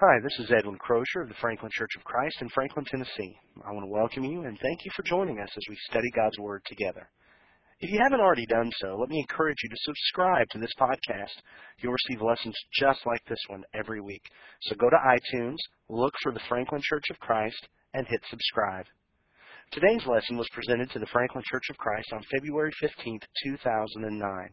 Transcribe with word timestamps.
Hi, 0.00 0.20
this 0.22 0.38
is 0.38 0.52
Edwin 0.56 0.78
Crozier 0.78 1.22
of 1.22 1.28
the 1.28 1.34
Franklin 1.40 1.72
Church 1.74 1.90
of 1.98 2.04
Christ 2.04 2.36
in 2.40 2.48
Franklin, 2.50 2.84
Tennessee. 2.84 3.36
I 3.66 3.72
want 3.72 3.82
to 3.82 3.90
welcome 3.90 4.22
you 4.22 4.44
and 4.44 4.56
thank 4.62 4.84
you 4.84 4.92
for 4.94 5.02
joining 5.02 5.40
us 5.40 5.50
as 5.50 5.64
we 5.68 5.76
study 5.90 6.06
God's 6.14 6.38
Word 6.38 6.62
together. 6.66 7.10
If 7.80 7.90
you 7.90 7.98
haven't 8.00 8.20
already 8.20 8.46
done 8.46 8.70
so, 8.78 8.94
let 8.94 9.08
me 9.08 9.18
encourage 9.18 9.56
you 9.60 9.68
to 9.68 9.76
subscribe 9.82 10.46
to 10.50 10.60
this 10.60 10.70
podcast. 10.78 11.34
You'll 11.78 11.98
receive 11.98 12.22
lessons 12.22 12.54
just 12.78 13.00
like 13.06 13.24
this 13.24 13.42
one 13.48 13.64
every 13.74 14.00
week. 14.00 14.22
So 14.62 14.76
go 14.76 14.88
to 14.88 15.18
iTunes, 15.18 15.58
look 15.88 16.14
for 16.22 16.30
the 16.30 16.46
Franklin 16.48 16.80
Church 16.84 17.10
of 17.10 17.18
Christ, 17.18 17.66
and 17.92 18.06
hit 18.06 18.20
subscribe. 18.30 18.86
Today's 19.72 20.06
lesson 20.06 20.36
was 20.36 20.46
presented 20.52 20.92
to 20.92 21.00
the 21.00 21.10
Franklin 21.10 21.42
Church 21.50 21.70
of 21.70 21.76
Christ 21.76 22.12
on 22.12 22.22
February 22.30 22.70
15, 22.80 23.18
2009. 23.46 24.48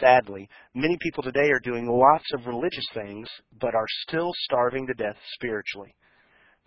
Sadly, 0.00 0.48
many 0.74 0.96
people 1.00 1.22
today 1.22 1.50
are 1.50 1.60
doing 1.60 1.86
lots 1.86 2.24
of 2.34 2.46
religious 2.46 2.86
things, 2.94 3.28
but 3.60 3.74
are 3.74 3.86
still 4.06 4.30
starving 4.44 4.86
to 4.86 4.94
death 4.94 5.16
spiritually. 5.34 5.94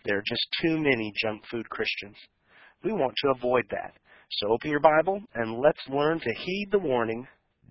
There 0.06 0.18
are 0.18 0.24
just 0.26 0.48
too 0.62 0.78
many 0.78 1.14
junk 1.22 1.44
food 1.52 1.70
Christians. 1.70 2.16
We 2.84 2.94
want 2.94 3.14
to 3.18 3.34
avoid 3.36 3.66
that. 3.72 3.94
So 4.32 4.52
open 4.52 4.72
your 4.72 4.80
Bible 4.80 5.22
and 5.34 5.60
let's 5.60 5.82
learn 5.90 6.20
to 6.20 6.34
heed 6.34 6.70
the 6.72 6.80
warning 6.80 7.28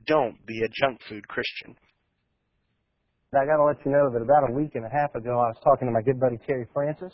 don't 0.06 0.44
be 0.46 0.62
a 0.64 0.68
junk 0.80 1.00
food 1.08 1.26
Christian. 1.28 1.76
I 3.34 3.44
got 3.44 3.58
to 3.58 3.64
let 3.64 3.76
you 3.84 3.92
know 3.92 4.10
that 4.10 4.22
about 4.22 4.48
a 4.48 4.52
week 4.52 4.72
and 4.74 4.86
a 4.86 4.88
half 4.88 5.14
ago, 5.14 5.32
I 5.32 5.52
was 5.52 5.60
talking 5.62 5.86
to 5.86 5.92
my 5.92 6.00
good 6.00 6.18
buddy 6.18 6.38
Terry 6.46 6.66
Francis, 6.72 7.12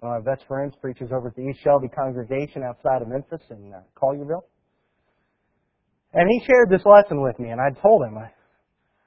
one 0.00 0.16
of 0.16 0.24
my 0.24 0.34
best 0.34 0.44
friends, 0.48 0.74
preaches 0.80 1.10
over 1.12 1.28
at 1.28 1.36
the 1.36 1.42
East 1.42 1.60
Shelby 1.62 1.86
congregation 1.88 2.64
outside 2.64 3.00
of 3.00 3.08
Memphis 3.08 3.42
in 3.50 3.72
uh, 3.72 3.80
Collierville. 3.94 4.42
And 6.14 6.28
he 6.28 6.44
shared 6.46 6.68
this 6.68 6.84
lesson 6.84 7.22
with 7.22 7.38
me, 7.38 7.50
and 7.50 7.60
I 7.60 7.70
told 7.80 8.04
him, 8.04 8.18
I, 8.18 8.28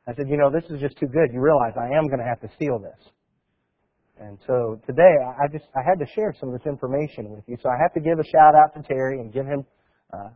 I 0.10 0.16
said, 0.16 0.28
you 0.28 0.38
know, 0.38 0.50
this 0.50 0.64
is 0.70 0.82
just 0.82 0.98
too 0.98 1.08
good. 1.08 1.30
You 1.32 1.40
realize 1.40 1.74
I 1.78 1.96
am 1.98 2.08
going 2.08 2.20
to 2.20 2.26
have 2.26 2.42
to 2.42 2.50
steal 2.56 2.80
this. 2.80 2.98
And 4.18 4.40
so 4.48 4.80
today, 4.88 5.14
I 5.22 5.48
just 5.52 5.66
I 5.76 5.84
had 5.84 6.00
to 6.00 6.06
share 6.16 6.34
some 6.40 6.50
of 6.50 6.58
this 6.58 6.66
information 6.66 7.30
with 7.30 7.44
you. 7.48 7.58
So 7.62 7.70
I 7.70 7.76
have 7.82 7.94
to 7.94 8.00
give 8.00 8.18
a 8.18 8.24
shout 8.24 8.56
out 8.56 8.74
to 8.74 8.82
Terry 8.82 9.20
and 9.20 9.32
give 9.32 9.46
him 9.46 9.66
uh, 10.14 10.30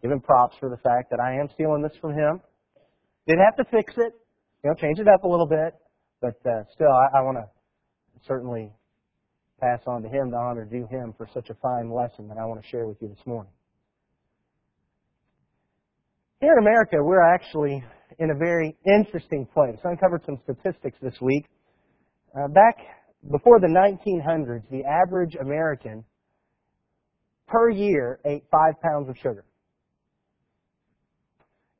give 0.00 0.10
him 0.10 0.20
props 0.20 0.56
for 0.58 0.70
the 0.70 0.78
fact 0.78 1.10
that 1.10 1.20
I 1.20 1.34
am 1.34 1.48
stealing 1.52 1.82
this 1.82 1.92
from 2.00 2.14
him. 2.14 2.40
Did 3.26 3.36
have 3.44 3.56
to 3.56 3.70
fix 3.70 3.92
it, 3.98 4.14
you 4.64 4.70
know, 4.70 4.74
change 4.74 4.98
it 4.98 5.08
up 5.08 5.24
a 5.24 5.28
little 5.28 5.46
bit, 5.46 5.74
but 6.22 6.40
uh, 6.48 6.64
still, 6.72 6.88
I, 6.88 7.18
I 7.18 7.20
want 7.20 7.36
to 7.36 7.44
certainly 8.26 8.72
pass 9.60 9.80
on 9.86 10.02
to 10.02 10.08
him 10.08 10.30
the 10.30 10.38
honor 10.38 10.64
due 10.64 10.86
him 10.90 11.12
for 11.18 11.28
such 11.34 11.50
a 11.50 11.54
fine 11.60 11.92
lesson 11.92 12.28
that 12.28 12.38
I 12.38 12.46
want 12.46 12.62
to 12.62 12.68
share 12.68 12.86
with 12.86 12.96
you 13.02 13.08
this 13.08 13.26
morning. 13.26 13.52
Here 16.40 16.52
in 16.52 16.58
America, 16.60 16.98
we're 17.02 17.34
actually 17.34 17.82
in 18.20 18.30
a 18.30 18.34
very 18.34 18.76
interesting 18.86 19.44
place. 19.52 19.76
I 19.84 19.90
uncovered 19.90 20.22
some 20.24 20.38
statistics 20.44 20.96
this 21.02 21.20
week. 21.20 21.46
Uh, 22.32 22.46
back 22.46 22.76
before 23.28 23.58
the 23.58 23.66
1900s, 23.66 24.62
the 24.70 24.84
average 24.84 25.34
American 25.34 26.04
per 27.48 27.70
year 27.70 28.20
ate 28.24 28.44
five 28.52 28.74
pounds 28.80 29.08
of 29.08 29.16
sugar. 29.16 29.44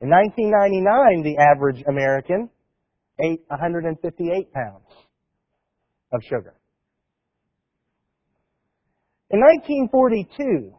In 0.01 0.09
1999, 0.09 1.23
the 1.23 1.41
average 1.41 1.81
American 1.87 2.49
ate 3.17 3.41
158 3.47 4.51
pounds 4.51 4.83
of 6.11 6.21
sugar. 6.23 6.53
In 9.29 9.39
1942, 9.39 10.73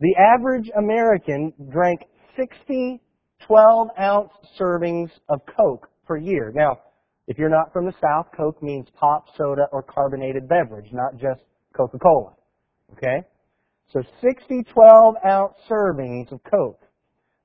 the 0.00 0.16
average 0.16 0.68
American 0.76 1.52
drank 1.70 2.00
60 2.38 3.00
12 3.46 3.88
ounce 4.00 4.30
servings 4.58 5.10
of 5.28 5.40
Coke 5.56 5.88
per 6.06 6.16
year. 6.16 6.52
Now, 6.54 6.78
if 7.26 7.38
you're 7.38 7.50
not 7.50 7.72
from 7.72 7.86
the 7.86 7.94
South, 8.00 8.26
Coke 8.36 8.62
means 8.62 8.86
pop, 8.98 9.26
soda, 9.36 9.66
or 9.72 9.82
carbonated 9.82 10.48
beverage, 10.48 10.92
not 10.92 11.16
just 11.20 11.40
Coca-Cola. 11.76 12.32
Okay? 12.92 13.22
So 13.92 14.02
60 14.22 14.64
12 14.72 15.14
ounce 15.26 15.54
servings 15.68 16.30
of 16.32 16.40
Coke. 16.44 16.82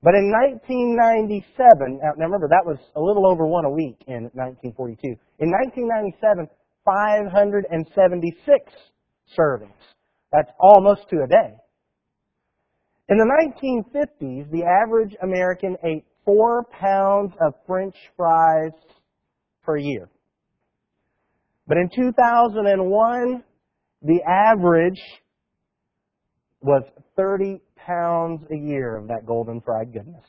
But 0.01 0.15
in 0.15 0.31
1997, 0.31 1.99
now 2.01 2.11
remember 2.17 2.49
that 2.49 2.65
was 2.65 2.77
a 2.95 3.01
little 3.01 3.25
over 3.25 3.45
one 3.45 3.65
a 3.65 3.69
week 3.69 4.03
in 4.07 4.29
1942. 4.35 5.15
In 5.39 5.49
1997, 5.49 6.47
576 6.83 8.73
servings. 9.37 9.71
That's 10.33 10.51
almost 10.59 11.09
two 11.09 11.21
a 11.23 11.27
day. 11.27 11.55
In 13.09 13.17
the 13.17 13.25
1950s, 13.25 14.49
the 14.51 14.63
average 14.63 15.15
American 15.21 15.75
ate 15.83 16.05
four 16.25 16.63
pounds 16.79 17.33
of 17.41 17.53
French 17.67 17.95
fries 18.15 18.71
per 19.63 19.77
year. 19.77 20.09
But 21.67 21.77
in 21.77 21.89
2001, 21.93 23.43
the 24.01 24.19
average 24.23 25.01
was 26.61 26.83
30 27.17 27.61
pounds 27.75 28.41
a 28.51 28.55
year 28.55 28.95
of 28.95 29.07
that 29.07 29.25
golden 29.25 29.59
fried 29.61 29.91
goodness. 29.91 30.23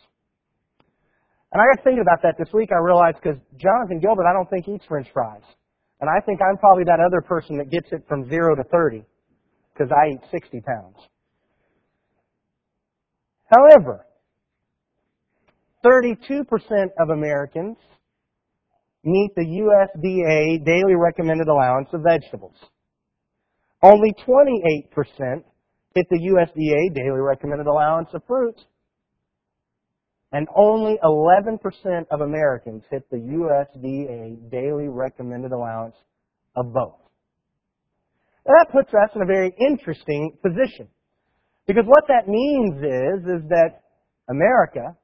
And 1.52 1.62
I 1.62 1.66
got 1.72 1.84
thinking 1.84 2.02
about 2.02 2.22
that 2.22 2.34
this 2.38 2.52
week. 2.52 2.70
I 2.72 2.82
realized 2.82 3.18
because 3.22 3.38
Jonathan 3.56 4.00
Gilbert, 4.00 4.26
I 4.26 4.32
don't 4.32 4.50
think 4.50 4.66
eats 4.68 4.84
French 4.86 5.06
fries. 5.12 5.46
And 6.00 6.10
I 6.10 6.18
think 6.26 6.40
I'm 6.42 6.58
probably 6.58 6.82
that 6.84 6.98
other 6.98 7.20
person 7.20 7.56
that 7.58 7.70
gets 7.70 7.86
it 7.92 8.02
from 8.08 8.28
zero 8.28 8.56
to 8.56 8.64
30 8.64 9.04
because 9.72 9.92
I 9.92 10.14
eat 10.14 10.20
60 10.32 10.60
pounds. 10.60 10.96
However, 13.54 14.06
32% 15.84 16.46
of 16.98 17.10
Americans 17.10 17.76
meet 19.04 19.30
the 19.36 19.42
USDA 19.44 20.64
daily 20.64 20.94
recommended 20.96 21.48
allowance 21.48 21.88
of 21.92 22.02
vegetables. 22.02 22.56
Only 23.82 24.14
28% 24.26 25.44
hit 25.94 26.06
the 26.10 26.18
USDA 26.18 26.94
daily 26.94 27.20
recommended 27.20 27.66
allowance 27.66 28.08
of 28.14 28.22
fruit. 28.26 28.56
And 30.32 30.48
only 30.56 30.98
11% 31.04 31.58
of 32.10 32.22
Americans 32.22 32.82
hit 32.90 33.08
the 33.10 33.18
USDA 33.18 34.50
daily 34.50 34.88
recommended 34.88 35.52
allowance 35.52 35.94
of 36.56 36.72
both. 36.72 36.98
Now 38.46 38.54
that 38.58 38.72
puts 38.72 38.88
us 38.88 39.10
in 39.14 39.22
a 39.22 39.26
very 39.26 39.54
interesting 39.60 40.36
position. 40.42 40.88
Because 41.66 41.84
what 41.86 42.04
that 42.08 42.28
means 42.28 42.76
is, 42.76 43.42
is 43.42 43.48
that 43.48 43.82
America 44.28 44.96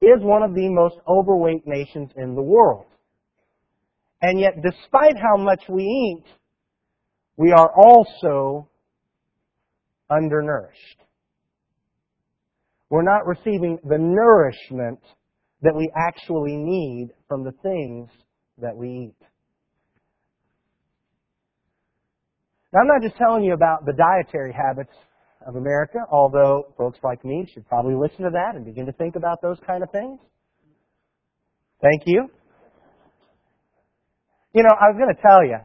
is 0.00 0.20
one 0.20 0.42
of 0.42 0.54
the 0.54 0.68
most 0.68 0.96
overweight 1.06 1.66
nations 1.66 2.10
in 2.16 2.34
the 2.34 2.42
world. 2.42 2.86
And 4.22 4.40
yet, 4.40 4.54
despite 4.62 5.16
how 5.16 5.36
much 5.36 5.62
we 5.68 5.82
eat, 5.82 6.24
we 7.36 7.52
are 7.52 7.70
also 7.70 8.68
undernourished. 10.10 10.98
We're 12.88 13.02
not 13.02 13.26
receiving 13.26 13.78
the 13.84 13.98
nourishment 13.98 15.00
that 15.62 15.74
we 15.74 15.90
actually 15.96 16.56
need 16.56 17.10
from 17.28 17.44
the 17.44 17.52
things 17.62 18.08
that 18.58 18.76
we 18.76 19.10
eat. 19.10 19.26
Now, 22.72 22.80
I'm 22.80 22.86
not 22.86 23.02
just 23.02 23.16
telling 23.16 23.44
you 23.44 23.54
about 23.54 23.84
the 23.84 23.92
dietary 23.92 24.52
habits 24.52 24.92
of 25.46 25.56
America, 25.56 25.98
although 26.10 26.74
folks 26.76 26.98
like 27.02 27.24
me 27.24 27.48
should 27.54 27.66
probably 27.68 27.94
listen 27.94 28.24
to 28.24 28.30
that 28.30 28.56
and 28.56 28.64
begin 28.64 28.86
to 28.86 28.92
think 28.92 29.16
about 29.16 29.40
those 29.42 29.58
kind 29.66 29.82
of 29.82 29.90
things. 29.90 30.18
Thank 31.80 32.02
you. 32.06 32.28
You 34.54 34.62
know, 34.62 34.72
I 34.72 34.88
was 34.90 34.96
going 34.96 35.14
to 35.14 35.22
tell 35.22 35.44
you, 35.44 35.60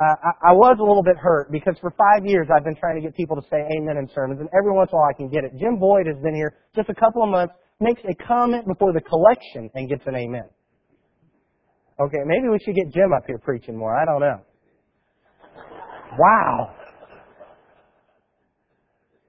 uh, 0.00 0.16
I, 0.22 0.50
I 0.50 0.52
was 0.52 0.78
a 0.80 0.82
little 0.82 1.02
bit 1.02 1.16
hurt 1.16 1.52
because 1.52 1.76
for 1.80 1.92
five 1.92 2.24
years 2.24 2.48
I've 2.54 2.64
been 2.64 2.76
trying 2.76 2.96
to 2.96 3.02
get 3.02 3.14
people 3.14 3.36
to 3.36 3.42
say 3.50 3.58
amen 3.76 3.98
in 3.98 4.08
sermons, 4.14 4.40
and 4.40 4.48
every 4.56 4.72
once 4.72 4.90
in 4.90 4.96
a 4.96 4.98
while 4.98 5.10
I 5.10 5.16
can 5.16 5.28
get 5.28 5.44
it. 5.44 5.52
Jim 5.60 5.78
Boyd 5.78 6.06
has 6.06 6.16
been 6.22 6.34
here 6.34 6.56
just 6.74 6.88
a 6.88 6.94
couple 6.94 7.22
of 7.22 7.28
months, 7.28 7.54
makes 7.80 8.00
a 8.08 8.14
comment 8.26 8.66
before 8.66 8.92
the 8.92 9.00
collection, 9.00 9.70
and 9.74 9.88
gets 9.88 10.02
an 10.06 10.16
amen. 10.16 10.48
Okay, 12.00 12.22
maybe 12.26 12.48
we 12.48 12.58
should 12.64 12.74
get 12.74 12.92
Jim 12.94 13.12
up 13.12 13.24
here 13.26 13.38
preaching 13.38 13.76
more. 13.76 13.94
I 13.94 14.04
don't 14.04 14.20
know. 14.20 14.40
Wow. 16.16 16.74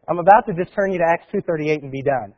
I'm 0.10 0.18
about 0.18 0.48
to 0.48 0.54
just 0.54 0.74
turn 0.74 0.92
you 0.92 0.98
to 0.98 1.06
Acts 1.06 1.28
2.38 1.32 1.84
and 1.84 1.92
be 1.92 2.02
done. 2.02 2.34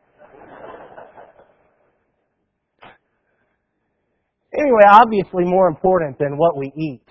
Anyway, 4.54 4.84
obviously 4.86 5.46
more 5.46 5.70
important 5.70 6.20
than 6.20 6.38
what 6.38 6.58
we 6.58 6.74
eat 6.76 7.06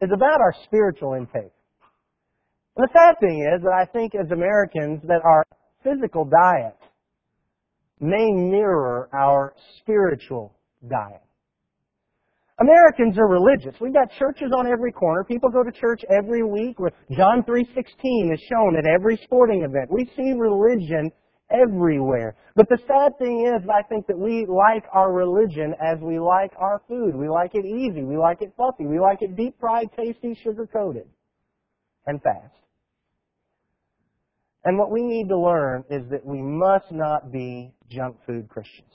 is 0.00 0.10
about 0.14 0.40
our 0.40 0.54
spiritual 0.64 1.14
intake. 1.14 1.52
And 2.76 2.86
the 2.86 2.88
sad 2.92 3.16
thing 3.18 3.40
is 3.52 3.60
that 3.64 3.72
I 3.72 3.84
think 3.86 4.14
as 4.14 4.30
Americans 4.30 5.02
that 5.08 5.22
our 5.24 5.44
physical 5.82 6.24
diet 6.24 6.76
may 7.98 8.30
mirror 8.30 9.08
our 9.12 9.54
spiritual 9.80 10.54
diet. 10.88 11.27
Americans 12.60 13.16
are 13.18 13.28
religious. 13.28 13.74
We've 13.80 13.94
got 13.94 14.10
churches 14.18 14.50
on 14.56 14.66
every 14.66 14.90
corner. 14.90 15.22
People 15.22 15.48
go 15.48 15.62
to 15.62 15.70
church 15.70 16.02
every 16.10 16.42
week. 16.42 16.76
John 17.16 17.44
3.16 17.44 18.34
is 18.34 18.40
shown 18.50 18.76
at 18.76 18.84
every 18.86 19.16
sporting 19.22 19.62
event. 19.62 19.90
We 19.90 20.10
see 20.16 20.32
religion 20.36 21.12
everywhere. 21.50 22.34
But 22.56 22.68
the 22.68 22.78
sad 22.88 23.16
thing 23.18 23.46
is, 23.46 23.62
I 23.72 23.82
think 23.82 24.08
that 24.08 24.18
we 24.18 24.44
like 24.46 24.84
our 24.92 25.12
religion 25.12 25.72
as 25.80 25.98
we 26.02 26.18
like 26.18 26.50
our 26.58 26.82
food. 26.88 27.14
We 27.14 27.28
like 27.28 27.54
it 27.54 27.64
easy. 27.64 28.02
We 28.02 28.16
like 28.16 28.42
it 28.42 28.52
fluffy. 28.56 28.86
We 28.86 28.98
like 28.98 29.22
it 29.22 29.36
deep 29.36 29.54
fried, 29.60 29.90
tasty, 29.96 30.36
sugar 30.42 30.66
coated, 30.66 31.06
and 32.06 32.20
fast. 32.22 32.54
And 34.64 34.76
what 34.76 34.90
we 34.90 35.02
need 35.02 35.28
to 35.28 35.38
learn 35.38 35.84
is 35.88 36.02
that 36.10 36.26
we 36.26 36.42
must 36.42 36.90
not 36.90 37.30
be 37.30 37.72
junk 37.88 38.16
food 38.26 38.48
Christians. 38.48 38.92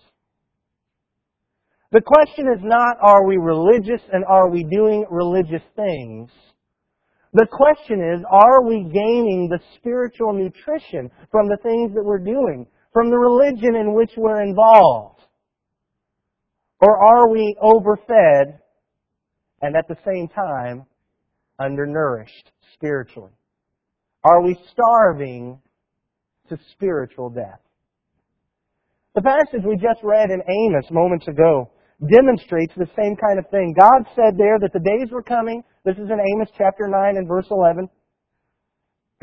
The 1.94 2.02
question 2.02 2.48
is 2.48 2.60
not, 2.64 2.98
are 3.02 3.24
we 3.24 3.38
religious 3.38 4.02
and 4.12 4.26
are 4.26 4.50
we 4.50 4.64
doing 4.64 5.06
religious 5.12 5.62
things? 5.76 6.32
The 7.34 7.46
question 7.52 8.02
is, 8.02 8.26
are 8.32 8.64
we 8.64 8.90
gaining 8.92 9.48
the 9.48 9.60
spiritual 9.78 10.34
nutrition 10.34 11.12
from 11.30 11.48
the 11.48 11.58
things 11.62 11.94
that 11.94 12.04
we're 12.04 12.18
doing, 12.18 12.66
from 12.94 13.12
the 13.12 13.18
religion 13.18 13.76
in 13.76 13.94
which 13.94 14.10
we're 14.18 14.42
involved? 14.42 15.22
Or 16.80 16.98
are 16.98 17.30
we 17.30 17.56
overfed 17.62 18.60
and 19.62 19.76
at 19.76 19.88
the 19.88 19.98
same 20.04 20.28
time 20.30 20.88
undernourished 21.60 22.52
spiritually? 22.74 23.34
Are 24.24 24.42
we 24.42 24.58
starving 24.72 25.62
to 26.50 26.58
spiritual 26.72 27.30
death? 27.30 27.62
The 29.14 29.22
passage 29.22 29.62
we 29.64 29.76
just 29.76 30.02
read 30.02 30.32
in 30.32 30.42
Amos 30.42 30.90
moments 30.90 31.28
ago 31.28 31.70
demonstrates 32.02 32.74
the 32.76 32.90
same 32.98 33.16
kind 33.16 33.38
of 33.38 33.50
thing. 33.50 33.76
God 33.78 34.06
said 34.16 34.38
there 34.38 34.60
that 34.60 34.74
the 34.74 34.84
days 34.84 35.12
were 35.12 35.24
coming. 35.24 35.64
This 35.86 35.98
is 35.98 36.10
in 36.10 36.20
Amos 36.20 36.50
chapter 36.58 36.88
9 36.88 37.18
and 37.18 37.28
verse 37.28 37.48
11. 37.52 37.90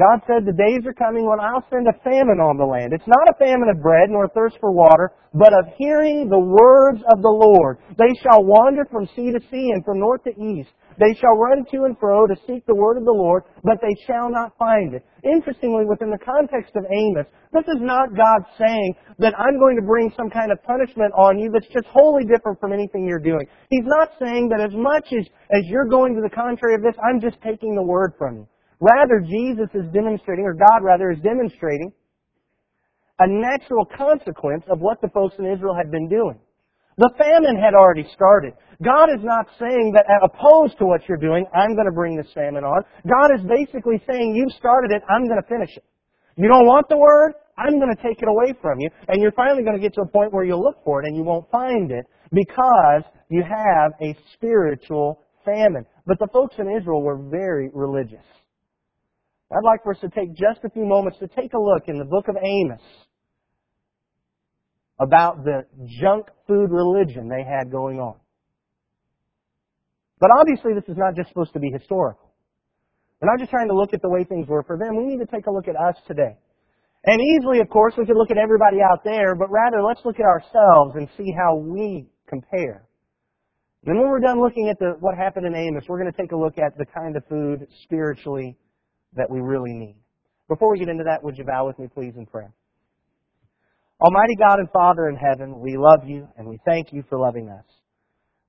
God 0.01 0.25
said, 0.27 0.49
The 0.49 0.57
days 0.57 0.81
are 0.89 0.97
coming 0.97 1.29
when 1.29 1.41
I'll 1.41 1.67
send 1.69 1.85
a 1.85 2.01
famine 2.01 2.41
on 2.41 2.57
the 2.57 2.65
land. 2.65 2.97
It's 2.97 3.07
not 3.07 3.29
a 3.29 3.37
famine 3.37 3.69
of 3.69 3.83
bread 3.83 4.09
nor 4.09 4.29
thirst 4.29 4.57
for 4.59 4.73
water, 4.73 5.13
but 5.35 5.53
of 5.53 5.77
hearing 5.77 6.29
the 6.29 6.41
words 6.41 7.05
of 7.13 7.21
the 7.21 7.29
Lord. 7.29 7.77
They 7.99 8.09
shall 8.25 8.41
wander 8.41 8.89
from 8.91 9.07
sea 9.15 9.29
to 9.29 9.41
sea 9.53 9.69
and 9.77 9.85
from 9.85 10.01
north 10.01 10.25
to 10.25 10.33
east. 10.41 10.73
They 11.01 11.17
shall 11.17 11.33
run 11.33 11.65
to 11.73 11.89
and 11.89 11.97
fro 11.97 12.27
to 12.27 12.37
seek 12.47 12.67
the 12.67 12.77
word 12.77 12.99
of 13.01 13.09
the 13.09 13.17
Lord, 13.17 13.45
but 13.65 13.81
they 13.81 13.97
shall 14.07 14.29
not 14.29 14.53
find 14.61 14.93
it. 14.93 15.01
Interestingly, 15.25 15.89
within 15.89 16.11
the 16.11 16.21
context 16.21 16.77
of 16.77 16.85
Amos, 16.85 17.25
this 17.57 17.65
is 17.73 17.81
not 17.81 18.13
God 18.13 18.45
saying 18.61 18.95
that 19.19 19.33
I'm 19.41 19.59
going 19.59 19.81
to 19.81 19.83
bring 19.83 20.13
some 20.15 20.29
kind 20.29 20.53
of 20.53 20.63
punishment 20.63 21.17
on 21.17 21.39
you 21.39 21.49
that's 21.51 21.73
just 21.73 21.89
wholly 21.89 22.29
different 22.29 22.61
from 22.61 22.77
anything 22.77 23.09
you're 23.09 23.19
doing. 23.19 23.49
He's 23.71 23.89
not 23.89 24.13
saying 24.21 24.51
that 24.53 24.61
as 24.61 24.77
much 24.77 25.09
as, 25.17 25.25
as 25.49 25.65
you're 25.73 25.89
going 25.89 26.15
to 26.17 26.21
the 26.21 26.37
contrary 26.37 26.75
of 26.77 26.83
this, 26.83 26.95
I'm 27.01 27.19
just 27.19 27.41
taking 27.41 27.75
the 27.75 27.83
word 27.83 28.13
from 28.19 28.45
you. 28.45 28.49
Rather, 28.81 29.25
Jesus 29.25 29.73
is 29.73 29.89
demonstrating, 29.97 30.45
or 30.45 30.53
God 30.53 30.85
rather, 30.85 31.11
is 31.11 31.19
demonstrating 31.25 31.93
a 33.21 33.27
natural 33.27 33.89
consequence 33.97 34.65
of 34.69 34.81
what 34.81 35.01
the 35.01 35.09
folks 35.09 35.37
in 35.39 35.47
Israel 35.47 35.75
had 35.75 35.91
been 35.91 36.09
doing. 36.09 36.39
The 37.01 37.09
famine 37.17 37.57
had 37.57 37.73
already 37.73 38.05
started. 38.13 38.53
God 38.85 39.09
is 39.09 39.25
not 39.25 39.49
saying 39.59 39.97
that 39.97 40.05
uh, 40.05 40.29
opposed 40.29 40.77
to 40.79 40.85
what 40.85 41.01
you're 41.09 41.17
doing, 41.17 41.47
I'm 41.57 41.73
going 41.73 41.89
to 41.89 41.97
bring 41.97 42.15
this 42.15 42.29
famine 42.35 42.63
on. 42.63 42.85
God 43.09 43.33
is 43.33 43.41
basically 43.49 44.05
saying, 44.07 44.37
you've 44.37 44.53
started 44.53 44.93
it, 44.93 45.01
I'm 45.09 45.25
going 45.25 45.41
to 45.41 45.49
finish 45.49 45.71
it. 45.77 45.85
You 46.37 46.47
don't 46.49 46.67
want 46.67 46.91
the 46.91 46.99
word? 46.99 47.33
I'm 47.57 47.81
going 47.81 47.89
to 47.97 48.03
take 48.03 48.21
it 48.21 48.29
away 48.29 48.53
from 48.61 48.81
you. 48.81 48.91
And 49.09 49.23
you're 49.23 49.33
finally 49.33 49.63
going 49.65 49.77
to 49.77 49.81
get 49.81 49.95
to 49.95 50.03
a 50.03 50.09
point 50.09 50.35
where 50.35 50.45
you'll 50.45 50.63
look 50.63 50.85
for 50.85 51.01
it 51.01 51.07
and 51.07 51.17
you 51.17 51.23
won't 51.23 51.51
find 51.51 51.91
it 51.91 52.05
because 52.33 53.03
you 53.31 53.43
have 53.49 53.93
a 54.03 54.15
spiritual 54.35 55.25
famine. 55.43 55.87
But 56.05 56.19
the 56.19 56.29
folks 56.35 56.57
in 56.59 56.69
Israel 56.69 57.01
were 57.01 57.17
very 57.17 57.71
religious. 57.73 58.25
I'd 59.51 59.65
like 59.65 59.83
for 59.85 59.95
us 59.95 60.01
to 60.01 60.11
take 60.11 60.37
just 60.37 60.61
a 60.65 60.71
few 60.71 60.85
moments 60.85 61.19
to 61.21 61.29
take 61.29 61.55
a 61.55 61.59
look 61.59 61.89
in 61.89 61.97
the 61.97 62.05
book 62.05 62.29
of 62.29 62.37
Amos 62.37 62.85
about 65.01 65.45
the 65.45 65.65
junk 66.01 66.27
food 66.47 66.71
religion 66.71 67.29
they 67.29 67.43
had 67.43 67.73
going 67.73 67.99
on. 67.99 68.17
But 70.21 70.31
obviously 70.39 70.75
this 70.75 70.85
is 70.89 70.97
not 70.99 71.17
just 71.17 71.31
supposed 71.31 71.55
to 71.55 71.59
be 71.59 71.71
historical. 71.73 72.31
We're 73.21 73.31
not 73.31 73.39
just 73.39 73.51
trying 73.51 73.69
to 73.69 73.75
look 73.75 73.95
at 73.95 74.03
the 74.03 74.09
way 74.09 74.25
things 74.25 74.47
were 74.47 74.63
for 74.63 74.79
them. 74.79 74.97
We 74.97 75.05
need 75.05 75.25
to 75.25 75.27
take 75.27 75.47
a 75.47 75.51
look 75.51 75.69
at 75.69 75.77
us 75.77 75.97
today. 76.07 76.37
And 77.05 77.21
easily, 77.21 77.61
of 77.61 77.69
course, 77.71 77.95
we 77.97 78.05
could 78.05 78.17
look 78.17 78.31
at 78.31 78.37
everybody 78.37 78.79
out 78.83 79.03
there, 79.05 79.35
but 79.35 79.51
rather 79.51 79.83
let's 79.83 80.01
look 80.05 80.17
at 80.21 80.27
ourselves 80.27 80.97
and 80.97 81.09
see 81.17 81.33
how 81.37 81.57
we 81.57 82.07
compare. 82.29 82.85
And 83.87 83.99
when 83.99 84.09
we're 84.09 84.21
done 84.21 84.43
looking 84.43 84.69
at 84.69 84.79
the, 84.79 84.97
what 85.01 85.17
happened 85.17 85.47
in 85.47 85.55
Amos, 85.55 85.85
we're 85.89 85.99
going 85.99 86.13
to 86.13 86.21
take 86.21 86.33
a 86.33 86.37
look 86.37 86.59
at 86.59 86.77
the 86.77 86.85
kind 86.85 87.17
of 87.17 87.25
food 87.27 87.67
spiritually 87.85 88.59
that 89.15 89.31
we 89.31 89.41
really 89.41 89.73
need. 89.73 89.97
Before 90.49 90.73
we 90.73 90.79
get 90.79 90.89
into 90.89 91.05
that, 91.05 91.25
would 91.25 91.39
you 91.39 91.45
bow 91.45 91.67
with 91.67 91.79
me, 91.79 91.89
please, 91.89 92.13
in 92.17 92.27
prayer? 92.27 92.53
Almighty 94.01 94.35
God 94.37 94.61
and 94.61 94.71
Father 94.71 95.11
in 95.11 95.17
heaven, 95.17 95.61
we 95.61 95.77
love 95.77 96.09
you 96.09 96.27
and 96.39 96.49
we 96.49 96.59
thank 96.65 96.91
you 96.91 97.05
for 97.11 97.19
loving 97.19 97.51
us. 97.51 97.65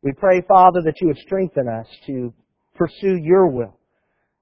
We 0.02 0.14
pray, 0.14 0.42
Father, 0.48 0.80
that 0.86 0.96
you 1.02 1.08
would 1.08 1.18
strengthen 1.18 1.68
us 1.68 1.88
to 2.08 2.34
pursue 2.76 3.18
your 3.22 3.48
will, 3.48 3.78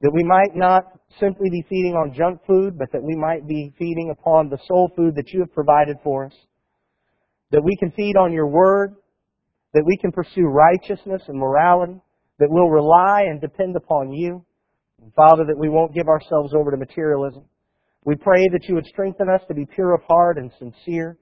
that 0.02 0.12
we 0.14 0.24
might 0.24 0.56
not 0.56 0.84
simply 1.20 1.50
be 1.50 1.66
feeding 1.68 1.94
on 1.94 2.14
junk 2.14 2.42
food, 2.46 2.78
but 2.78 2.92
that 2.92 3.02
we 3.02 3.16
might 3.16 3.48
be 3.48 3.74
feeding 3.80 4.12
upon 4.12 4.50
the 4.50 4.60
soul 4.68 4.92
food 4.96 5.16
that 5.16 5.30
you 5.34 5.40
have 5.40 5.52
provided 5.52 5.98
for 6.04 6.28
us, 6.28 6.34
that 7.50 7.64
we 7.64 7.76
can 7.78 7.92
feed 7.92 8.16
on 8.16 8.32
your 8.32 8.48
word, 8.48 8.96
that 9.74 9.84
we 9.86 9.98
can 9.98 10.12
pursue 10.12 10.46
righteousness 10.46 11.24
and 11.28 11.40
morality, 11.40 12.00
that 12.38 12.50
we'll 12.52 12.70
rely 12.70 13.24
and 13.28 13.42
depend 13.42 13.76
upon 13.76 14.14
you, 14.14 14.46
and 15.02 15.12
Father, 15.16 15.44
that 15.46 15.58
we 15.58 15.70
won't 15.70 15.96
give 15.96 16.08
ourselves 16.08 16.54
over 16.54 16.70
to 16.70 16.78
materialism. 16.78 17.46
We 18.06 18.16
pray 18.16 18.48
that 18.52 18.68
you 18.68 18.76
would 18.76 18.86
strengthen 18.86 19.30
us 19.30 19.42
to 19.48 19.54
be 19.54 19.66
pure 19.66 19.94
of 19.94 20.02
heart 20.08 20.38
and 20.38 20.52
sincere. 20.58 21.18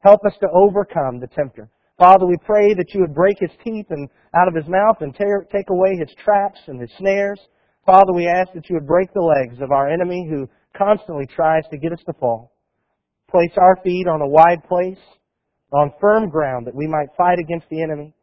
Help 0.00 0.20
us 0.24 0.34
to 0.40 0.48
overcome 0.54 1.20
the 1.20 1.26
tempter. 1.26 1.68
Father, 1.98 2.24
we 2.24 2.36
pray 2.46 2.72
that 2.72 2.94
you 2.94 3.00
would 3.00 3.14
break 3.14 3.36
his 3.38 3.50
teeth 3.62 3.86
and 3.90 4.08
out 4.34 4.48
of 4.48 4.54
his 4.54 4.66
mouth 4.66 4.96
and 5.00 5.14
tear, 5.14 5.46
take 5.52 5.68
away 5.68 5.96
his 5.96 6.14
traps 6.24 6.58
and 6.66 6.80
his 6.80 6.90
snares. 6.98 7.38
Father, 7.84 8.12
we 8.14 8.26
ask 8.26 8.52
that 8.54 8.70
you 8.70 8.76
would 8.76 8.86
break 8.86 9.12
the 9.12 9.20
legs 9.20 9.60
of 9.60 9.70
our 9.70 9.90
enemy 9.90 10.26
who 10.30 10.48
constantly 10.76 11.26
tries 11.26 11.64
to 11.70 11.78
get 11.78 11.92
us 11.92 12.02
to 12.06 12.12
fall. 12.14 12.52
Place 13.30 13.52
our 13.58 13.76
feet 13.84 14.06
on 14.06 14.22
a 14.22 14.28
wide 14.28 14.64
place, 14.66 14.98
on 15.72 15.92
firm 16.00 16.30
ground, 16.30 16.66
that 16.66 16.74
we 16.74 16.86
might 16.86 17.08
fight 17.16 17.38
against 17.38 17.68
the 17.68 17.82
enemy, 17.82 18.14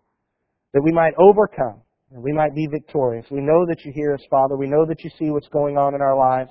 that 0.74 0.82
we 0.84 0.92
might 0.92 1.14
overcome, 1.20 1.82
and 2.12 2.24
we 2.24 2.34
might 2.34 2.56
be 2.56 2.68
victorious. 2.68 3.26
We 3.30 3.42
know 3.42 3.66
that 3.68 3.86
you 3.86 3.92
hear 3.94 4.14
us, 4.14 4.22
Father. 4.30 4.58
We 4.58 4.68
know 4.68 4.86
that 4.86 5.04
you 5.04 5.12
see 5.20 5.30
what's 5.30 5.50
going 5.50 5.78
on 5.78 5.94
in 5.94 6.02
our 6.02 6.18
lives. 6.18 6.50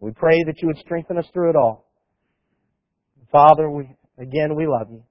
We 0.00 0.12
pray 0.12 0.42
that 0.46 0.60
you 0.60 0.68
would 0.68 0.78
strengthen 0.78 1.18
us 1.18 1.26
through 1.32 1.50
it 1.50 1.56
all. 1.56 1.86
Father, 3.30 3.70
we, 3.70 3.88
again, 4.18 4.56
we 4.56 4.66
love 4.66 4.88
you. 4.90 5.02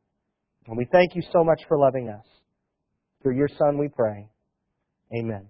And 0.67 0.77
we 0.77 0.87
thank 0.91 1.15
you 1.15 1.21
so 1.31 1.43
much 1.43 1.61
for 1.67 1.77
loving 1.77 2.09
us. 2.09 2.25
Through 3.21 3.35
your 3.35 3.49
Son 3.57 3.77
we 3.77 3.87
pray. 3.87 4.29
Amen. 5.15 5.47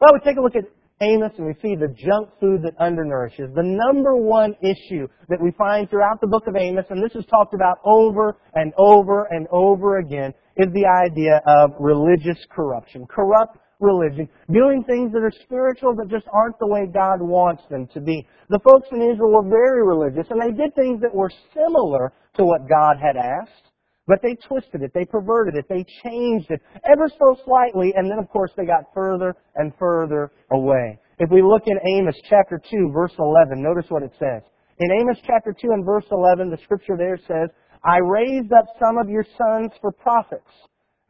Well, 0.00 0.10
we 0.12 0.20
take 0.20 0.36
a 0.36 0.40
look 0.40 0.56
at 0.56 0.64
Amos 1.00 1.32
and 1.38 1.46
we 1.46 1.54
see 1.60 1.74
the 1.74 1.88
junk 1.88 2.30
food 2.40 2.62
that 2.62 2.78
undernourishes. 2.78 3.52
The 3.54 3.62
number 3.62 4.16
one 4.16 4.54
issue 4.62 5.08
that 5.28 5.40
we 5.42 5.50
find 5.58 5.90
throughout 5.90 6.20
the 6.20 6.26
book 6.26 6.46
of 6.46 6.56
Amos, 6.56 6.84
and 6.90 7.02
this 7.02 7.14
is 7.14 7.24
talked 7.26 7.54
about 7.54 7.78
over 7.84 8.36
and 8.54 8.72
over 8.78 9.26
and 9.30 9.46
over 9.50 9.98
again, 9.98 10.32
is 10.56 10.68
the 10.72 10.86
idea 10.86 11.40
of 11.46 11.72
religious 11.80 12.38
corruption. 12.50 13.06
Corrupt 13.06 13.58
religion, 13.84 14.28
doing 14.50 14.82
things 14.84 15.12
that 15.12 15.22
are 15.22 15.32
spiritual 15.44 15.94
but 15.94 16.08
just 16.08 16.26
aren't 16.32 16.58
the 16.58 16.66
way 16.66 16.86
God 16.86 17.20
wants 17.20 17.62
them 17.70 17.86
to 17.94 18.00
be. 18.00 18.26
The 18.48 18.60
folks 18.64 18.88
in 18.90 19.02
Israel 19.02 19.30
were 19.30 19.48
very 19.48 19.86
religious 19.86 20.26
and 20.30 20.40
they 20.40 20.56
did 20.56 20.74
things 20.74 21.00
that 21.02 21.14
were 21.14 21.30
similar 21.52 22.12
to 22.36 22.44
what 22.44 22.68
God 22.68 22.96
had 22.96 23.16
asked, 23.16 23.70
but 24.06 24.18
they 24.22 24.36
twisted 24.48 24.82
it, 24.82 24.92
they 24.94 25.04
perverted 25.04 25.54
it, 25.54 25.66
they 25.68 25.84
changed 26.02 26.50
it 26.50 26.60
ever 26.84 27.08
so 27.08 27.36
slightly, 27.44 27.92
and 27.94 28.10
then 28.10 28.18
of 28.18 28.28
course 28.28 28.50
they 28.56 28.64
got 28.64 28.92
further 28.94 29.36
and 29.54 29.72
further 29.78 30.32
away. 30.50 30.98
If 31.18 31.30
we 31.30 31.42
look 31.42 31.62
in 31.66 31.78
Amos 31.96 32.16
chapter 32.28 32.60
2 32.70 32.90
verse 32.92 33.14
11, 33.18 33.62
notice 33.62 33.86
what 33.90 34.02
it 34.02 34.12
says. 34.18 34.42
In 34.80 34.90
Amos 34.90 35.18
chapter 35.24 35.54
2 35.54 35.68
and 35.70 35.84
verse 35.84 36.06
11, 36.10 36.50
the 36.50 36.58
scripture 36.64 36.96
there 36.98 37.18
says, 37.28 37.50
I 37.84 37.98
raised 37.98 38.52
up 38.52 38.64
some 38.82 38.98
of 38.98 39.08
your 39.08 39.24
sons 39.38 39.70
for 39.80 39.92
prophets, 39.92 40.50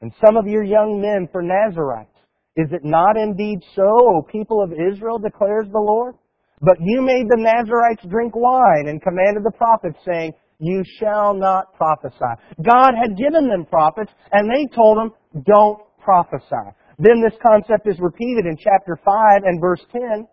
and 0.00 0.12
some 0.24 0.36
of 0.36 0.46
your 0.46 0.64
young 0.64 1.00
men 1.00 1.28
for 1.32 1.40
Nazarites. 1.40 2.10
Is 2.56 2.68
it 2.70 2.84
not 2.84 3.16
indeed 3.16 3.58
so, 3.74 3.82
O 3.82 4.22
people 4.22 4.62
of 4.62 4.72
Israel, 4.72 5.18
declares 5.18 5.66
the 5.72 5.80
Lord? 5.80 6.14
But 6.60 6.76
you 6.80 7.02
made 7.02 7.26
the 7.28 7.42
Nazarites 7.42 8.04
drink 8.08 8.34
wine 8.36 8.86
and 8.86 9.02
commanded 9.02 9.42
the 9.44 9.56
prophets, 9.56 9.98
saying, 10.06 10.32
You 10.60 10.82
shall 11.00 11.34
not 11.34 11.74
prophesy. 11.74 12.40
God 12.62 12.92
had 12.94 13.18
given 13.18 13.48
them 13.48 13.66
prophets, 13.66 14.12
and 14.32 14.48
they 14.48 14.66
told 14.74 14.98
them, 14.98 15.10
Don't 15.44 15.80
prophesy. 15.98 16.70
Then 16.98 17.20
this 17.20 17.38
concept 17.44 17.88
is 17.88 17.98
repeated 17.98 18.46
in 18.46 18.56
chapter 18.56 18.98
5 19.04 19.42
and 19.44 19.60
verse 19.60 19.84
10. 19.90 20.26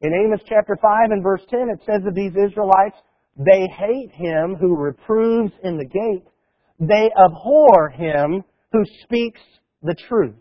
In 0.00 0.14
Amos 0.14 0.40
chapter 0.48 0.76
5 0.80 1.10
and 1.10 1.22
verse 1.22 1.42
10, 1.50 1.68
it 1.68 1.80
says 1.84 2.06
of 2.06 2.14
these 2.14 2.32
Israelites, 2.32 2.96
they 3.36 3.68
hate 3.76 4.12
him 4.12 4.56
who 4.58 4.76
reproves 4.76 5.52
in 5.62 5.76
the 5.76 5.84
gate. 5.84 6.24
They 6.80 7.10
abhor 7.18 7.90
him 7.90 8.44
who 8.72 8.82
speaks 9.02 9.40
the 9.82 9.94
truth. 10.08 10.36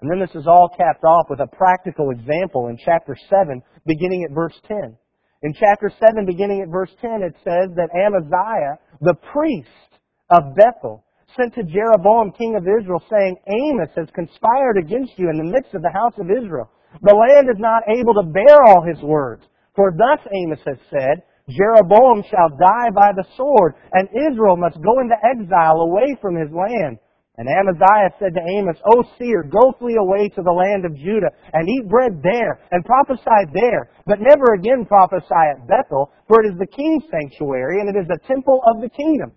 And 0.00 0.10
then 0.10 0.20
this 0.20 0.34
is 0.34 0.46
all 0.46 0.68
capped 0.76 1.04
off 1.04 1.26
with 1.30 1.40
a 1.40 1.46
practical 1.46 2.10
example 2.10 2.68
in 2.68 2.76
chapter 2.84 3.16
7, 3.30 3.62
beginning 3.86 4.24
at 4.28 4.34
verse 4.34 4.58
10. 4.68 4.96
In 5.42 5.54
chapter 5.54 5.90
7, 5.90 6.26
beginning 6.26 6.60
at 6.62 6.68
verse 6.68 6.90
10, 7.00 7.22
it 7.22 7.34
says 7.44 7.72
that 7.76 7.92
Amaziah, 7.96 8.78
the 9.00 9.16
priest 9.32 10.00
of 10.30 10.54
Bethel, 10.54 11.04
sent 11.36 11.54
to 11.54 11.62
Jeroboam, 11.62 12.32
king 12.32 12.56
of 12.56 12.64
Israel, 12.64 13.02
saying, 13.10 13.36
Amos 13.48 13.90
has 13.96 14.08
conspired 14.14 14.76
against 14.78 15.12
you 15.16 15.28
in 15.30 15.38
the 15.38 15.52
midst 15.52 15.74
of 15.74 15.82
the 15.82 15.92
house 15.92 16.14
of 16.18 16.30
Israel. 16.30 16.70
The 17.02 17.14
land 17.14 17.48
is 17.48 17.60
not 17.60 17.82
able 17.88 18.14
to 18.14 18.32
bear 18.32 18.64
all 18.68 18.82
his 18.82 19.00
words. 19.02 19.44
For 19.74 19.92
thus 19.92 20.20
Amos 20.32 20.60
has 20.66 20.78
said, 20.90 21.22
Jeroboam 21.48 22.24
shall 22.28 22.50
die 22.58 22.90
by 22.90 23.12
the 23.14 23.26
sword, 23.36 23.74
and 23.92 24.08
Israel 24.32 24.56
must 24.56 24.82
go 24.82 25.00
into 25.00 25.14
exile 25.22 25.80
away 25.80 26.16
from 26.20 26.34
his 26.34 26.50
land. 26.50 26.98
And 27.38 27.48
Amaziah 27.48 28.16
said 28.18 28.32
to 28.32 28.40
Amos, 28.40 28.76
O 28.92 29.04
seer, 29.18 29.44
go 29.44 29.76
flee 29.78 29.96
away 30.00 30.28
to 30.30 30.42
the 30.42 30.52
land 30.52 30.86
of 30.86 30.96
Judah, 30.96 31.28
and 31.52 31.68
eat 31.68 31.88
bread 31.88 32.22
there, 32.22 32.60
and 32.72 32.84
prophesy 32.84 33.44
there, 33.52 33.90
but 34.06 34.20
never 34.20 34.54
again 34.54 34.86
prophesy 34.86 35.44
at 35.52 35.68
Bethel, 35.68 36.12
for 36.28 36.40
it 36.40 36.48
is 36.48 36.58
the 36.58 36.66
king's 36.66 37.04
sanctuary, 37.10 37.80
and 37.80 37.92
it 37.92 37.98
is 37.98 38.08
the 38.08 38.24
temple 38.26 38.62
of 38.66 38.80
the 38.80 38.88
kingdom. 38.88 39.32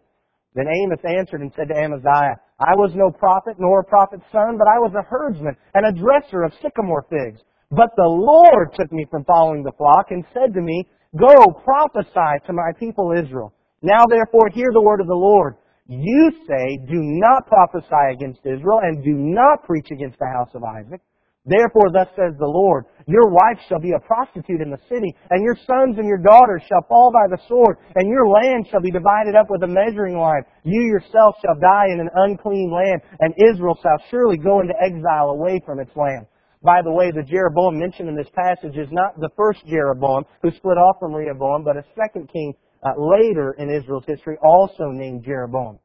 Then 0.55 0.67
Amos 0.67 1.03
answered 1.03 1.41
and 1.41 1.51
said 1.55 1.67
to 1.67 1.75
Amaziah, 1.75 2.39
I 2.59 2.75
was 2.75 2.91
no 2.95 3.11
prophet, 3.11 3.55
nor 3.59 3.81
a 3.81 3.83
prophet's 3.83 4.25
son, 4.31 4.57
but 4.57 4.67
I 4.67 4.79
was 4.79 4.93
a 4.95 5.03
herdsman, 5.03 5.55
and 5.73 5.85
a 5.85 5.99
dresser 5.99 6.43
of 6.43 6.53
sycamore 6.61 7.05
figs. 7.09 7.41
But 7.69 7.91
the 7.97 8.07
Lord 8.07 8.73
took 8.75 8.91
me 8.91 9.05
from 9.11 9.25
following 9.25 9.63
the 9.63 9.75
flock, 9.77 10.07
and 10.11 10.23
said 10.33 10.53
to 10.53 10.61
me, 10.61 10.87
Go, 11.17 11.35
prophesy 11.63 12.45
to 12.47 12.53
my 12.53 12.71
people 12.79 13.11
Israel. 13.11 13.53
Now 13.81 14.03
therefore 14.09 14.49
hear 14.53 14.69
the 14.71 14.81
word 14.81 15.01
of 15.01 15.07
the 15.07 15.13
Lord. 15.13 15.55
You 15.89 16.31
say, 16.45 16.77
do 16.85 17.01
not 17.01 17.47
prophesy 17.47 18.13
against 18.13 18.45
Israel 18.45 18.77
and 18.83 19.03
do 19.03 19.09
not 19.09 19.65
preach 19.65 19.89
against 19.89 20.19
the 20.19 20.29
house 20.29 20.53
of 20.53 20.63
Isaac. 20.63 21.01
Therefore, 21.49 21.89
thus 21.91 22.05
says 22.13 22.37
the 22.37 22.45
Lord, 22.45 22.85
your 23.07 23.33
wife 23.33 23.57
shall 23.67 23.79
be 23.79 23.93
a 23.97 24.05
prostitute 24.05 24.61
in 24.61 24.69
the 24.69 24.85
city, 24.85 25.09
and 25.31 25.41
your 25.41 25.57
sons 25.65 25.97
and 25.97 26.05
your 26.05 26.21
daughters 26.21 26.61
shall 26.69 26.85
fall 26.87 27.09
by 27.09 27.25
the 27.25 27.41
sword, 27.47 27.77
and 27.95 28.07
your 28.07 28.29
land 28.29 28.67
shall 28.69 28.81
be 28.81 28.91
divided 28.91 29.33
up 29.33 29.49
with 29.49 29.63
a 29.63 29.67
measuring 29.67 30.19
line. 30.19 30.43
You 30.63 30.79
yourself 30.81 31.41
shall 31.41 31.57
die 31.57 31.89
in 31.89 31.99
an 31.99 32.13
unclean 32.13 32.69
land, 32.69 33.01
and 33.19 33.33
Israel 33.49 33.79
shall 33.81 33.97
surely 34.11 34.37
go 34.37 34.61
into 34.61 34.77
exile 34.77 35.31
away 35.31 35.59
from 35.65 35.79
its 35.79 35.95
land. 35.95 36.27
By 36.61 36.83
the 36.83 36.91
way, 36.91 37.09
the 37.09 37.23
Jeroboam 37.23 37.79
mentioned 37.79 38.09
in 38.09 38.15
this 38.15 38.29
passage 38.35 38.77
is 38.77 38.91
not 38.91 39.17
the 39.17 39.33
first 39.35 39.65
Jeroboam 39.65 40.25
who 40.43 40.51
split 40.51 40.77
off 40.77 40.97
from 40.99 41.15
Rehoboam, 41.15 41.63
but 41.63 41.77
a 41.77 41.85
second 41.97 42.29
king 42.29 42.53
uh, 42.83 42.91
later 42.97 43.55
in 43.57 43.69
Israel's 43.69 44.05
history, 44.07 44.37
also 44.43 44.89
named 44.91 45.23
Jeroboam. 45.23 45.79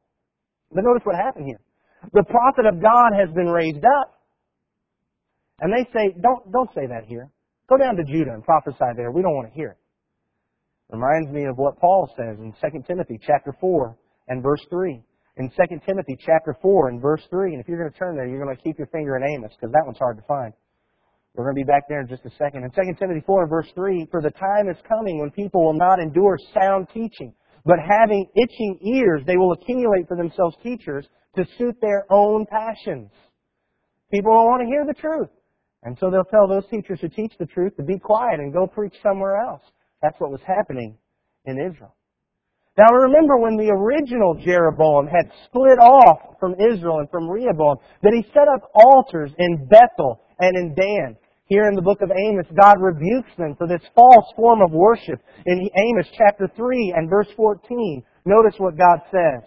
But 0.71 0.83
notice 0.83 1.01
what 1.03 1.15
happened 1.15 1.45
here. 1.47 1.59
The 2.13 2.23
prophet 2.23 2.65
of 2.65 2.81
God 2.81 3.11
has 3.17 3.33
been 3.33 3.47
raised 3.47 3.83
up. 3.83 4.19
And 5.59 5.71
they 5.71 5.89
say, 5.93 6.15
don't, 6.21 6.51
don't 6.51 6.69
say 6.75 6.87
that 6.87 7.05
here. 7.07 7.31
Go 7.69 7.77
down 7.77 7.95
to 7.95 8.03
Judah 8.03 8.31
and 8.33 8.43
prophesy 8.43 8.93
there. 8.95 9.11
We 9.11 9.21
don't 9.21 9.33
want 9.33 9.47
to 9.47 9.55
hear 9.55 9.69
it. 9.69 9.77
Reminds 10.91 11.31
me 11.31 11.45
of 11.45 11.57
what 11.57 11.79
Paul 11.79 12.11
says 12.15 12.37
in 12.37 12.53
2 12.61 12.83
Timothy 12.87 13.19
chapter 13.25 13.55
4 13.59 13.97
and 14.27 14.43
verse 14.43 14.61
3. 14.69 15.01
In 15.37 15.49
2 15.49 15.55
Timothy 15.85 16.17
chapter 16.19 16.55
4 16.61 16.89
and 16.89 17.01
verse 17.01 17.23
3, 17.29 17.53
and 17.53 17.61
if 17.61 17.67
you're 17.67 17.79
going 17.79 17.91
to 17.91 17.97
turn 17.97 18.15
there, 18.15 18.27
you're 18.27 18.43
going 18.43 18.55
to 18.55 18.61
keep 18.61 18.77
your 18.77 18.87
finger 18.87 19.17
in 19.17 19.23
Amos, 19.23 19.51
because 19.55 19.71
that 19.73 19.83
one's 19.85 19.97
hard 19.97 20.17
to 20.17 20.23
find. 20.23 20.53
We're 21.35 21.43
going 21.45 21.55
to 21.55 21.65
be 21.65 21.67
back 21.67 21.87
there 21.89 22.01
in 22.01 22.07
just 22.07 22.25
a 22.25 22.31
second. 22.37 22.63
In 22.63 22.71
2 22.71 22.93
Timothy 22.97 23.23
4 23.25 23.47
verse 23.47 23.67
3, 23.75 24.07
For 24.09 24.21
the 24.21 24.31
time 24.31 24.69
is 24.69 24.77
coming 24.87 25.19
when 25.19 25.31
people 25.31 25.65
will 25.65 25.77
not 25.77 25.99
endure 25.99 26.37
sound 26.53 26.87
teaching, 26.93 27.33
but 27.65 27.75
having 27.79 28.25
itching 28.35 28.79
ears, 28.81 29.21
they 29.27 29.35
will 29.35 29.51
accumulate 29.51 30.07
for 30.07 30.15
themselves 30.15 30.55
teachers 30.63 31.05
to 31.35 31.45
suit 31.57 31.75
their 31.81 32.05
own 32.09 32.45
passions. 32.45 33.11
People 34.13 34.33
don't 34.33 34.45
want 34.45 34.61
to 34.61 34.67
hear 34.67 34.85
the 34.85 34.93
truth. 34.93 35.29
And 35.83 35.97
so 35.99 36.09
they'll 36.09 36.23
tell 36.23 36.47
those 36.47 36.67
teachers 36.71 36.99
who 37.01 37.09
teach 37.09 37.33
the 37.37 37.45
truth 37.45 37.75
to 37.77 37.83
be 37.83 37.99
quiet 37.99 38.39
and 38.39 38.53
go 38.53 38.65
preach 38.65 38.95
somewhere 39.03 39.37
else. 39.37 39.61
That's 40.01 40.19
what 40.19 40.31
was 40.31 40.41
happening 40.47 40.97
in 41.45 41.59
Israel. 41.59 41.95
Now 42.77 42.93
remember 42.93 43.37
when 43.37 43.55
the 43.57 43.69
original 43.71 44.35
Jeroboam 44.35 45.07
had 45.07 45.31
split 45.45 45.79
off 45.79 46.39
from 46.39 46.55
Israel 46.59 46.99
and 46.99 47.09
from 47.09 47.29
Rehoboam, 47.29 47.77
that 48.03 48.13
he 48.13 48.25
set 48.33 48.47
up 48.47 48.69
altars 48.73 49.31
in 49.37 49.67
Bethel 49.67 50.21
and 50.39 50.57
in 50.57 50.75
Dan. 50.75 51.17
Here 51.47 51.67
in 51.69 51.75
the 51.75 51.81
book 51.81 52.01
of 52.01 52.09
Amos, 52.09 52.47
God 52.59 52.81
rebukes 52.81 53.29
them 53.37 53.55
for 53.55 53.67
this 53.67 53.81
false 53.93 54.25
form 54.35 54.61
of 54.61 54.71
worship. 54.71 55.21
In 55.45 55.69
Amos 55.77 56.07
chapter 56.17 56.49
3 56.55 56.93
and 56.97 57.07
verse 57.07 57.27
14, 57.37 58.01
notice 58.25 58.55
what 58.57 58.77
God 58.77 58.97
says. 59.11 59.43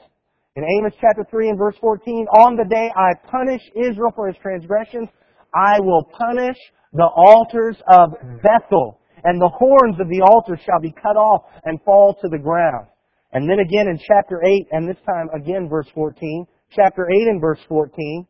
In 0.55 0.63
Amos 0.79 0.93
chapter 1.01 1.27
3 1.29 1.51
and 1.51 1.59
verse 1.59 1.75
14, 1.81 2.27
On 2.35 2.57
the 2.57 2.69
day 2.71 2.93
I 2.95 3.15
punish 3.29 3.63
Israel 3.75 4.13
for 4.15 4.29
his 4.29 4.37
transgressions, 4.41 5.09
I 5.53 5.81
will 5.81 6.05
punish 6.05 6.57
the 6.93 7.09
altars 7.17 7.77
of 7.89 8.11
Bethel, 8.43 9.01
and 9.25 9.41
the 9.41 9.51
horns 9.59 9.99
of 9.99 10.09
the 10.09 10.23
altar 10.23 10.57
shall 10.65 10.81
be 10.81 10.95
cut 11.03 11.17
off 11.17 11.47
and 11.65 11.83
fall 11.83 12.15
to 12.23 12.29
the 12.29 12.39
ground. 12.39 12.87
And 13.33 13.51
then 13.51 13.59
again 13.59 13.89
in 13.89 13.99
chapter 14.07 14.41
8, 14.45 14.69
and 14.71 14.89
this 14.89 15.03
time 15.05 15.31
again 15.35 15.69
verse 15.69 15.89
14, 15.95 16.47
chapter 16.71 17.09
8 17.11 17.27
and 17.27 17.41
verse 17.41 17.61
14, 17.69 18.25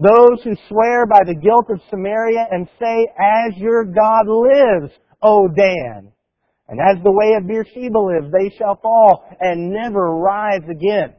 those 0.00 0.42
who 0.44 0.54
swear 0.68 1.06
by 1.06 1.20
the 1.26 1.34
guilt 1.34 1.66
of 1.70 1.80
Samaria 1.90 2.46
and 2.50 2.68
say, 2.78 3.06
As 3.18 3.56
your 3.56 3.84
God 3.84 4.26
lives, 4.28 4.92
O 5.22 5.48
Dan, 5.48 6.12
and 6.68 6.80
as 6.80 7.02
the 7.02 7.10
way 7.10 7.34
of 7.34 7.48
Beersheba 7.48 7.98
lives, 7.98 8.30
they 8.30 8.54
shall 8.56 8.76
fall 8.76 9.24
and 9.40 9.72
never 9.72 10.14
rise 10.16 10.62
again. 10.70 11.14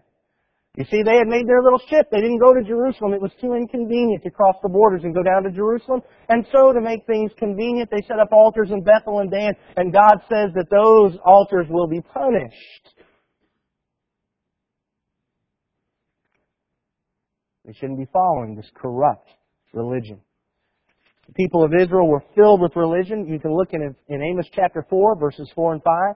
You 0.78 0.86
see, 0.86 1.04
they 1.04 1.18
had 1.18 1.28
made 1.28 1.48
their 1.48 1.62
little 1.62 1.82
ship. 1.90 2.08
They 2.10 2.22
didn't 2.22 2.40
go 2.40 2.54
to 2.54 2.64
Jerusalem. 2.64 3.14
It 3.14 3.22
was 3.22 3.32
too 3.42 3.54
inconvenient 3.54 4.24
to 4.24 4.30
cross 4.30 4.56
the 4.62 4.70
borders 4.70 5.02
and 5.04 5.14
go 5.14 5.24
down 5.24 5.44
to 5.44 5.52
Jerusalem. 5.52 6.02
And 6.30 6.46
so, 6.54 6.72
to 6.72 6.80
make 6.80 7.06
things 7.06 7.32
convenient, 7.38 7.90
they 7.92 8.06
set 8.08 8.20
up 8.20 8.32
altars 8.32 8.70
in 8.72 8.84
Bethel 8.84 9.20
and 9.20 9.30
Dan. 9.30 9.56
And 9.76 9.92
God 9.92 10.22
says 10.30 10.54
that 10.56 10.70
those 10.70 11.18
altars 11.26 11.66
will 11.70 11.88
be 11.88 12.00
punished. 12.00 12.99
They 17.70 17.76
shouldn't 17.76 18.00
be 18.00 18.08
following 18.12 18.56
this 18.56 18.66
corrupt 18.74 19.30
religion. 19.74 20.20
The 21.28 21.34
people 21.34 21.64
of 21.64 21.72
Israel 21.80 22.08
were 22.08 22.24
filled 22.34 22.62
with 22.62 22.76
religion. 22.76 23.28
You 23.28 23.40
can 23.40 23.56
look 23.56 23.74
in, 23.74 23.96
in 24.08 24.24
Amos 24.24 24.48
chapter 24.56 24.84
4, 24.90 25.20
verses 25.20 25.48
4 25.54 25.74
and 25.74 25.84
5. 25.84 26.16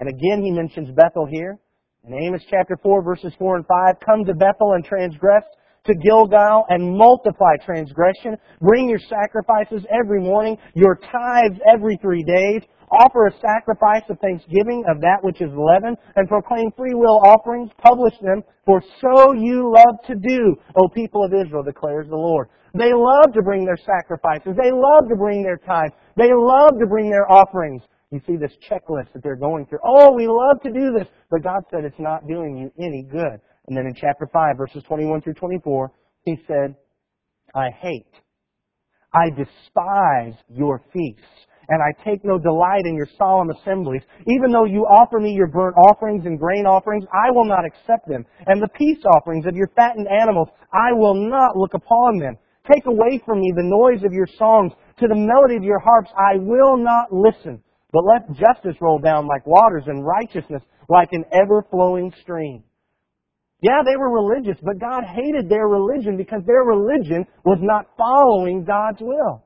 And 0.00 0.08
again, 0.10 0.42
he 0.44 0.50
mentions 0.50 0.94
Bethel 0.94 1.24
here. 1.24 1.58
In 2.06 2.12
Amos 2.12 2.42
chapter 2.50 2.76
4, 2.82 3.02
verses 3.02 3.32
4 3.38 3.56
and 3.56 3.66
5, 3.66 3.94
come 4.04 4.26
to 4.26 4.34
Bethel 4.34 4.72
and 4.74 4.84
transgress 4.84 5.44
to 5.86 5.94
Gilgal 5.94 6.66
and 6.68 6.94
multiply 6.94 7.56
transgression. 7.64 8.36
Bring 8.60 8.90
your 8.90 8.98
sacrifices 8.98 9.86
every 9.90 10.20
morning, 10.20 10.58
your 10.74 10.96
tithes 10.96 11.58
every 11.72 11.96
three 12.02 12.22
days. 12.22 12.60
Offer 12.90 13.26
a 13.26 13.38
sacrifice 13.40 14.02
of 14.08 14.18
thanksgiving 14.20 14.84
of 14.88 15.00
that 15.00 15.18
which 15.22 15.40
is 15.40 15.50
leavened, 15.54 15.96
and 16.16 16.28
proclaim 16.28 16.70
free 16.76 16.94
will 16.94 17.20
offerings. 17.26 17.70
Publish 17.82 18.14
them, 18.20 18.42
for 18.64 18.82
so 19.00 19.32
you 19.32 19.72
love 19.72 19.96
to 20.06 20.14
do, 20.14 20.56
O 20.76 20.88
people 20.88 21.24
of 21.24 21.32
Israel, 21.32 21.62
declares 21.62 22.08
the 22.08 22.16
Lord. 22.16 22.48
They 22.74 22.92
love 22.92 23.32
to 23.34 23.42
bring 23.42 23.64
their 23.64 23.78
sacrifices. 23.78 24.56
They 24.60 24.72
love 24.72 25.08
to 25.08 25.16
bring 25.16 25.42
their 25.42 25.58
tithes. 25.58 25.94
They 26.16 26.30
love 26.34 26.78
to 26.80 26.86
bring 26.86 27.08
their 27.10 27.30
offerings. 27.30 27.82
You 28.10 28.20
see 28.26 28.36
this 28.36 28.52
checklist 28.70 29.12
that 29.12 29.22
they're 29.22 29.36
going 29.36 29.66
through. 29.66 29.80
Oh, 29.84 30.12
we 30.12 30.26
love 30.28 30.60
to 30.62 30.72
do 30.72 30.92
this, 30.96 31.08
but 31.30 31.42
God 31.42 31.62
said 31.70 31.84
it's 31.84 31.98
not 31.98 32.26
doing 32.28 32.56
you 32.56 32.72
any 32.78 33.02
good. 33.02 33.40
And 33.66 33.76
then 33.76 33.86
in 33.86 33.94
chapter 33.94 34.28
5, 34.32 34.56
verses 34.56 34.82
21 34.86 35.22
through 35.22 35.34
24, 35.34 35.92
He 36.24 36.36
said, 36.46 36.76
I 37.54 37.70
hate, 37.70 38.12
I 39.12 39.30
despise 39.30 40.34
your 40.48 40.82
feasts 40.92 41.46
and 41.68 41.82
I 41.82 41.92
take 42.04 42.24
no 42.24 42.38
delight 42.38 42.86
in 42.86 42.94
your 42.94 43.08
solemn 43.18 43.50
assemblies. 43.50 44.02
Even 44.26 44.52
though 44.52 44.64
you 44.64 44.82
offer 44.82 45.18
me 45.18 45.32
your 45.32 45.46
burnt 45.46 45.76
offerings 45.76 46.26
and 46.26 46.38
grain 46.38 46.66
offerings, 46.66 47.04
I 47.12 47.30
will 47.30 47.44
not 47.44 47.64
accept 47.64 48.08
them. 48.08 48.24
And 48.46 48.62
the 48.62 48.68
peace 48.68 49.02
offerings 49.16 49.46
of 49.46 49.56
your 49.56 49.70
fattened 49.76 50.08
animals, 50.08 50.48
I 50.72 50.92
will 50.92 51.14
not 51.14 51.56
look 51.56 51.74
upon 51.74 52.18
them. 52.18 52.36
Take 52.70 52.86
away 52.86 53.20
from 53.24 53.40
me 53.40 53.52
the 53.54 53.62
noise 53.62 54.04
of 54.04 54.12
your 54.12 54.28
songs. 54.38 54.72
To 55.00 55.08
the 55.08 55.14
melody 55.14 55.56
of 55.56 55.64
your 55.64 55.80
harps, 55.80 56.10
I 56.16 56.36
will 56.38 56.76
not 56.76 57.12
listen. 57.12 57.62
But 57.92 58.04
let 58.04 58.28
justice 58.32 58.76
roll 58.80 58.98
down 58.98 59.26
like 59.26 59.46
waters 59.46 59.84
and 59.86 60.04
righteousness 60.04 60.62
like 60.88 61.08
an 61.12 61.24
ever-flowing 61.32 62.12
stream. 62.22 62.64
Yeah, 63.60 63.82
they 63.84 63.96
were 63.96 64.10
religious, 64.10 64.58
but 64.62 64.78
God 64.78 65.04
hated 65.04 65.48
their 65.48 65.68
religion 65.68 66.16
because 66.16 66.42
their 66.46 66.64
religion 66.64 67.24
was 67.44 67.58
not 67.62 67.86
following 67.96 68.64
God's 68.64 68.98
will. 69.00 69.43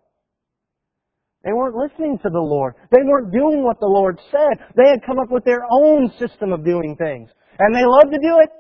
They 1.49 1.55
weren't 1.55 1.77
listening 1.77 2.19
to 2.19 2.29
the 2.29 2.39
Lord. 2.39 2.75
They 2.91 3.01
weren't 3.03 3.33
doing 3.33 3.65
what 3.65 3.81
the 3.81 3.87
Lord 3.87 4.21
said. 4.31 4.67
They 4.77 4.91
had 4.91 5.01
come 5.07 5.19
up 5.19 5.31
with 5.31 5.47
their 5.47 5.65
own 5.73 6.13
system 6.19 6.53
of 6.53 6.63
doing 6.63 6.95
things. 6.99 7.31
And 7.59 7.75
they 7.75 7.87
loved 7.87 8.13
to 8.13 8.19
do 8.19 8.41
it. 8.43 8.51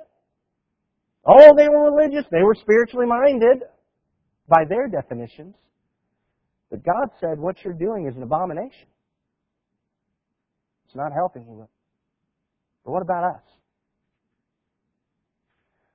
Oh, 1.26 1.54
they 1.54 1.68
were 1.68 1.92
religious. 1.92 2.25
They 2.30 2.42
were 2.42 2.54
spiritually 2.54 3.04
minded 3.07 3.62
by 4.49 4.64
their 4.66 4.88
definitions. 4.88 5.54
But 6.71 6.83
God 6.83 7.11
said, 7.21 7.38
what 7.38 7.57
you're 7.62 7.75
doing 7.75 8.09
is 8.09 8.16
an 8.16 8.23
abomination. 8.23 8.88
It's 10.87 10.97
not 10.97 11.12
helping 11.12 11.42
you. 11.42 11.68
But 12.87 12.92
what 12.92 13.02
about 13.02 13.35
us? 13.35 13.42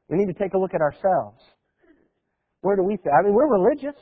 We 0.09 0.17
need 0.17 0.31
to 0.31 0.37
take 0.37 0.53
a 0.53 0.59
look 0.59 0.75
at 0.75 0.81
ourselves. 0.81 1.41
Where 2.61 2.75
do 2.75 2.83
we 2.83 2.97
fit? 2.97 3.11
I 3.19 3.23
mean, 3.23 3.33
we're 3.33 3.51
religious. 3.51 3.99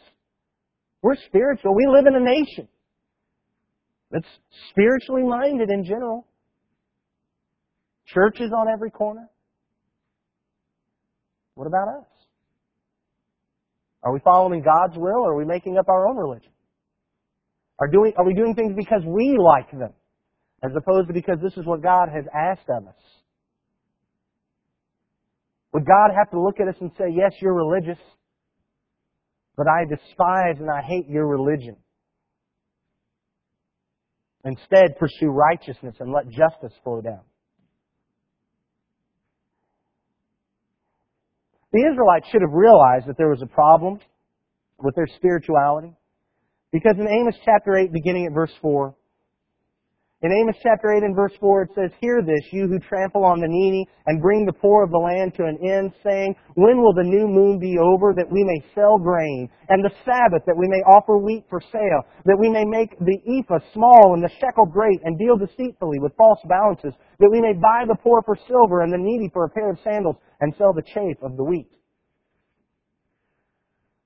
We're 1.02 1.16
spiritual. 1.28 1.74
We 1.74 1.88
live 1.88 2.06
in 2.06 2.16
a 2.16 2.20
nation. 2.20 2.68
That's 4.12 4.28
spiritually 4.70 5.24
minded 5.24 5.70
in 5.70 5.86
general. 5.86 6.28
Churches 8.06 8.52
on 8.56 8.68
every 8.68 8.92
corner. 8.92 9.30
What 11.56 11.68
about 11.68 11.88
us? 12.00 12.06
Are 14.04 14.12
we 14.12 14.20
following 14.24 14.64
God's 14.64 14.98
will 14.98 15.22
or 15.24 15.34
are 15.34 15.38
we 15.38 15.46
making 15.46 15.78
up 15.78 15.88
our 15.88 16.08
own 16.08 16.18
religion? 16.18 16.52
Are, 17.80 17.88
doing, 17.88 18.14
are 18.18 18.26
we 18.26 18.34
doing 18.34 18.54
things 18.56 18.74
because 18.76 19.02
we 19.06 19.38
like 19.40 19.72
them 19.72 19.94
as 20.64 20.72
opposed 20.76 21.08
to 21.08 21.14
because 21.14 21.38
this 21.42 21.54
is 21.54 21.66
what 21.66 21.82
God 21.82 22.10
has 22.14 22.26
asked 22.36 22.70
of 22.70 22.88
us? 22.88 22.96
Would 25.74 25.86
God 25.86 26.12
have 26.16 26.30
to 26.32 26.42
look 26.42 26.60
at 26.60 26.68
us 26.68 26.76
and 26.82 26.92
say, 26.98 27.06
yes, 27.16 27.32
you're 27.42 27.54
religious, 27.54 27.98
but 29.56 29.68
I 29.68 29.86
despise 29.86 30.58
and 30.60 30.70
I 30.70 30.82
hate 30.82 31.08
your 31.08 31.28
religion? 31.28 31.78
Instead, 34.44 34.98
pursue 35.00 35.28
righteousness 35.28 35.96
and 36.00 36.12
let 36.12 36.26
justice 36.30 36.74
flow 36.84 37.02
down. 37.02 37.22
The 41.72 41.88
Israelites 41.90 42.28
should 42.32 42.42
have 42.42 42.52
realized 42.52 43.08
that 43.08 43.18
there 43.18 43.30
was 43.30 43.42
a 43.42 43.48
problem 43.48 44.00
with 44.80 44.96
their 44.96 45.08
spirituality. 45.16 45.94
Because 46.72 46.96
in 46.98 47.08
Amos 47.08 47.36
chapter 47.46 47.76
8, 47.76 47.94
beginning 47.94 48.26
at 48.26 48.34
verse 48.34 48.52
4, 48.62 48.96
in 50.22 50.32
Amos 50.32 50.56
chapter 50.62 50.94
8 50.94 51.02
and 51.02 51.16
verse 51.16 51.34
4 51.40 51.64
it 51.64 51.70
says, 51.74 51.90
Hear 52.00 52.22
this, 52.22 52.46
you 52.52 52.68
who 52.68 52.78
trample 52.78 53.26
on 53.26 53.42
the 53.42 53.50
needy 53.50 53.88
and 54.06 54.22
bring 54.22 54.46
the 54.46 54.54
poor 54.54 54.84
of 54.84 54.92
the 54.92 55.02
land 55.02 55.34
to 55.36 55.46
an 55.50 55.58
end, 55.66 55.94
saying, 56.06 56.36
When 56.54 56.78
will 56.78 56.94
the 56.94 57.10
new 57.10 57.28
moon 57.28 57.58
be 57.58 57.80
over 57.82 58.14
that 58.14 58.30
we 58.30 58.44
may 58.44 58.62
sell 58.76 59.00
grain, 59.00 59.50
and 59.70 59.84
the 59.84 59.90
Sabbath 60.06 60.46
that 60.46 60.58
we 60.58 60.68
may 60.68 60.86
offer 60.86 61.18
wheat 61.18 61.46
for 61.50 61.60
sale, 61.72 62.06
that 62.26 62.38
we 62.38 62.50
may 62.50 62.66
make 62.66 62.94
the 63.00 63.18
ephah 63.26 63.66
small 63.74 64.14
and 64.14 64.24
the 64.24 64.30
shekel 64.40 64.66
great, 64.66 65.02
and 65.04 65.18
deal 65.18 65.38
deceitfully 65.38 65.98
with 65.98 66.14
false 66.16 66.40
balances, 66.46 66.94
that 67.18 67.32
we 67.32 67.42
may 67.42 67.54
buy 67.54 67.90
the 67.90 67.98
poor 67.98 68.22
for 68.22 68.38
silver 68.48 68.82
and 68.82 68.94
the 68.94 69.02
needy 69.02 69.30
for 69.34 69.46
a 69.46 69.50
pair 69.50 69.72
of 69.72 69.80
sandals, 69.84 70.18
and 70.40 70.54
sell 70.56 70.72
the 70.72 70.86
chaff 70.94 71.18
of 71.24 71.36
the 71.36 71.44
wheat. 71.44 71.70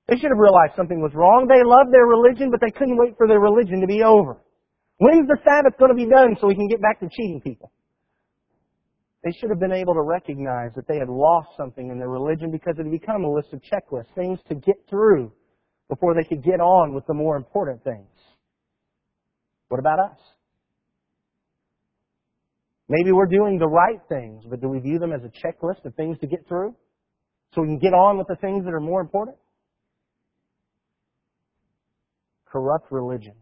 They 0.08 0.16
should 0.16 0.30
have 0.30 0.40
realized 0.40 0.76
something 0.76 1.02
was 1.02 1.12
wrong. 1.12 1.44
They 1.44 1.66
loved 1.66 1.92
their 1.92 2.06
religion, 2.06 2.50
but 2.50 2.60
they 2.64 2.70
couldn't 2.70 2.96
wait 2.96 3.18
for 3.18 3.28
their 3.28 3.40
religion 3.40 3.82
to 3.82 3.86
be 3.86 4.02
over. 4.02 4.38
When's 4.98 5.28
the 5.28 5.36
Sabbath 5.44 5.78
going 5.78 5.90
to 5.90 5.96
be 5.96 6.08
done 6.08 6.36
so 6.40 6.46
we 6.46 6.54
can 6.54 6.68
get 6.68 6.80
back 6.80 7.00
to 7.00 7.08
cheating 7.08 7.40
people? 7.42 7.70
They 9.24 9.32
should 9.32 9.50
have 9.50 9.60
been 9.60 9.72
able 9.72 9.94
to 9.94 10.02
recognize 10.02 10.70
that 10.76 10.86
they 10.88 10.98
had 10.98 11.08
lost 11.08 11.48
something 11.56 11.90
in 11.90 11.98
their 11.98 12.08
religion 12.08 12.50
because 12.50 12.74
it 12.78 12.84
had 12.84 12.90
become 12.90 13.24
a 13.24 13.30
list 13.30 13.48
of 13.52 13.60
checklists, 13.60 14.14
things 14.14 14.38
to 14.48 14.54
get 14.54 14.76
through 14.88 15.32
before 15.88 16.14
they 16.14 16.24
could 16.24 16.42
get 16.42 16.60
on 16.60 16.94
with 16.94 17.04
the 17.06 17.14
more 17.14 17.36
important 17.36 17.82
things. 17.82 18.08
What 19.68 19.80
about 19.80 19.98
us? 19.98 20.18
Maybe 22.88 23.10
we're 23.10 23.26
doing 23.26 23.58
the 23.58 23.68
right 23.68 24.00
things, 24.08 24.44
but 24.48 24.60
do 24.60 24.68
we 24.68 24.78
view 24.78 24.98
them 24.98 25.12
as 25.12 25.22
a 25.24 25.46
checklist 25.46 25.84
of 25.84 25.94
things 25.96 26.18
to 26.20 26.26
get 26.26 26.46
through 26.46 26.76
so 27.52 27.62
we 27.62 27.68
can 27.68 27.78
get 27.78 27.92
on 27.92 28.16
with 28.16 28.28
the 28.28 28.36
things 28.36 28.64
that 28.64 28.72
are 28.72 28.80
more 28.80 29.00
important? 29.00 29.36
Corrupt 32.46 32.92
religion. 32.92 33.34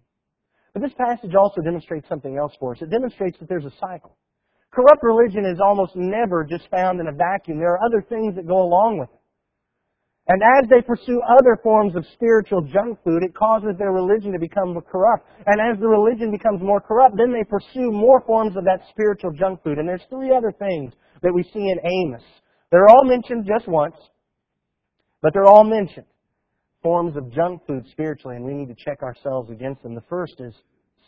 But 0.75 0.83
this 0.83 0.93
passage 0.99 1.35
also 1.35 1.63
demonstrates 1.63 2.09
something 2.09 2.37
else 2.37 2.53
for 2.59 2.73
us. 2.73 2.83
It 2.83 2.91
demonstrates 2.91 3.39
that 3.39 3.49
there's 3.49 3.65
a 3.65 3.73
cycle. 3.81 4.19
Corrupt 4.73 5.05
religion 5.05 5.47
is 5.47 5.61
almost 5.63 5.93
never 5.95 6.45
just 6.45 6.69
found 6.69 6.99
in 6.99 7.07
a 7.07 7.13
vacuum. 7.13 7.59
There 7.59 7.73
are 7.73 7.87
other 7.87 8.03
things 8.03 8.35
that 8.35 8.47
go 8.47 8.61
along 8.61 8.99
with 8.99 9.09
it. 9.09 9.21
And 10.27 10.43
as 10.43 10.69
they 10.69 10.83
pursue 10.83 11.21
other 11.39 11.61
forms 11.63 11.95
of 11.95 12.05
spiritual 12.15 12.63
junk 12.63 12.99
food, 13.05 13.23
it 13.23 13.37
causes 13.37 13.77
their 13.79 13.93
religion 13.93 14.33
to 14.33 14.39
become 14.39 14.75
corrupt. 14.91 15.29
And 15.47 15.61
as 15.61 15.79
the 15.79 15.87
religion 15.87 16.33
becomes 16.33 16.61
more 16.61 16.81
corrupt, 16.81 17.17
then 17.17 17.33
they 17.33 17.45
pursue 17.45 17.93
more 17.93 18.23
forms 18.27 18.57
of 18.57 18.65
that 18.65 18.81
spiritual 18.91 19.31
junk 19.33 19.63
food. 19.63 19.79
And 19.79 19.89
there's 19.89 20.03
three 20.11 20.35
other 20.35 20.51
things 20.51 20.93
that 21.23 21.33
we 21.33 21.45
see 21.45 21.71
in 21.71 21.79
Amos. 21.85 22.25
They're 22.73 22.89
all 22.89 23.05
mentioned 23.05 23.47
just 23.47 23.69
once, 23.69 23.95
but 25.23 25.35
they're 25.35 25.47
all 25.47 25.63
mentioned 25.63 26.07
forms 26.85 27.17
of 27.17 27.33
junk 27.33 27.63
food 27.67 27.85
spiritually, 27.91 28.37
and 28.37 28.45
we 28.45 28.53
need 28.53 28.69
to 28.69 28.77
check 28.85 29.03
ourselves 29.03 29.51
against 29.51 29.83
them. 29.83 29.95
The 29.97 30.05
first 30.09 30.35
is 30.39 30.55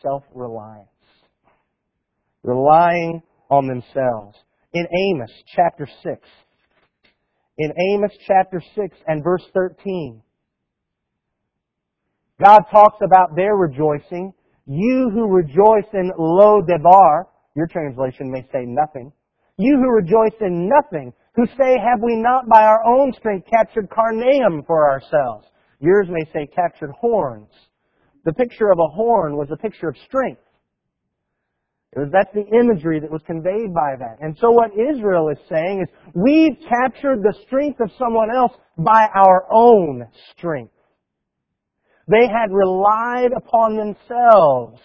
self 0.03 0.25
reliance, 0.35 0.89
relying 2.43 3.23
on 3.51 3.69
themselves. 3.69 4.37
In 4.73 4.87
Amos 5.13 5.31
chapter 5.55 5.87
6, 6.03 6.29
in 7.59 7.73
Amos 7.93 8.11
chapter 8.27 8.61
6 8.75 8.97
and 9.07 9.23
verse 9.23 9.45
13, 9.55 10.23
God 12.43 12.61
talks 12.71 12.99
about 13.03 13.37
their 13.37 13.55
rejoicing. 13.55 14.35
You 14.67 15.11
who 15.13 15.29
rejoice 15.29 15.89
in 15.95 16.11
Lo 16.19 16.61
Debar, 16.61 17.29
your 17.55 17.67
translation 17.69 18.31
may 18.31 18.43
say 18.53 18.65
nothing. 18.67 19.13
You 19.57 19.77
who 19.77 19.91
rejoice 19.91 20.39
in 20.41 20.69
nothing, 20.69 21.13
who 21.35 21.47
say, 21.59 21.79
Have 21.79 22.03
we 22.03 22.17
not 22.17 22.49
by 22.49 22.65
our 22.65 22.85
own 22.85 23.13
strength 23.15 23.47
captured 23.51 23.89
Karnaim 23.89 24.67
for 24.67 24.91
ourselves? 24.91 25.47
Yours 25.81 26.09
may 26.09 26.25
say 26.33 26.47
captured 26.47 26.91
horns. 26.99 27.51
The 28.25 28.33
picture 28.33 28.71
of 28.71 28.79
a 28.79 28.95
horn 28.95 29.37
was 29.37 29.49
a 29.53 29.57
picture 29.57 29.89
of 29.89 29.97
strength. 30.07 30.41
It 31.93 32.01
Was, 32.01 32.09
that's 32.13 32.35
the 32.35 32.47
imagery 32.55 33.01
that 33.01 33.11
was 33.11 33.23
conveyed 33.27 33.73
by 33.73 33.97
that. 33.99 34.19
And 34.21 34.37
so 34.39 34.51
what 34.51 34.73
Israel 34.73 35.31
is 35.31 35.39
saying 35.49 35.83
is, 35.83 35.89
we've 36.15 36.59
captured 36.69 37.23
the 37.23 37.35
strength 37.47 37.81
of 37.81 37.91
someone 37.99 38.29
else 38.35 38.53
by 38.77 39.07
our 39.15 39.47
own 39.51 40.07
strength. 40.37 40.73
They 42.09 42.27
had 42.27 42.53
relied 42.53 43.31
upon 43.37 43.77
themselves. 43.77 44.81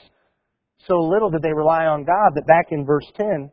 So 0.88 1.00
little 1.00 1.30
did 1.30 1.42
they 1.42 1.54
rely 1.54 1.86
on 1.86 2.06
God 2.06 2.32
that 2.36 2.48
back 2.48 2.68
in 2.72 2.86
verse 2.86 3.06
10, 3.18 3.52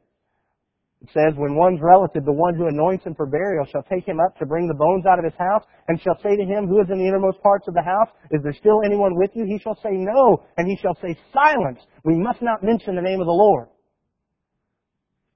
it 1.03 1.09
says, 1.15 1.35
When 1.37 1.55
one's 1.55 1.81
relative, 1.81 2.25
the 2.25 2.33
one 2.33 2.55
who 2.55 2.67
anoints 2.67 3.05
him 3.05 3.15
for 3.15 3.27
burial, 3.27 3.67
shall 3.71 3.85
take 3.85 4.07
him 4.07 4.19
up 4.19 4.37
to 4.39 4.47
bring 4.47 4.67
the 4.67 4.75
bones 4.75 5.07
out 5.07 5.19
of 5.19 5.25
his 5.25 5.39
house, 5.39 5.63
and 5.87 6.01
shall 6.01 6.19
say 6.23 6.35
to 6.37 6.45
him 6.45 6.67
who 6.67 6.81
is 6.81 6.91
in 6.91 6.99
the 6.99 7.07
innermost 7.07 7.41
parts 7.43 7.69
of 7.69 7.75
the 7.75 7.83
house, 7.83 8.09
Is 8.31 8.43
there 8.43 8.55
still 8.55 8.83
anyone 8.85 9.15
with 9.15 9.31
you? 9.35 9.45
He 9.45 9.59
shall 9.63 9.77
say, 9.77 9.93
No. 9.93 10.43
And 10.57 10.67
he 10.67 10.77
shall 10.83 10.97
say, 11.01 11.17
Silence! 11.33 11.79
We 12.05 12.19
must 12.19 12.43
not 12.43 12.63
mention 12.63 12.97
the 12.97 13.03
name 13.03 13.21
of 13.21 13.27
the 13.27 13.33
Lord. 13.33 13.69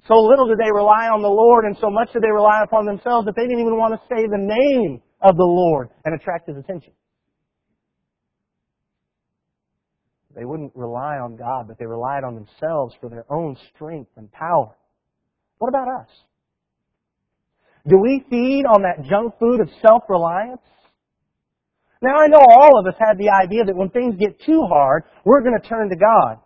So 0.09 0.15
little 0.15 0.49
did 0.49 0.59
they 0.59 0.73
rely 0.73 1.07
on 1.07 1.23
the 1.23 1.31
Lord, 1.31 1.65
and 1.65 1.77
so 1.81 1.89
much 1.89 2.13
did 2.13 2.23
they 2.23 2.31
rely 2.33 2.63
upon 2.65 2.85
themselves 2.87 3.27
that 3.27 3.37
they 3.37 3.47
didn't 3.47 3.61
even 3.61 3.79
want 3.79 3.95
to 3.95 4.01
say 4.11 4.27
the 4.27 4.43
name 4.43 5.01
of 5.21 5.37
the 5.37 5.47
Lord 5.47 5.91
and 6.05 6.15
attract 6.15 6.49
his 6.49 6.57
attention. 6.57 6.93
They 10.35 10.45
wouldn't 10.45 10.73
rely 10.75 11.19
on 11.19 11.37
God, 11.37 11.69
but 11.69 11.79
they 11.79 11.87
relied 11.87 12.25
on 12.25 12.35
themselves 12.35 12.97
for 13.01 13.11
their 13.11 13.27
own 13.31 13.57
strength 13.75 14.11
and 14.17 14.33
power. 14.33 14.75
What 15.63 15.69
about 15.69 15.87
us? 15.87 16.09
Do 17.87 17.97
we 17.97 18.25
feed 18.29 18.65
on 18.67 18.83
that 18.83 19.09
junk 19.09 19.35
food 19.39 19.61
of 19.61 19.69
self-reliance? 19.81 20.61
Now 22.03 22.19
I 22.19 22.27
know 22.27 22.41
all 22.41 22.81
of 22.81 22.87
us 22.89 22.99
have 22.99 23.17
the 23.17 23.31
idea 23.31 23.63
that 23.67 23.77
when 23.77 23.89
things 23.91 24.17
get 24.19 24.41
too 24.45 24.63
hard, 24.69 25.05
we're 25.25 25.41
going 25.41 25.55
to 25.55 25.69
turn 25.69 25.89
to 25.91 25.95
God. 25.95 26.39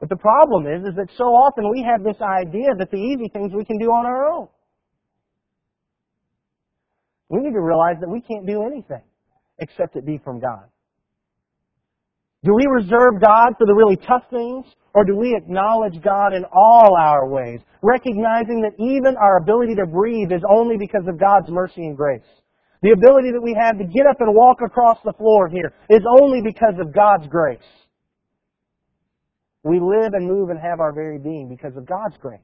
But 0.00 0.08
the 0.08 0.16
problem 0.16 0.66
is, 0.68 0.88
is 0.88 0.94
that 0.96 1.08
so 1.18 1.24
often 1.24 1.70
we 1.70 1.84
have 1.86 2.02
this 2.02 2.16
idea 2.22 2.68
that 2.78 2.90
the 2.90 2.96
easy 2.96 3.28
things 3.30 3.52
we 3.54 3.66
can 3.66 3.76
do 3.76 3.88
on 3.90 4.06
our 4.06 4.32
own. 4.32 4.48
We 7.28 7.40
need 7.40 7.52
to 7.52 7.60
realize 7.60 7.96
that 8.00 8.08
we 8.08 8.22
can't 8.22 8.46
do 8.46 8.62
anything 8.62 9.04
except 9.58 9.96
it 9.96 10.06
be 10.06 10.16
from 10.24 10.40
God. 10.40 10.64
Do 12.42 12.54
we 12.54 12.64
reserve 12.70 13.20
God 13.20 13.52
for 13.58 13.66
the 13.66 13.74
really 13.74 13.96
tough 13.96 14.22
things? 14.30 14.64
Or 14.98 15.04
do 15.04 15.14
we 15.14 15.36
acknowledge 15.36 16.02
God 16.02 16.34
in 16.34 16.44
all 16.52 16.96
our 16.96 17.28
ways, 17.28 17.60
recognizing 17.82 18.62
that 18.62 18.74
even 18.82 19.14
our 19.16 19.36
ability 19.36 19.76
to 19.76 19.86
breathe 19.86 20.32
is 20.32 20.42
only 20.50 20.76
because 20.76 21.06
of 21.06 21.20
God's 21.20 21.48
mercy 21.50 21.86
and 21.86 21.96
grace? 21.96 22.26
The 22.82 22.90
ability 22.90 23.30
that 23.30 23.40
we 23.40 23.54
have 23.56 23.78
to 23.78 23.84
get 23.84 24.08
up 24.10 24.16
and 24.18 24.34
walk 24.34 24.56
across 24.60 24.98
the 25.04 25.12
floor 25.12 25.48
here 25.48 25.72
is 25.88 26.00
only 26.20 26.40
because 26.42 26.74
of 26.80 26.92
God's 26.92 27.28
grace. 27.28 27.62
We 29.62 29.78
live 29.78 30.14
and 30.14 30.26
move 30.26 30.50
and 30.50 30.58
have 30.58 30.80
our 30.80 30.92
very 30.92 31.20
being 31.20 31.48
because 31.48 31.76
of 31.76 31.86
God's 31.86 32.16
grace. 32.20 32.40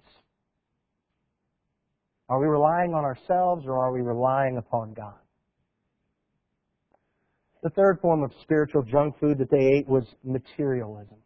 Are 2.28 2.38
we 2.38 2.46
relying 2.46 2.94
on 2.94 3.02
ourselves 3.02 3.66
or 3.66 3.84
are 3.84 3.92
we 3.92 4.00
relying 4.00 4.58
upon 4.58 4.94
God? 4.94 5.18
The 7.64 7.70
third 7.70 7.98
form 8.00 8.22
of 8.22 8.30
spiritual 8.42 8.82
junk 8.82 9.18
food 9.18 9.38
that 9.38 9.50
they 9.50 9.76
ate 9.76 9.88
was 9.88 10.04
materialism. 10.22 11.16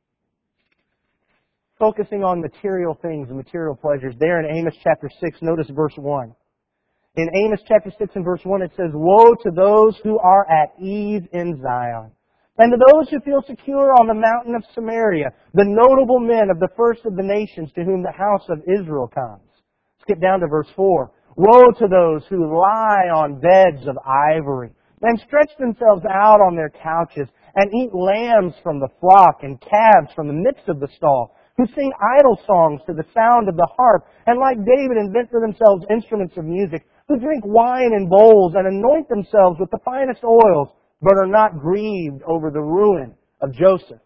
Focusing 1.79 2.25
on 2.25 2.41
material 2.41 2.99
things 3.01 3.29
and 3.29 3.37
material 3.37 3.77
pleasures. 3.77 4.15
There 4.19 4.41
in 4.41 4.57
Amos 4.57 4.75
chapter 4.83 5.09
6, 5.21 5.39
notice 5.43 5.69
verse 5.71 5.95
1. 5.97 6.35
In 7.15 7.29
Amos 7.35 7.61
chapter 7.69 7.93
6 7.97 8.17
and 8.17 8.25
verse 8.25 8.41
1 8.43 8.63
it 8.63 8.73
says, 8.77 8.91
Woe 8.93 9.35
to 9.35 9.51
those 9.55 9.97
who 10.03 10.19
are 10.19 10.45
at 10.51 10.75
ease 10.81 11.23
in 11.33 11.61
Zion, 11.63 12.11
and 12.59 12.73
to 12.73 12.79
those 12.93 13.09
who 13.11 13.21
feel 13.21 13.43
secure 13.47 13.93
on 14.01 14.09
the 14.09 14.15
mountain 14.15 14.57
of 14.57 14.65
Samaria, 14.75 15.31
the 15.55 15.65
notable 15.65 16.19
men 16.19 16.51
of 16.51 16.59
the 16.59 16.69
first 16.77 17.07
of 17.07 17.15
the 17.15 17.23
nations 17.23 17.71
to 17.75 17.85
whom 17.85 18.03
the 18.03 18.11
house 18.11 18.47
of 18.49 18.63
Israel 18.67 19.07
comes. 19.07 19.49
Skip 20.03 20.21
down 20.21 20.41
to 20.41 20.49
verse 20.49 20.69
4. 20.75 21.13
Woe 21.37 21.71
to 21.79 21.87
those 21.87 22.27
who 22.29 22.59
lie 22.59 23.07
on 23.15 23.41
beds 23.41 23.87
of 23.87 23.97
ivory 24.05 24.71
and 25.03 25.21
stretch 25.21 25.51
themselves 25.61 26.03
out 26.11 26.41
on 26.41 26.57
their 26.57 26.71
couches 26.71 27.29
and 27.55 27.73
eat 27.73 27.95
lambs 27.95 28.55
from 28.65 28.81
the 28.81 28.89
flock 29.01 29.43
and 29.43 29.61
calves 29.61 30.13
from 30.17 30.27
the 30.27 30.33
midst 30.33 30.69
of 30.69 30.81
the 30.81 30.89
stall, 30.97 31.37
who 31.59 31.67
sing 31.75 31.93
idle 32.01 32.39
songs 32.47 32.81
to 32.87 32.95
the 32.95 33.05
sound 33.13 33.49
of 33.49 33.57
the 33.57 33.69
harp, 33.77 34.07
and 34.27 34.39
like 34.39 34.57
David 34.65 34.97
invent 34.97 35.29
for 35.29 35.41
themselves 35.41 35.85
instruments 35.91 36.37
of 36.39 36.45
music, 36.45 36.87
who 37.09 37.19
drink 37.19 37.43
wine 37.45 37.93
in 37.93 38.09
bowls 38.09 38.55
and 38.55 38.67
anoint 38.67 39.09
themselves 39.09 39.59
with 39.59 39.71
the 39.71 39.83
finest 39.85 40.23
oils, 40.23 40.69
but 41.03 41.19
are 41.19 41.27
not 41.27 41.59
grieved 41.59 42.23
over 42.27 42.51
the 42.51 42.63
ruin 42.63 43.13
of 43.41 43.53
Joseph. 43.53 44.01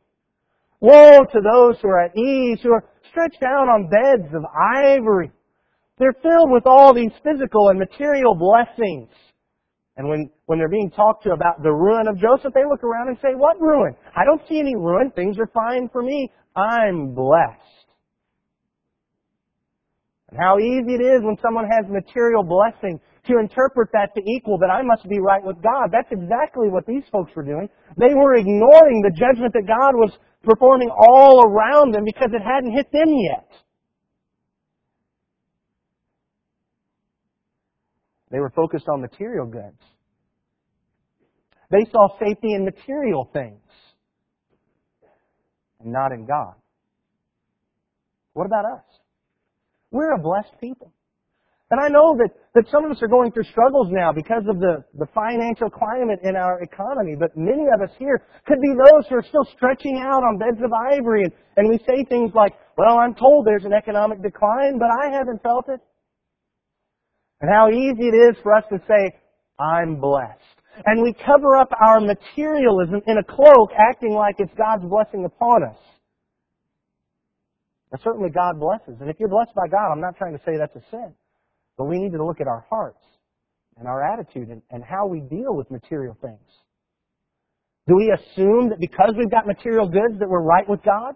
Woe 0.81 1.21
to 1.21 1.41
those 1.41 1.77
who 1.81 1.89
are 1.89 2.05
at 2.05 2.17
ease, 2.17 2.59
who 2.63 2.73
are 2.73 2.85
stretched 3.11 3.43
out 3.43 3.69
on 3.69 3.91
beds 3.91 4.33
of 4.35 4.43
ivory. 4.75 5.31
They're 5.99 6.17
filled 6.23 6.51
with 6.51 6.67
all 6.67 6.95
these 6.95 7.13
physical 7.23 7.69
and 7.69 7.79
material 7.79 8.35
blessings. 8.35 9.11
And 9.97 10.09
when, 10.09 10.31
when 10.47 10.59
they're 10.59 10.71
being 10.71 10.91
talked 10.91 11.23
to 11.25 11.33
about 11.33 11.63
the 11.63 11.71
ruin 11.71 12.09
of 12.09 12.17
Joseph, 12.17 12.55
they 12.55 12.65
look 12.65 12.83
around 12.83 13.09
and 13.09 13.19
say, 13.21 13.35
what 13.37 13.61
ruin? 13.61 13.95
I 14.17 14.25
don't 14.25 14.41
see 14.49 14.59
any 14.59 14.75
ruin. 14.75 15.13
Things 15.15 15.39
are 15.39 15.51
fine 15.53 15.91
for 15.93 16.03
me. 16.03 16.31
I'm 16.57 17.15
blessed. 17.15 17.59
And 20.31 20.41
how 20.41 20.59
easy 20.59 20.95
it 20.95 21.05
is 21.05 21.23
when 21.23 21.37
someone 21.43 21.69
has 21.69 21.85
material 21.91 22.43
blessing 22.43 23.01
to 23.27 23.39
interpret 23.39 23.91
that 23.93 24.15
to 24.15 24.21
equal 24.21 24.59
that 24.59 24.71
I 24.71 24.83
must 24.83 25.09
be 25.09 25.21
right 25.21 25.45
with 25.45 25.63
God. 25.63 25.91
That's 25.93 26.11
exactly 26.11 26.69
what 26.69 26.87
these 26.87 27.05
folks 27.13 27.31
were 27.37 27.45
doing. 27.45 27.69
They 27.97 28.15
were 28.15 28.37
ignoring 28.37 29.03
the 29.03 29.13
judgment 29.15 29.53
that 29.53 29.67
God 29.67 29.95
was 29.95 30.11
performing 30.43 30.91
all 30.91 31.45
around 31.47 31.95
them 31.95 32.05
because 32.05 32.31
it 32.33 32.43
hadn't 32.43 32.73
hit 32.73 32.91
them 32.93 33.09
yet. 33.09 33.49
They 38.31 38.41
were 38.41 38.51
focused 38.51 38.89
on 38.89 39.03
material 39.03 39.47
goods. 39.47 39.79
They 41.71 41.85
saw 41.91 42.09
safety 42.19 42.55
in 42.55 42.65
material 42.65 43.31
things 43.33 43.62
and 45.83 45.93
not 45.93 46.13
in 46.13 46.27
God. 46.27 46.55
What 48.35 48.47
about 48.47 48.65
us? 48.65 48.85
We're 49.91 50.15
a 50.15 50.19
blessed 50.19 50.59
people. 50.61 50.93
And 51.71 51.81
I 51.81 51.89
know 51.89 52.17
that, 52.21 52.29
that 52.55 52.69
some 52.71 52.85
of 52.85 52.91
us 52.91 53.01
are 53.01 53.09
going 53.09 53.33
through 53.33 53.45
struggles 53.45 53.89
now 53.91 54.13
because 54.13 54.45
of 54.47 54.61
the, 54.61 54.85
the 54.99 55.07
financial 55.15 55.71
climate 55.71 56.21
in 56.23 56.37
our 56.37 56.61
economy, 56.61 57.17
but 57.19 57.35
many 57.35 57.65
of 57.73 57.81
us 57.81 57.89
here 57.99 58.27
could 58.47 58.61
be 58.61 58.75
those 58.77 59.09
who 59.09 59.17
are 59.17 59.25
still 59.27 59.47
stretching 59.57 59.97
out 59.97 60.21
on 60.21 60.37
beds 60.37 60.61
of 60.63 60.71
ivory 60.93 61.25
and, 61.25 61.33
and 61.57 61.69
we 61.71 61.79
say 61.89 62.05
things 62.05 62.33
like, 62.35 62.53
well, 62.77 62.99
I'm 62.99 63.15
told 63.15 63.47
there's 63.47 63.65
an 63.65 63.73
economic 63.73 64.23
decline, 64.23 64.79
but 64.79 64.89
I 64.93 65.17
haven't 65.17 65.43
felt 65.43 65.65
it. 65.69 65.81
And 67.41 67.51
how 67.51 67.71
easy 67.71 68.05
it 68.05 68.17
is 68.31 68.37
for 68.43 68.55
us 68.55 68.65
to 68.71 68.79
say, 68.87 69.17
I'm 69.59 69.97
blessed. 69.97 70.62
And 70.87 71.03
we 71.03 71.13
cover 71.13 71.57
up 71.57 71.69
our 71.81 72.01
materialism 72.01 73.03
in 73.07 73.19
a 73.19 73.25
cloak, 73.25 73.71
acting 73.77 74.15
like 74.15 74.37
it's 74.39 74.53
God's 74.57 74.85
blessing 74.85 75.25
upon 75.25 75.65
us. 75.65 75.77
Certainly 78.03 78.31
God 78.31 78.59
blesses. 78.59 79.01
And 79.01 79.11
if 79.11 79.17
you're 79.21 79.29
blessed 79.29 79.55
by 79.55 79.69
God, 79.69 79.93
I'm 79.93 80.01
not 80.01 80.17
trying 80.17 80.33
to 80.33 80.43
say 80.45 80.57
that's 80.57 80.75
a 80.75 80.83
sin. 80.91 81.13
But 81.77 81.85
we 81.85 81.99
need 81.99 82.13
to 82.13 82.25
look 82.25 82.41
at 82.41 82.47
our 82.49 82.65
hearts 82.71 83.05
and 83.79 83.87
our 83.87 84.03
attitude 84.03 84.49
and, 84.49 84.63
and 84.71 84.83
how 84.83 85.07
we 85.07 85.21
deal 85.21 85.55
with 85.55 85.71
material 85.71 86.17
things. 86.21 86.41
Do 87.87 87.97
we 87.97 88.13
assume 88.13 88.71
that 88.71 88.79
because 88.81 89.13
we've 89.17 89.31
got 89.31 89.47
material 89.47 89.89
goods 89.89 90.19
that 90.21 90.29
we're 90.29 90.43
right 90.43 90.69
with 90.69 90.83
God? 90.83 91.15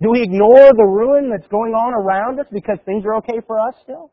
Do 0.00 0.10
we 0.10 0.22
ignore 0.22 0.70
the 0.72 0.84
ruin 0.84 1.30
that's 1.30 1.48
going 1.48 1.74
on 1.74 1.92
around 1.94 2.40
us 2.40 2.46
because 2.52 2.78
things 2.84 3.04
are 3.04 3.16
okay 3.16 3.40
for 3.46 3.58
us 3.60 3.74
still? 3.82 4.12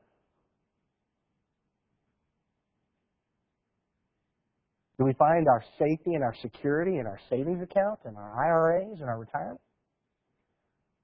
Do 5.00 5.06
we 5.06 5.14
find 5.14 5.48
our 5.48 5.64
safety 5.80 6.14
and 6.14 6.24
our 6.24 6.36
security 6.42 6.98
in 6.98 7.08
our 7.08 7.20
savings 7.30 7.64
account 7.64 8.00
and 8.04 8.18
our 8.18 8.46
IRAs 8.46 9.00
and 9.00 9.10
our 9.10 9.18
retirement? 9.18 9.62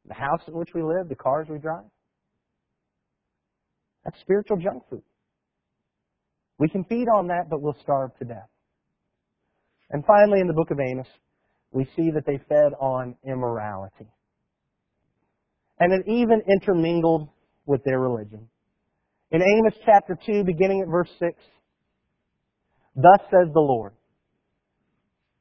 The 0.05 0.13
house 0.13 0.41
in 0.47 0.53
which 0.53 0.69
we 0.75 0.83
live, 0.83 1.09
the 1.09 1.15
cars 1.15 1.47
we 1.49 1.57
drive? 1.57 1.85
That's 4.03 4.19
spiritual 4.19 4.57
junk 4.57 4.83
food. 4.89 5.01
We 6.59 6.67
can 6.67 6.83
feed 6.83 7.07
on 7.07 7.27
that, 7.27 7.49
but 7.49 7.61
we'll 7.61 7.77
starve 7.81 8.11
to 8.19 8.25
death. 8.25 8.49
And 9.89 10.05
finally, 10.05 10.41
in 10.41 10.47
the 10.47 10.53
book 10.53 10.69
of 10.71 10.79
Amos, 10.79 11.07
we 11.71 11.85
see 11.95 12.11
that 12.11 12.25
they 12.27 12.39
fed 12.49 12.73
on 12.79 13.15
immorality 13.25 14.07
and 15.79 15.93
it 15.93 16.07
even 16.07 16.41
intermingled 16.49 17.29
with 17.65 17.83
their 17.83 17.99
religion. 17.99 18.47
In 19.31 19.41
Amos 19.41 19.73
chapter 19.85 20.17
2, 20.25 20.43
beginning 20.43 20.81
at 20.81 20.87
verse 20.87 21.09
6, 21.19 21.33
Thus 22.95 23.19
says 23.29 23.51
the 23.53 23.59
Lord, 23.59 23.93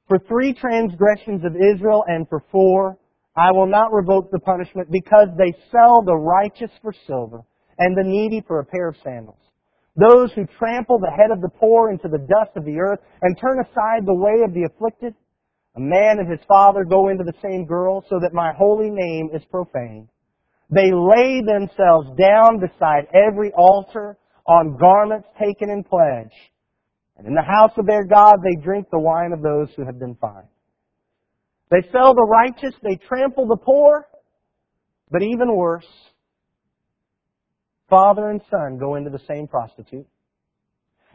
For 0.08 0.18
three 0.18 0.52
transgressions 0.52 1.44
of 1.44 1.54
Israel 1.54 2.04
and 2.06 2.28
for 2.28 2.42
four, 2.50 2.98
I 3.36 3.52
will 3.52 3.66
not 3.66 3.92
revoke 3.92 4.30
the 4.30 4.40
punishment 4.40 4.90
because 4.90 5.28
they 5.36 5.52
sell 5.70 6.02
the 6.02 6.16
righteous 6.16 6.70
for 6.82 6.92
silver 7.06 7.42
and 7.78 7.96
the 7.96 8.04
needy 8.04 8.42
for 8.46 8.60
a 8.60 8.64
pair 8.64 8.88
of 8.88 8.96
sandals. 9.02 9.38
Those 9.96 10.32
who 10.32 10.46
trample 10.58 10.98
the 10.98 11.10
head 11.10 11.30
of 11.30 11.40
the 11.40 11.48
poor 11.48 11.90
into 11.90 12.08
the 12.08 12.18
dust 12.18 12.56
of 12.56 12.64
the 12.64 12.78
earth 12.78 13.00
and 13.22 13.38
turn 13.38 13.60
aside 13.60 14.04
the 14.04 14.14
way 14.14 14.42
of 14.44 14.52
the 14.52 14.64
afflicted, 14.64 15.14
a 15.76 15.80
man 15.80 16.18
and 16.18 16.30
his 16.30 16.40
father 16.46 16.84
go 16.84 17.08
into 17.08 17.24
the 17.24 17.34
same 17.42 17.64
girl 17.64 18.04
so 18.08 18.18
that 18.20 18.32
my 18.32 18.52
holy 18.56 18.90
name 18.90 19.30
is 19.32 19.42
profaned. 19.50 20.08
They 20.70 20.90
lay 20.92 21.42
themselves 21.42 22.08
down 22.18 22.58
beside 22.58 23.06
every 23.14 23.52
altar 23.56 24.16
on 24.46 24.76
garments 24.76 25.28
taken 25.38 25.70
in 25.70 25.84
pledge. 25.84 26.32
And 27.16 27.26
in 27.26 27.34
the 27.34 27.42
house 27.42 27.72
of 27.76 27.86
their 27.86 28.04
God 28.04 28.36
they 28.42 28.62
drink 28.62 28.88
the 28.90 28.98
wine 28.98 29.32
of 29.32 29.42
those 29.42 29.68
who 29.76 29.84
have 29.84 29.98
been 29.98 30.16
fined. 30.16 30.48
They 31.70 31.82
sell 31.92 32.14
the 32.14 32.26
righteous, 32.26 32.74
they 32.82 32.96
trample 33.08 33.46
the 33.46 33.56
poor, 33.56 34.06
but 35.10 35.22
even 35.22 35.54
worse, 35.54 35.86
father 37.88 38.30
and 38.30 38.40
son 38.50 38.78
go 38.78 38.96
into 38.96 39.10
the 39.10 39.20
same 39.28 39.46
prostitute. 39.46 40.06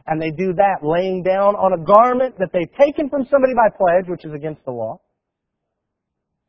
And 0.08 0.20
they 0.20 0.32
do 0.32 0.54
that 0.54 0.78
laying 0.82 1.22
down 1.24 1.56
on 1.56 1.74
a 1.80 1.84
garment 1.84 2.36
that 2.40 2.50
they've 2.52 2.72
taken 2.80 3.10
from 3.10 3.28
somebody 3.30 3.54
by 3.54 3.70
pledge, 3.78 4.08
which 4.08 4.26
is 4.26 4.34
against 4.34 4.64
the 4.66 4.72
law. 4.72 5.00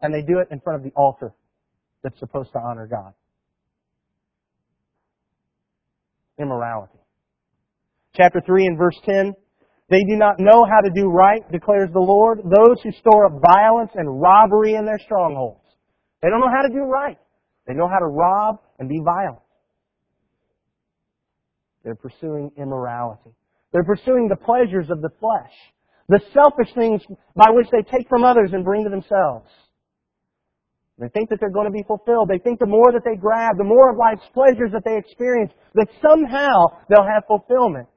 And 0.01 0.15
they 0.15 0.23
do 0.23 0.39
it 0.39 0.49
in 0.51 0.61
front 0.61 0.79
of 0.79 0.85
the 0.85 0.97
altar 0.97 1.35
that's 2.03 2.19
supposed 2.19 2.53
to 2.53 2.59
honor 2.59 2.87
God. 2.87 3.13
Immorality. 6.39 7.00
Chapter 8.17 8.41
3 8.45 8.67
and 8.67 8.79
verse 8.79 8.99
10. 9.05 9.33
They 9.89 10.05
do 10.09 10.17
not 10.17 10.39
know 10.39 10.65
how 10.65 10.81
to 10.81 10.91
do 10.95 11.09
right, 11.09 11.43
declares 11.51 11.91
the 11.93 12.01
Lord, 12.01 12.39
those 12.45 12.81
who 12.83 12.93
store 12.93 13.27
up 13.27 13.43
violence 13.43 13.91
and 13.95 14.21
robbery 14.21 14.75
in 14.75 14.85
their 14.85 14.99
strongholds. 15.05 15.65
They 16.23 16.29
don't 16.29 16.41
know 16.41 16.51
how 16.51 16.63
to 16.63 16.73
do 16.73 16.83
right. 16.83 17.19
They 17.67 17.75
know 17.75 17.89
how 17.89 17.99
to 17.99 18.07
rob 18.07 18.61
and 18.79 18.89
be 18.89 19.01
violent. 19.05 19.43
They're 21.85 21.97
pursuing 21.97 22.53
immorality. 22.57 23.31
They're 23.73 23.85
pursuing 23.85 24.29
the 24.29 24.37
pleasures 24.37 24.91
of 24.91 25.01
the 25.01 25.11
flesh, 25.19 25.53
the 26.09 26.21
selfish 26.35 26.73
things 26.75 27.01
by 27.35 27.51
which 27.51 27.69
they 27.71 27.83
take 27.83 28.09
from 28.09 28.25
others 28.25 28.51
and 28.53 28.65
bring 28.65 28.85
to 28.85 28.91
themselves. 28.91 29.49
They 30.99 31.09
think 31.09 31.31
that 31.31 31.41
they're 31.41 31.51
going 31.51 31.67
to 31.67 31.73
be 31.73 31.83
fulfilled. 31.89 32.29
They 32.29 32.39
think 32.39 32.59
the 32.61 32.67
more 32.67 32.93
that 32.93 33.03
they 33.05 33.17
grab, 33.17 33.57
the 33.57 33.65
more 33.65 33.91
of 33.91 33.97
life's 33.97 34.29
pleasures 34.35 34.71
that 34.73 34.85
they 34.85 34.99
experience, 34.99 35.51
that 35.75 35.89
somehow 36.07 36.67
they'll 36.89 37.09
have 37.09 37.25
fulfillment. 37.27 37.89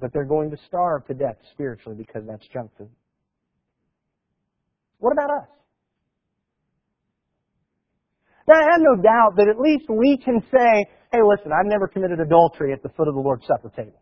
But 0.00 0.12
they're 0.12 0.24
going 0.24 0.50
to 0.50 0.56
starve 0.66 1.06
to 1.06 1.14
death 1.14 1.36
spiritually 1.52 1.96
because 1.96 2.22
that's 2.26 2.46
junk 2.52 2.70
food. 2.78 2.90
What 4.98 5.12
about 5.12 5.30
us? 5.30 5.48
Now, 8.48 8.54
I 8.54 8.72
have 8.72 8.80
no 8.80 8.96
doubt 9.02 9.36
that 9.36 9.48
at 9.48 9.60
least 9.60 9.90
we 9.90 10.16
can 10.24 10.40
say, 10.50 10.86
hey, 11.12 11.18
listen, 11.22 11.52
I've 11.52 11.66
never 11.66 11.86
committed 11.86 12.18
adultery 12.18 12.72
at 12.72 12.82
the 12.82 12.88
foot 12.90 13.06
of 13.06 13.14
the 13.14 13.20
Lord's 13.20 13.46
Supper 13.46 13.70
table. 13.76 14.00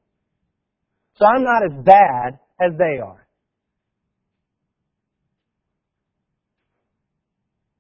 So 1.19 1.27
I'm 1.27 1.43
not 1.43 1.65
as 1.65 1.85
bad 1.85 2.39
as 2.61 2.73
they 2.79 3.01
are. 3.01 3.27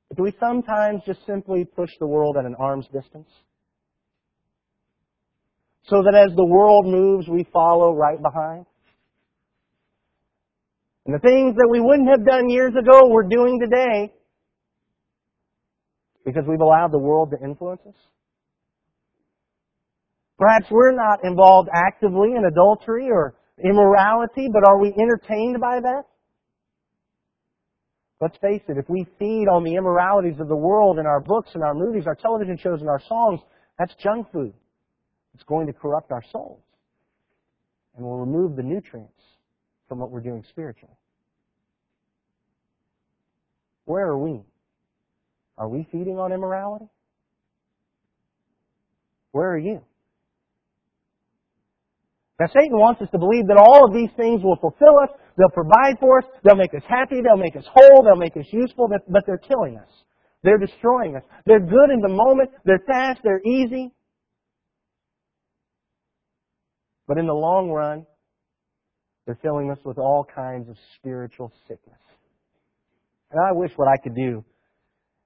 But 0.08 0.16
Do 0.16 0.22
we 0.24 0.32
sometimes 0.40 1.02
just 1.06 1.24
simply 1.26 1.64
push 1.64 1.90
the 2.00 2.06
world 2.06 2.36
at 2.36 2.44
an 2.44 2.56
arm's 2.58 2.86
distance? 2.86 3.28
So 5.88 6.02
that 6.02 6.14
as 6.14 6.34
the 6.34 6.44
world 6.44 6.86
moves, 6.86 7.28
we 7.28 7.46
follow 7.52 7.94
right 7.94 8.20
behind? 8.20 8.66
And 11.06 11.14
the 11.14 11.20
things 11.20 11.54
that 11.54 11.68
we 11.70 11.80
wouldn't 11.80 12.08
have 12.08 12.26
done 12.26 12.48
years 12.48 12.74
ago, 12.74 13.08
we're 13.08 13.28
doing 13.28 13.60
today 13.60 14.12
because 16.24 16.42
we've 16.48 16.60
allowed 16.60 16.90
the 16.90 16.98
world 16.98 17.30
to 17.30 17.44
influence 17.44 17.80
us. 17.86 17.94
Perhaps 20.38 20.66
we're 20.70 20.92
not 20.92 21.20
involved 21.22 21.68
actively 21.72 22.32
in 22.36 22.44
adultery 22.44 23.08
or 23.08 23.36
immorality, 23.62 24.48
but 24.52 24.68
are 24.68 24.78
we 24.80 24.92
entertained 25.00 25.60
by 25.60 25.78
that? 25.80 26.02
Let's 28.20 28.36
face 28.38 28.62
it, 28.68 28.76
if 28.76 28.88
we 28.88 29.06
feed 29.18 29.46
on 29.46 29.62
the 29.62 29.76
immoralities 29.76 30.40
of 30.40 30.48
the 30.48 30.56
world 30.56 30.98
in 30.98 31.06
our 31.06 31.20
books 31.20 31.50
and 31.54 31.62
our 31.62 31.74
movies, 31.74 32.04
our 32.06 32.16
television 32.16 32.58
shows 32.58 32.80
and 32.80 32.88
our 32.88 33.00
songs, 33.08 33.40
that's 33.78 33.94
junk 34.02 34.26
food. 34.32 34.52
It's 35.36 35.44
going 35.44 35.66
to 35.66 35.74
corrupt 35.74 36.12
our 36.12 36.22
souls 36.32 36.62
and 37.94 38.06
will 38.06 38.18
remove 38.18 38.56
the 38.56 38.62
nutrients 38.62 39.20
from 39.86 39.98
what 39.98 40.10
we're 40.10 40.22
doing 40.22 40.42
spiritually. 40.48 40.96
Where 43.84 44.06
are 44.06 44.16
we? 44.18 44.40
Are 45.58 45.68
we 45.68 45.86
feeding 45.92 46.18
on 46.18 46.32
immorality? 46.32 46.86
Where 49.32 49.50
are 49.50 49.58
you? 49.58 49.82
Now 52.40 52.46
Satan 52.46 52.78
wants 52.78 53.02
us 53.02 53.08
to 53.12 53.18
believe 53.18 53.46
that 53.48 53.58
all 53.58 53.86
of 53.86 53.92
these 53.92 54.10
things 54.16 54.42
will 54.42 54.56
fulfill 54.56 54.98
us, 55.02 55.10
they'll 55.36 55.50
provide 55.50 55.98
for 56.00 56.20
us, 56.20 56.24
they'll 56.44 56.56
make 56.56 56.72
us 56.72 56.82
happy, 56.88 57.20
they'll 57.20 57.36
make 57.36 57.56
us 57.56 57.64
whole, 57.74 58.02
they'll 58.02 58.16
make 58.16 58.38
us 58.38 58.46
useful, 58.50 58.88
but 58.88 59.22
they're 59.26 59.36
killing 59.36 59.76
us. 59.76 59.88
They're 60.42 60.58
destroying 60.58 61.14
us. 61.14 61.22
They're 61.44 61.60
good 61.60 61.90
in 61.92 62.00
the 62.00 62.08
moment, 62.08 62.52
they're 62.64 62.82
fast, 62.86 63.20
they're 63.22 63.42
easy. 63.44 63.92
But 67.06 67.18
in 67.18 67.26
the 67.26 67.34
long 67.34 67.70
run, 67.70 68.04
they're 69.24 69.38
filling 69.42 69.70
us 69.70 69.78
with 69.84 69.98
all 69.98 70.24
kinds 70.24 70.68
of 70.68 70.76
spiritual 70.96 71.52
sickness. 71.68 71.98
And 73.30 73.40
I 73.40 73.52
wish 73.52 73.72
what 73.76 73.88
I 73.88 73.96
could 74.02 74.14
do 74.14 74.44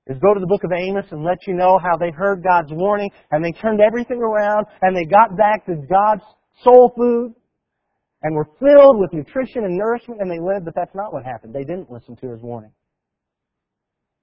is 0.07 0.19
go 0.19 0.35
to 0.35 0.41
the 0.41 0.47
book 0.47 0.65
of 0.65 0.73
Amos 0.73 1.05
and 1.11 1.23
let 1.23 1.47
you 1.47 1.55
know 1.55 1.79
how 1.79 1.97
they 1.97 2.11
heard 2.11 2.43
God's 2.43 2.73
warning 2.73 3.11
and 3.31 3.45
they 3.45 3.53
turned 3.53 3.81
everything 3.81 4.19
around 4.23 4.67
and 4.83 4.97
they 4.97 5.05
got 5.05 5.37
back 5.37 5.67
to 5.67 5.77
God's 5.89 6.23
soul 6.65 6.93
food 6.97 7.35
and 8.23 8.35
were 8.35 8.49
filled 8.59 8.99
with 8.99 9.13
nutrition 9.13 9.65
and 9.65 9.77
nourishment 9.77 10.21
and 10.21 10.31
they 10.31 10.41
lived, 10.41 10.65
but 10.65 10.75
that's 10.75 10.95
not 10.95 11.13
what 11.13 11.25
happened. 11.25 11.55
They 11.55 11.65
didn't 11.65 11.91
listen 11.91 12.17
to 12.17 12.31
his 12.31 12.41
warning. 12.41 12.73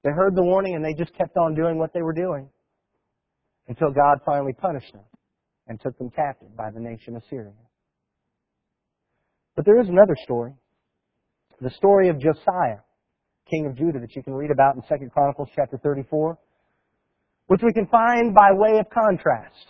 They 0.04 0.12
heard 0.12 0.36
the 0.36 0.44
warning 0.44 0.76
and 0.76 0.84
they 0.84 0.94
just 0.94 1.16
kept 1.16 1.38
on 1.38 1.56
doing 1.56 1.78
what 1.78 1.94
they 1.94 2.02
were 2.02 2.14
doing 2.14 2.50
until 3.68 3.92
God 3.92 4.20
finally 4.26 4.54
punished 4.54 4.92
them 4.94 5.04
and 5.68 5.80
took 5.82 5.98
them 5.98 6.10
captive 6.10 6.56
by 6.56 6.72
the 6.72 6.80
nation 6.80 7.16
of 7.16 7.24
Syria. 7.30 7.52
But 9.56 9.66
there 9.66 9.80
is 9.82 9.90
another 9.90 10.16
story. 10.24 10.54
The 11.62 11.72
story 11.72 12.10
of 12.10 12.20
Josiah, 12.20 12.80
king 13.50 13.66
of 13.66 13.76
Judah, 13.76 14.00
that 14.00 14.16
you 14.16 14.24
can 14.24 14.34
read 14.34 14.52
about 14.52 14.76
in 14.76 14.82
2 14.82 15.10
Chronicles 15.10 15.50
chapter 15.56 15.78
34, 15.78 16.38
which 17.48 17.62
we 17.64 17.74
can 17.74 17.88
find 17.88 18.34
by 18.34 18.52
way 18.52 18.78
of 18.80 18.86
contrast. 18.90 19.66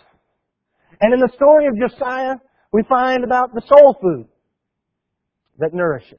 And 1.00 1.14
in 1.14 1.20
the 1.20 1.30
story 1.34 1.66
of 1.66 1.78
Josiah, 1.78 2.34
we 2.72 2.82
find 2.88 3.24
about 3.24 3.54
the 3.54 3.62
soul 3.66 3.96
food 4.00 4.28
that 5.58 5.72
nourishes. 5.72 6.18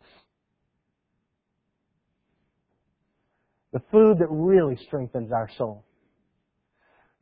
The 3.71 3.81
food 3.91 4.17
that 4.19 4.27
really 4.29 4.77
strengthens 4.87 5.31
our 5.31 5.49
soul. 5.57 5.85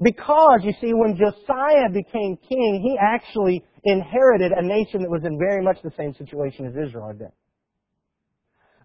Because, 0.02 0.60
you 0.64 0.74
see, 0.80 0.94
when 0.94 1.18
Josiah 1.18 1.90
became 1.92 2.38
king, 2.48 2.82
he 2.84 2.98
actually 3.02 3.64
inherited 3.84 4.52
a 4.52 4.62
nation 4.62 5.02
that 5.02 5.10
was 5.10 5.24
in 5.26 5.40
very 5.40 5.64
much 5.64 5.78
the 5.84 5.92
same 5.98 6.14
situation 6.14 6.68
as 6.68 6.74
Israel 6.88 7.08
had 7.08 7.18
been. 7.18 7.32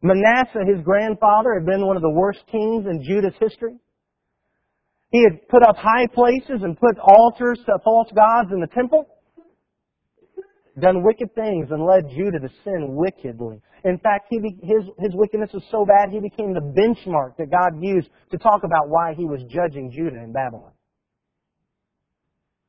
Manasseh, 0.03 0.65
his 0.67 0.83
grandfather, 0.83 1.55
had 1.55 1.67
been 1.67 1.87
one 1.87 1.97
of 1.97 2.03
the 2.03 2.11
worst 2.11 2.41
kings 2.51 2.87
in 2.87 3.05
Judah's 3.05 3.35
history. 3.39 3.77
He 5.11 5.23
had 5.23 5.47
put 5.49 5.63
up 5.63 5.77
high 5.77 6.07
places 6.07 6.63
and 6.63 6.79
put 6.79 6.99
altars 6.99 7.59
to 7.67 7.79
false 7.85 8.09
gods 8.17 8.51
in 8.51 8.61
the 8.61 8.67
temple, 8.69 9.07
done 10.81 11.05
wicked 11.05 11.35
things, 11.35 11.69
and 11.71 11.85
led 11.85 12.09
Judah 12.09 12.41
to 12.41 12.49
sin 12.65 12.97
wickedly. 12.97 13.61
In 13.85 13.99
fact, 13.99 14.29
he, 14.31 14.39
his, 14.63 14.89
his 14.99 15.13
wickedness 15.13 15.51
was 15.53 15.63
so 15.71 15.85
bad 15.85 16.09
he 16.11 16.21
became 16.21 16.55
the 16.55 16.61
benchmark 16.61 17.37
that 17.37 17.51
God 17.51 17.83
used 17.83 18.09
to 18.31 18.39
talk 18.39 18.63
about 18.65 18.89
why 18.89 19.13
he 19.15 19.27
was 19.27 19.43
judging 19.51 19.93
Judah 19.93 20.23
in 20.23 20.33
Babylon. 20.33 20.73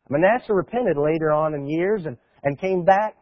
Manasseh 0.09 0.53
repented 0.53 0.97
later 0.97 1.31
on 1.31 1.53
in 1.53 1.67
years 1.67 2.05
and, 2.05 2.17
and 2.43 2.59
came 2.59 2.83
back, 2.83 3.15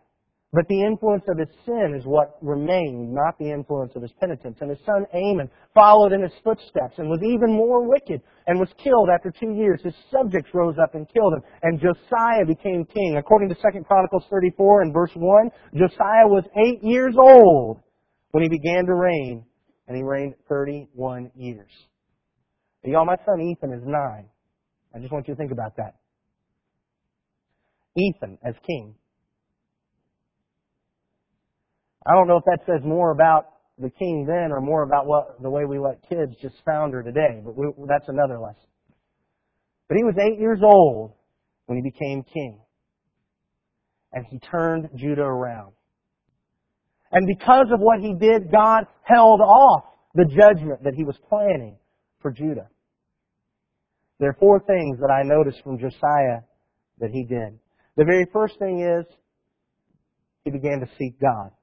but 0.53 0.67
the 0.67 0.83
influence 0.83 1.23
of 1.29 1.37
his 1.37 1.47
sin 1.65 1.95
is 1.97 2.03
what 2.05 2.37
remained, 2.41 3.13
not 3.13 3.37
the 3.39 3.49
influence 3.49 3.93
of 3.95 4.01
his 4.01 4.11
penitence. 4.19 4.57
And 4.59 4.69
his 4.69 4.79
son 4.85 5.05
Amon 5.13 5.49
followed 5.73 6.11
in 6.11 6.21
his 6.21 6.33
footsteps 6.43 6.95
and 6.97 7.07
was 7.09 7.21
even 7.23 7.55
more 7.55 7.87
wicked 7.87 8.21
and 8.47 8.59
was 8.59 8.67
killed 8.83 9.09
after 9.13 9.31
two 9.31 9.53
years. 9.53 9.79
His 9.81 9.93
subjects 10.11 10.49
rose 10.53 10.75
up 10.81 10.93
and 10.93 11.07
killed 11.13 11.33
him, 11.33 11.41
and 11.63 11.79
Josiah 11.79 12.45
became 12.45 12.83
king. 12.85 13.15
According 13.17 13.47
to 13.49 13.55
2 13.55 13.83
Chronicles 13.87 14.25
34 14.29 14.81
and 14.81 14.93
verse 14.93 15.11
1, 15.15 15.51
Josiah 15.73 16.27
was 16.27 16.43
eight 16.65 16.83
years 16.83 17.15
old 17.17 17.79
when 18.31 18.43
he 18.43 18.49
began 18.49 18.85
to 18.87 18.95
reign, 18.95 19.45
and 19.87 19.95
he 19.95 20.03
reigned 20.03 20.33
31 20.49 21.31
years. 21.35 21.71
Y'all, 22.83 23.05
my 23.05 23.17
son 23.25 23.39
Ethan 23.39 23.71
is 23.71 23.83
nine. 23.85 24.27
I 24.93 24.99
just 24.99 25.13
want 25.13 25.27
you 25.27 25.35
to 25.35 25.37
think 25.37 25.51
about 25.51 25.77
that. 25.77 26.00
Ethan 27.97 28.37
as 28.43 28.55
king. 28.65 28.95
I 32.05 32.13
don't 32.15 32.27
know 32.27 32.37
if 32.37 32.43
that 32.45 32.59
says 32.65 32.81
more 32.83 33.11
about 33.11 33.47
the 33.77 33.89
king 33.89 34.25
then 34.25 34.51
or 34.51 34.61
more 34.61 34.83
about 34.83 35.07
what 35.07 35.41
the 35.41 35.49
way 35.49 35.65
we 35.65 35.79
let 35.79 36.07
kids 36.07 36.35
just 36.41 36.55
founder 36.65 37.03
today, 37.03 37.41
but 37.43 37.55
we, 37.55 37.67
that's 37.87 38.07
another 38.07 38.39
lesson. 38.39 38.67
But 39.87 39.97
he 39.97 40.03
was 40.03 40.15
eight 40.19 40.39
years 40.39 40.59
old 40.63 41.13
when 41.65 41.77
he 41.77 41.83
became 41.83 42.23
king. 42.23 42.59
And 44.13 44.25
he 44.29 44.39
turned 44.39 44.89
Judah 44.95 45.21
around. 45.21 45.73
And 47.11 47.27
because 47.27 47.67
of 47.73 47.79
what 47.79 47.99
he 47.99 48.13
did, 48.13 48.51
God 48.51 48.85
held 49.03 49.41
off 49.41 49.83
the 50.15 50.25
judgment 50.25 50.83
that 50.83 50.93
he 50.95 51.03
was 51.03 51.17
planning 51.29 51.77
for 52.21 52.31
Judah. 52.31 52.69
There 54.19 54.29
are 54.29 54.37
four 54.39 54.59
things 54.59 54.99
that 54.99 55.11
I 55.11 55.23
noticed 55.23 55.61
from 55.63 55.77
Josiah 55.77 56.41
that 56.99 57.09
he 57.11 57.25
did. 57.25 57.59
The 58.01 58.09
very 58.09 58.25
first 58.33 58.57
thing 58.57 58.81
is, 58.81 59.05
he 60.43 60.49
began 60.49 60.81
to 60.81 60.89
seek 60.97 61.21
God. 61.21 61.53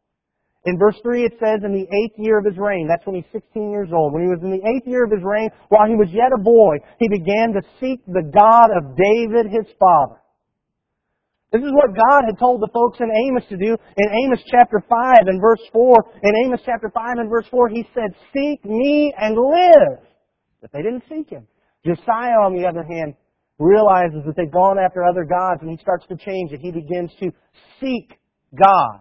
In 0.70 0.78
verse 0.78 0.94
3 1.02 1.26
it 1.26 1.34
says, 1.42 1.66
in 1.66 1.74
the 1.74 1.82
eighth 1.82 2.14
year 2.14 2.38
of 2.38 2.46
his 2.46 2.54
reign, 2.54 2.86
that's 2.86 3.04
when 3.04 3.16
he's 3.16 3.26
16 3.34 3.72
years 3.74 3.90
old, 3.90 4.14
when 4.14 4.22
he 4.22 4.30
was 4.30 4.38
in 4.46 4.54
the 4.54 4.62
eighth 4.62 4.86
year 4.86 5.02
of 5.02 5.10
his 5.10 5.26
reign, 5.26 5.50
while 5.66 5.90
he 5.90 5.98
was 5.98 6.06
yet 6.14 6.30
a 6.30 6.38
boy, 6.38 6.78
he 7.02 7.10
began 7.10 7.58
to 7.58 7.62
seek 7.82 8.06
the 8.06 8.22
God 8.22 8.70
of 8.70 8.94
David 8.94 9.50
his 9.50 9.66
father. 9.82 10.22
This 11.50 11.66
is 11.66 11.74
what 11.74 11.98
God 11.98 12.30
had 12.30 12.38
told 12.38 12.62
the 12.62 12.70
folks 12.70 13.02
in 13.02 13.10
Amos 13.10 13.42
to 13.50 13.58
do. 13.58 13.74
In 13.74 14.08
Amos 14.22 14.38
chapter 14.46 14.78
5 14.78 15.26
and 15.26 15.42
verse 15.42 15.66
4, 15.74 16.22
in 16.22 16.32
Amos 16.46 16.62
chapter 16.62 16.86
5 16.94 17.18
and 17.18 17.28
verse 17.28 17.50
4, 17.50 17.68
he 17.70 17.82
said, 17.98 18.14
Seek 18.30 18.62
me 18.64 19.12
and 19.18 19.34
live. 19.34 20.06
But 20.62 20.70
they 20.70 20.86
didn't 20.86 21.02
seek 21.10 21.30
him. 21.34 21.48
Josiah, 21.82 22.46
on 22.46 22.54
the 22.54 22.62
other 22.62 22.86
hand, 22.86 23.18
realizes 23.58 24.22
that 24.26 24.36
they've 24.36 24.50
gone 24.50 24.78
after 24.78 25.04
other 25.04 25.24
gods 25.24 25.60
and 25.62 25.70
he 25.70 25.76
starts 25.78 26.06
to 26.08 26.16
change 26.16 26.52
it. 26.52 26.60
He 26.60 26.70
begins 26.70 27.10
to 27.20 27.30
seek 27.80 28.18
God. 28.54 29.00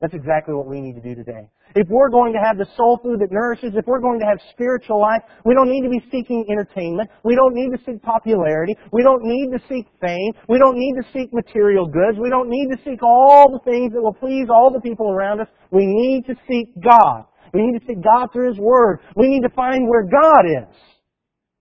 That's 0.00 0.14
exactly 0.14 0.54
what 0.54 0.66
we 0.66 0.80
need 0.80 0.94
to 0.94 1.00
do 1.00 1.14
today. 1.14 1.48
If 1.74 1.88
we're 1.88 2.10
going 2.10 2.34
to 2.34 2.38
have 2.38 2.58
the 2.58 2.66
soul 2.76 3.00
food 3.02 3.20
that 3.20 3.32
nourishes, 3.32 3.72
if 3.74 3.86
we're 3.86 4.00
going 4.00 4.20
to 4.20 4.26
have 4.26 4.38
spiritual 4.52 5.00
life, 5.00 5.22
we 5.44 5.54
don't 5.54 5.70
need 5.70 5.82
to 5.82 5.88
be 5.88 6.02
seeking 6.10 6.44
entertainment. 6.50 7.08
We 7.24 7.34
don't 7.34 7.54
need 7.54 7.70
to 7.72 7.78
seek 7.86 8.02
popularity. 8.02 8.76
We 8.92 9.02
don't 9.02 9.22
need 9.24 9.50
to 9.56 9.58
seek 9.68 9.86
fame. 10.00 10.32
We 10.48 10.58
don't 10.58 10.76
need 10.76 10.94
to 11.00 11.04
seek 11.12 11.32
material 11.32 11.86
goods. 11.86 12.18
We 12.20 12.28
don't 12.28 12.50
need 12.50 12.68
to 12.70 12.78
seek 12.84 13.02
all 13.02 13.50
the 13.50 13.58
things 13.64 13.92
that 13.94 14.02
will 14.02 14.14
please 14.14 14.48
all 14.50 14.70
the 14.70 14.80
people 14.80 15.10
around 15.10 15.40
us. 15.40 15.48
We 15.70 15.86
need 15.86 16.26
to 16.26 16.34
seek 16.46 16.68
God. 16.82 17.24
We 17.52 17.62
need 17.62 17.80
to 17.80 17.86
seek 17.86 18.02
God 18.02 18.28
through 18.32 18.50
His 18.50 18.58
Word. 18.58 19.00
We 19.16 19.28
need 19.28 19.42
to 19.42 19.54
find 19.54 19.88
where 19.88 20.04
God 20.04 20.44
is 20.44 20.76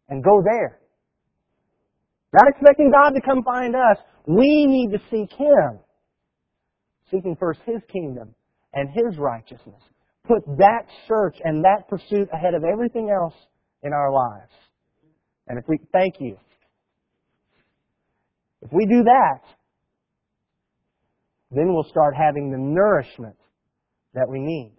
and 0.09 0.23
go 0.23 0.43
there. 0.43 0.82
Not 2.33 2.49
expecting 2.49 2.91
God 2.91 3.11
to 3.11 3.21
come 3.21 3.43
find 3.43 3.75
us. 3.75 3.97
We 4.25 4.65
need 4.65 4.91
to 4.91 4.99
seek 5.11 5.31
Him. 5.37 5.79
Seeking 7.11 7.35
first 7.39 7.59
His 7.65 7.81
kingdom 7.91 8.33
and 8.73 8.89
His 8.89 9.17
righteousness. 9.17 9.81
Put 10.27 10.45
that 10.57 10.85
search 11.07 11.37
and 11.43 11.63
that 11.63 11.87
pursuit 11.89 12.29
ahead 12.33 12.55
of 12.55 12.63
everything 12.63 13.09
else 13.09 13.35
in 13.83 13.93
our 13.93 14.11
lives. 14.11 14.51
And 15.47 15.59
if 15.59 15.65
we, 15.67 15.77
thank 15.91 16.15
you. 16.19 16.37
If 18.61 18.71
we 18.71 18.85
do 18.85 19.03
that, 19.03 19.41
then 21.51 21.73
we'll 21.73 21.89
start 21.89 22.15
having 22.15 22.49
the 22.49 22.57
nourishment 22.57 23.35
that 24.13 24.27
we 24.27 24.39
need. 24.39 24.73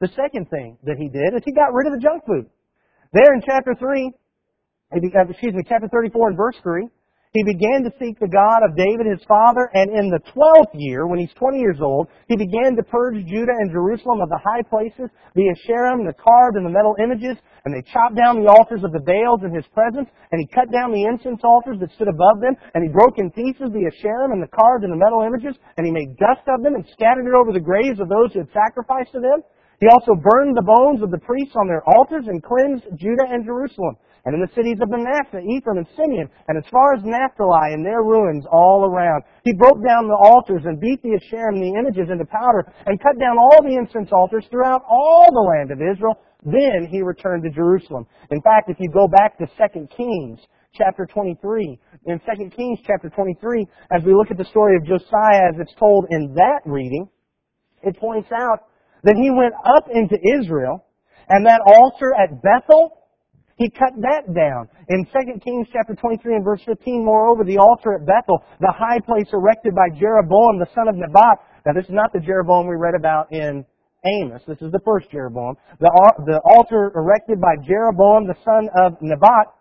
The 0.00 0.08
second 0.08 0.48
thing 0.48 0.78
that 0.84 0.96
he 0.98 1.08
did 1.08 1.34
is 1.34 1.42
he 1.44 1.52
got 1.52 1.74
rid 1.74 1.86
of 1.86 1.92
the 1.92 2.00
junk 2.00 2.24
food. 2.26 2.46
There 3.12 3.34
in 3.34 3.42
chapter 3.44 3.74
3, 3.78 4.08
uh, 4.08 4.21
Uh, 4.92 5.00
excuse 5.28 5.54
me, 5.54 5.64
chapter 5.66 5.88
34 5.88 6.28
and 6.28 6.36
verse 6.36 6.56
3, 6.62 6.84
he 7.32 7.40
began 7.48 7.80
to 7.80 7.90
seek 7.96 8.20
the 8.20 8.28
God 8.28 8.60
of 8.60 8.76
David 8.76 9.08
his 9.08 9.24
father, 9.24 9.72
and 9.72 9.88
in 9.88 10.12
the 10.12 10.20
twelfth 10.36 10.76
year, 10.76 11.08
when 11.08 11.16
he's 11.16 11.32
20 11.40 11.56
years 11.56 11.80
old, 11.80 12.12
he 12.28 12.36
began 12.36 12.76
to 12.76 12.84
purge 12.84 13.16
Judah 13.24 13.56
and 13.56 13.72
Jerusalem 13.72 14.20
of 14.20 14.28
the 14.28 14.36
high 14.44 14.60
places, 14.60 15.08
the 15.32 15.48
Asherim, 15.48 16.04
the 16.04 16.12
carved 16.12 16.60
and 16.60 16.66
the 16.68 16.76
metal 16.76 16.92
images, 17.00 17.40
and 17.64 17.72
they 17.72 17.80
chopped 17.88 18.20
down 18.20 18.44
the 18.44 18.52
altars 18.52 18.84
of 18.84 18.92
the 18.92 19.00
Baals 19.00 19.40
in 19.48 19.54
his 19.56 19.64
presence, 19.72 20.12
and 20.28 20.44
he 20.44 20.46
cut 20.52 20.68
down 20.68 20.92
the 20.92 21.08
incense 21.08 21.40
altars 21.40 21.80
that 21.80 21.88
stood 21.96 22.12
above 22.12 22.44
them, 22.44 22.52
and 22.76 22.84
he 22.84 22.92
broke 22.92 23.16
in 23.16 23.32
pieces 23.32 23.72
the 23.72 23.88
Asherim 23.88 24.36
and 24.36 24.44
the 24.44 24.52
carved 24.52 24.84
and 24.84 24.92
the 24.92 25.00
metal 25.00 25.24
images, 25.24 25.56
and 25.80 25.88
he 25.88 25.92
made 25.92 26.20
dust 26.20 26.44
of 26.52 26.60
them 26.60 26.76
and 26.76 26.84
scattered 26.92 27.24
it 27.24 27.32
over 27.32 27.48
the 27.48 27.64
graves 27.64 27.96
of 27.96 28.12
those 28.12 28.36
who 28.36 28.44
had 28.44 28.52
sacrificed 28.52 29.16
to 29.16 29.24
them. 29.24 29.40
He 29.82 29.90
also 29.90 30.14
burned 30.14 30.54
the 30.54 30.62
bones 30.62 31.02
of 31.02 31.10
the 31.10 31.18
priests 31.18 31.58
on 31.58 31.66
their 31.66 31.82
altars 31.90 32.30
and 32.30 32.38
cleansed 32.38 32.86
Judah 32.94 33.26
and 33.26 33.42
Jerusalem, 33.42 33.98
and 34.24 34.30
in 34.30 34.38
the 34.38 34.54
cities 34.54 34.78
of 34.78 34.86
Manasseh, 34.86 35.42
Ephraim, 35.42 35.82
and 35.82 35.90
Simeon, 35.98 36.30
and 36.46 36.54
as 36.54 36.70
far 36.70 36.94
as 36.94 37.02
Naphtali 37.02 37.74
and 37.74 37.82
their 37.82 38.06
ruins 38.06 38.46
all 38.46 38.86
around. 38.86 39.26
He 39.42 39.52
broke 39.52 39.82
down 39.82 40.06
the 40.06 40.14
altars 40.14 40.62
and 40.70 40.78
beat 40.78 41.02
the 41.02 41.18
Asherim 41.18 41.58
and 41.58 41.66
the 41.66 41.74
images 41.74 42.14
into 42.14 42.24
powder, 42.30 42.62
and 42.86 43.02
cut 43.02 43.18
down 43.18 43.42
all 43.42 43.58
the 43.58 43.74
incense 43.74 44.12
altars 44.12 44.46
throughout 44.52 44.86
all 44.88 45.26
the 45.34 45.50
land 45.50 45.74
of 45.74 45.82
Israel. 45.82 46.14
Then 46.46 46.86
he 46.86 47.02
returned 47.02 47.42
to 47.42 47.50
Jerusalem. 47.50 48.06
In 48.30 48.40
fact, 48.40 48.70
if 48.70 48.78
you 48.78 48.88
go 48.88 49.08
back 49.08 49.36
to 49.38 49.50
2 49.50 49.88
Kings, 49.96 50.38
chapter 50.78 51.06
23. 51.06 51.76
In 52.06 52.20
2 52.20 52.50
Kings 52.54 52.78
chapter 52.86 53.10
23, 53.10 53.66
as 53.90 54.04
we 54.04 54.14
look 54.14 54.30
at 54.30 54.38
the 54.38 54.44
story 54.44 54.76
of 54.76 54.86
Josiah 54.86 55.50
as 55.50 55.58
it's 55.58 55.74
told 55.74 56.06
in 56.10 56.34
that 56.34 56.60
reading, 56.66 57.08
it 57.82 57.98
points 57.98 58.30
out 58.30 58.70
that 59.04 59.16
he 59.16 59.30
went 59.30 59.54
up 59.64 59.88
into 59.92 60.16
Israel, 60.38 60.84
and 61.28 61.46
that 61.46 61.60
altar 61.66 62.14
at 62.14 62.42
Bethel, 62.42 63.02
he 63.56 63.70
cut 63.70 63.92
that 64.00 64.32
down. 64.34 64.68
In 64.88 65.06
2 65.06 65.40
Kings 65.40 65.68
chapter 65.72 65.94
23 65.94 66.36
and 66.36 66.44
verse 66.44 66.62
15, 66.66 67.04
moreover, 67.04 67.44
the 67.44 67.58
altar 67.58 67.94
at 67.94 68.06
Bethel, 68.06 68.42
the 68.60 68.72
high 68.72 68.98
place 68.98 69.28
erected 69.32 69.74
by 69.74 69.88
Jeroboam 69.98 70.58
the 70.58 70.66
son 70.74 70.88
of 70.88 70.96
Nebat. 70.96 71.38
Now 71.66 71.72
this 71.72 71.84
is 71.84 71.94
not 71.94 72.12
the 72.12 72.20
Jeroboam 72.20 72.66
we 72.66 72.76
read 72.76 72.94
about 72.98 73.30
in 73.30 73.64
Amos. 74.04 74.42
This 74.48 74.60
is 74.60 74.72
the 74.72 74.82
first 74.84 75.10
Jeroboam. 75.10 75.56
The, 75.78 75.90
the 76.26 76.40
altar 76.44 76.90
erected 76.96 77.40
by 77.40 77.54
Jeroboam 77.62 78.26
the 78.26 78.38
son 78.44 78.68
of 78.74 78.98
Nebat, 79.00 79.54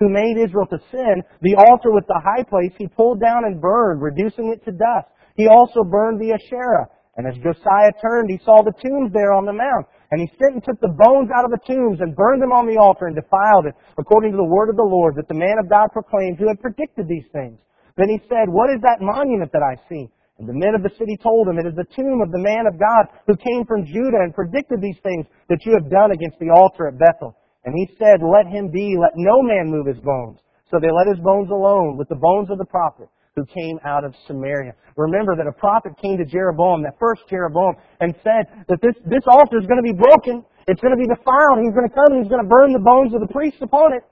who 0.00 0.08
made 0.08 0.36
Israel 0.36 0.66
to 0.66 0.78
sin, 0.90 1.22
the 1.40 1.56
altar 1.56 1.90
with 1.90 2.06
the 2.06 2.20
high 2.22 2.44
place 2.44 2.72
he 2.78 2.86
pulled 2.88 3.20
down 3.20 3.44
and 3.44 3.60
burned, 3.60 4.02
reducing 4.02 4.52
it 4.52 4.64
to 4.64 4.70
dust. 4.70 5.08
He 5.36 5.48
also 5.48 5.82
burned 5.82 6.20
the 6.20 6.32
Asherah. 6.32 6.88
And 7.18 7.26
as 7.26 7.34
Josiah 7.42 7.90
turned, 8.00 8.30
he 8.30 8.38
saw 8.46 8.62
the 8.62 8.78
tombs 8.78 9.10
there 9.12 9.34
on 9.34 9.42
the 9.44 9.52
mount. 9.52 9.90
And 10.14 10.22
he 10.22 10.30
sent 10.38 10.54
and 10.54 10.64
took 10.64 10.78
the 10.78 10.94
bones 10.94 11.28
out 11.34 11.44
of 11.44 11.50
the 11.50 11.60
tombs 11.66 11.98
and 11.98 12.14
burned 12.14 12.40
them 12.40 12.54
on 12.54 12.70
the 12.70 12.78
altar 12.78 13.10
and 13.10 13.18
defiled 13.18 13.66
it, 13.66 13.74
according 13.98 14.30
to 14.30 14.38
the 14.38 14.46
word 14.46 14.70
of 14.70 14.78
the 14.78 14.86
Lord 14.86 15.18
that 15.18 15.26
the 15.26 15.36
man 15.36 15.58
of 15.58 15.68
God 15.68 15.90
proclaimed 15.90 16.38
who 16.38 16.46
had 16.46 16.62
predicted 16.62 17.10
these 17.10 17.26
things. 17.34 17.58
Then 17.98 18.08
he 18.08 18.22
said, 18.30 18.46
What 18.46 18.70
is 18.70 18.78
that 18.86 19.02
monument 19.02 19.50
that 19.50 19.66
I 19.66 19.74
see? 19.90 20.06
And 20.38 20.46
the 20.46 20.54
men 20.54 20.78
of 20.78 20.86
the 20.86 20.94
city 20.94 21.18
told 21.18 21.50
him, 21.50 21.58
It 21.58 21.66
is 21.66 21.74
the 21.74 21.90
tomb 21.90 22.22
of 22.22 22.30
the 22.30 22.38
man 22.38 22.70
of 22.70 22.78
God 22.78 23.10
who 23.26 23.34
came 23.34 23.66
from 23.66 23.84
Judah 23.84 24.22
and 24.22 24.30
predicted 24.30 24.78
these 24.78 25.02
things 25.02 25.26
that 25.50 25.66
you 25.66 25.74
have 25.74 25.90
done 25.90 26.14
against 26.14 26.38
the 26.38 26.54
altar 26.54 26.86
at 26.86 27.02
Bethel. 27.02 27.34
And 27.66 27.74
he 27.74 27.90
said, 27.98 28.22
Let 28.22 28.46
him 28.46 28.70
be, 28.70 28.94
let 28.94 29.18
no 29.18 29.42
man 29.42 29.66
move 29.66 29.90
his 29.90 29.98
bones. 29.98 30.38
So 30.70 30.78
they 30.78 30.94
let 30.94 31.10
his 31.10 31.18
bones 31.18 31.50
alone 31.50 31.98
with 31.98 32.08
the 32.08 32.22
bones 32.22 32.48
of 32.54 32.62
the 32.62 32.70
prophet 32.70 33.10
who 33.34 33.44
came 33.46 33.78
out 33.84 34.04
of 34.04 34.14
Samaria. 34.26 34.74
Remember 34.98 35.38
that 35.38 35.46
a 35.46 35.54
prophet 35.54 35.94
came 36.02 36.18
to 36.18 36.26
Jeroboam, 36.26 36.82
that 36.82 36.98
first 36.98 37.22
Jeroboam, 37.30 37.78
and 38.02 38.12
said 38.26 38.50
that 38.66 38.82
this, 38.82 38.98
this 39.06 39.22
altar 39.30 39.62
is 39.62 39.66
going 39.70 39.78
to 39.78 39.86
be 39.86 39.94
broken. 39.94 40.42
It's 40.66 40.82
going 40.82 40.90
to 40.90 40.98
be 40.98 41.06
defiled. 41.06 41.62
He's 41.62 41.70
going 41.70 41.86
to 41.86 41.94
come 41.94 42.10
and 42.10 42.18
he's 42.18 42.28
going 42.28 42.42
to 42.42 42.50
burn 42.50 42.74
the 42.74 42.82
bones 42.82 43.14
of 43.14 43.22
the 43.22 43.30
priests 43.30 43.62
upon 43.62 43.94
it. 43.94 44.02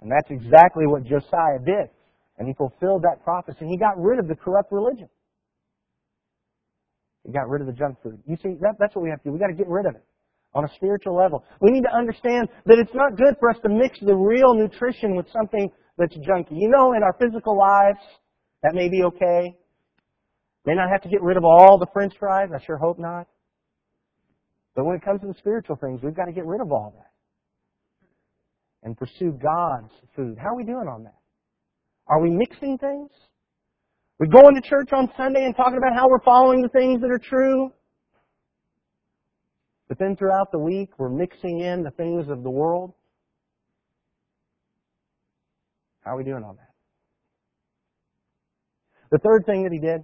And 0.00 0.06
that's 0.06 0.30
exactly 0.30 0.86
what 0.86 1.02
Josiah 1.02 1.58
did. 1.58 1.90
And 2.38 2.46
he 2.46 2.54
fulfilled 2.54 3.02
that 3.02 3.26
prophecy. 3.26 3.58
And 3.66 3.70
he 3.70 3.76
got 3.76 3.98
rid 3.98 4.22
of 4.22 4.28
the 4.30 4.38
corrupt 4.38 4.70
religion. 4.70 5.10
He 7.26 7.32
got 7.32 7.50
rid 7.50 7.60
of 7.60 7.66
the 7.66 7.74
junk 7.74 7.98
food. 8.04 8.22
You 8.24 8.38
see, 8.38 8.54
that, 8.62 8.78
that's 8.78 8.94
what 8.94 9.02
we 9.02 9.10
have 9.10 9.18
to 9.26 9.28
do. 9.28 9.32
We've 9.34 9.42
got 9.42 9.50
to 9.50 9.58
get 9.58 9.66
rid 9.66 9.84
of 9.84 9.96
it 9.98 10.04
on 10.54 10.62
a 10.62 10.70
spiritual 10.78 11.18
level. 11.18 11.42
We 11.60 11.72
need 11.72 11.82
to 11.82 11.92
understand 11.92 12.46
that 12.66 12.78
it's 12.78 12.94
not 12.94 13.18
good 13.18 13.34
for 13.40 13.50
us 13.50 13.56
to 13.66 13.68
mix 13.68 13.98
the 13.98 14.14
real 14.14 14.54
nutrition 14.54 15.16
with 15.16 15.26
something 15.34 15.74
that's 15.98 16.14
junky. 16.22 16.54
You 16.54 16.70
know, 16.70 16.94
in 16.94 17.02
our 17.02 17.16
physical 17.18 17.58
lives, 17.58 17.98
that 18.62 18.74
may 18.74 18.88
be 18.88 19.02
okay. 19.10 19.58
May 20.66 20.74
not 20.74 20.90
have 20.90 21.02
to 21.02 21.08
get 21.08 21.22
rid 21.22 21.36
of 21.36 21.44
all 21.44 21.78
the 21.78 21.86
french 21.92 22.12
fries. 22.18 22.50
I 22.52 22.62
sure 22.64 22.76
hope 22.76 22.98
not. 22.98 23.28
But 24.74 24.84
when 24.84 24.96
it 24.96 25.02
comes 25.02 25.20
to 25.22 25.28
the 25.28 25.34
spiritual 25.38 25.76
things, 25.76 26.00
we've 26.02 26.14
got 26.14 26.26
to 26.26 26.32
get 26.32 26.44
rid 26.44 26.60
of 26.60 26.70
all 26.72 26.92
that 26.96 27.10
and 28.82 28.96
pursue 28.96 29.32
God's 29.32 29.92
food. 30.14 30.36
How 30.38 30.48
are 30.48 30.56
we 30.56 30.64
doing 30.64 30.88
on 30.88 31.04
that? 31.04 31.16
Are 32.08 32.20
we 32.20 32.30
mixing 32.30 32.78
things? 32.78 33.10
We're 34.18 34.26
going 34.26 34.54
to 34.54 34.60
church 34.60 34.90
on 34.92 35.10
Sunday 35.16 35.44
and 35.44 35.56
talking 35.56 35.78
about 35.78 35.94
how 35.94 36.08
we're 36.08 36.22
following 36.24 36.62
the 36.62 36.68
things 36.68 37.00
that 37.00 37.10
are 37.10 37.18
true? 37.18 37.72
But 39.88 39.98
then 39.98 40.16
throughout 40.16 40.52
the 40.52 40.58
week, 40.58 40.90
we're 40.98 41.10
mixing 41.10 41.60
in 41.60 41.82
the 41.82 41.90
things 41.90 42.28
of 42.28 42.42
the 42.42 42.50
world. 42.50 42.92
How 46.04 46.14
are 46.14 46.16
we 46.16 46.24
doing 46.24 46.44
on 46.44 46.56
that? 46.56 46.70
The 49.10 49.18
third 49.18 49.46
thing 49.46 49.62
that 49.64 49.72
he 49.72 49.78
did, 49.78 50.02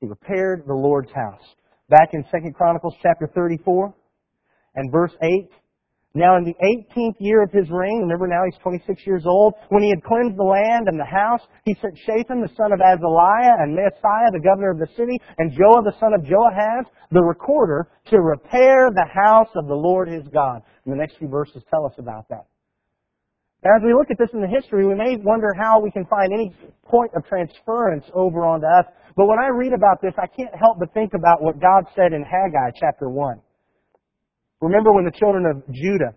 he 0.00 0.06
repaired 0.06 0.64
the 0.66 0.74
Lord's 0.74 1.10
house. 1.12 1.42
Back 1.88 2.10
in 2.12 2.24
2 2.24 2.52
Chronicles 2.52 2.94
chapter 3.02 3.28
34 3.34 3.94
and 4.74 4.92
verse 4.92 5.12
8, 5.22 5.50
now 6.14 6.36
in 6.36 6.44
the 6.44 6.54
18th 6.58 7.14
year 7.20 7.42
of 7.42 7.52
his 7.52 7.70
reign, 7.70 8.02
remember 8.02 8.26
now 8.26 8.42
he's 8.44 8.58
26 8.62 9.06
years 9.06 9.22
old, 9.26 9.54
when 9.68 9.82
he 9.82 9.90
had 9.90 10.02
cleansed 10.02 10.36
the 10.36 10.42
land 10.42 10.88
and 10.88 10.98
the 10.98 11.04
house, 11.04 11.40
he 11.64 11.76
sent 11.80 11.96
Shaphan 11.98 12.40
the 12.40 12.50
son 12.56 12.72
of 12.72 12.80
Azaliah 12.80 13.62
and 13.62 13.78
Maaseiah 13.78 14.32
the 14.32 14.42
governor 14.42 14.70
of 14.70 14.78
the 14.78 14.88
city 14.96 15.20
and 15.38 15.52
Joah 15.52 15.84
the 15.84 15.94
son 16.00 16.12
of 16.12 16.22
Joahaz 16.22 16.86
the 17.12 17.22
recorder 17.22 17.88
to 18.06 18.20
repair 18.20 18.90
the 18.90 19.06
house 19.24 19.50
of 19.54 19.68
the 19.68 19.74
Lord 19.74 20.08
his 20.08 20.26
God. 20.34 20.62
And 20.84 20.92
the 20.92 20.98
next 20.98 21.18
few 21.18 21.28
verses 21.28 21.62
tell 21.70 21.86
us 21.86 21.94
about 21.98 22.28
that. 22.30 22.46
As 23.62 23.82
we 23.84 23.92
look 23.92 24.10
at 24.10 24.16
this 24.16 24.32
in 24.32 24.40
the 24.40 24.48
history, 24.48 24.86
we 24.86 24.94
may 24.94 25.16
wonder 25.16 25.52
how 25.52 25.80
we 25.80 25.90
can 25.90 26.06
find 26.06 26.32
any 26.32 26.50
point 26.88 27.12
of 27.14 27.26
transference 27.26 28.04
over 28.14 28.46
onto 28.46 28.64
us. 28.64 28.86
But 29.16 29.26
when 29.26 29.38
I 29.38 29.48
read 29.48 29.74
about 29.74 30.00
this, 30.00 30.14
I 30.16 30.26
can't 30.26 30.54
help 30.56 30.78
but 30.78 30.94
think 30.94 31.12
about 31.12 31.42
what 31.42 31.60
God 31.60 31.84
said 31.94 32.14
in 32.14 32.24
Haggai 32.24 32.72
chapter 32.80 33.10
1. 33.10 33.38
Remember 34.62 34.92
when 34.92 35.04
the 35.04 35.12
children 35.12 35.44
of 35.44 35.62
Judah 35.74 36.14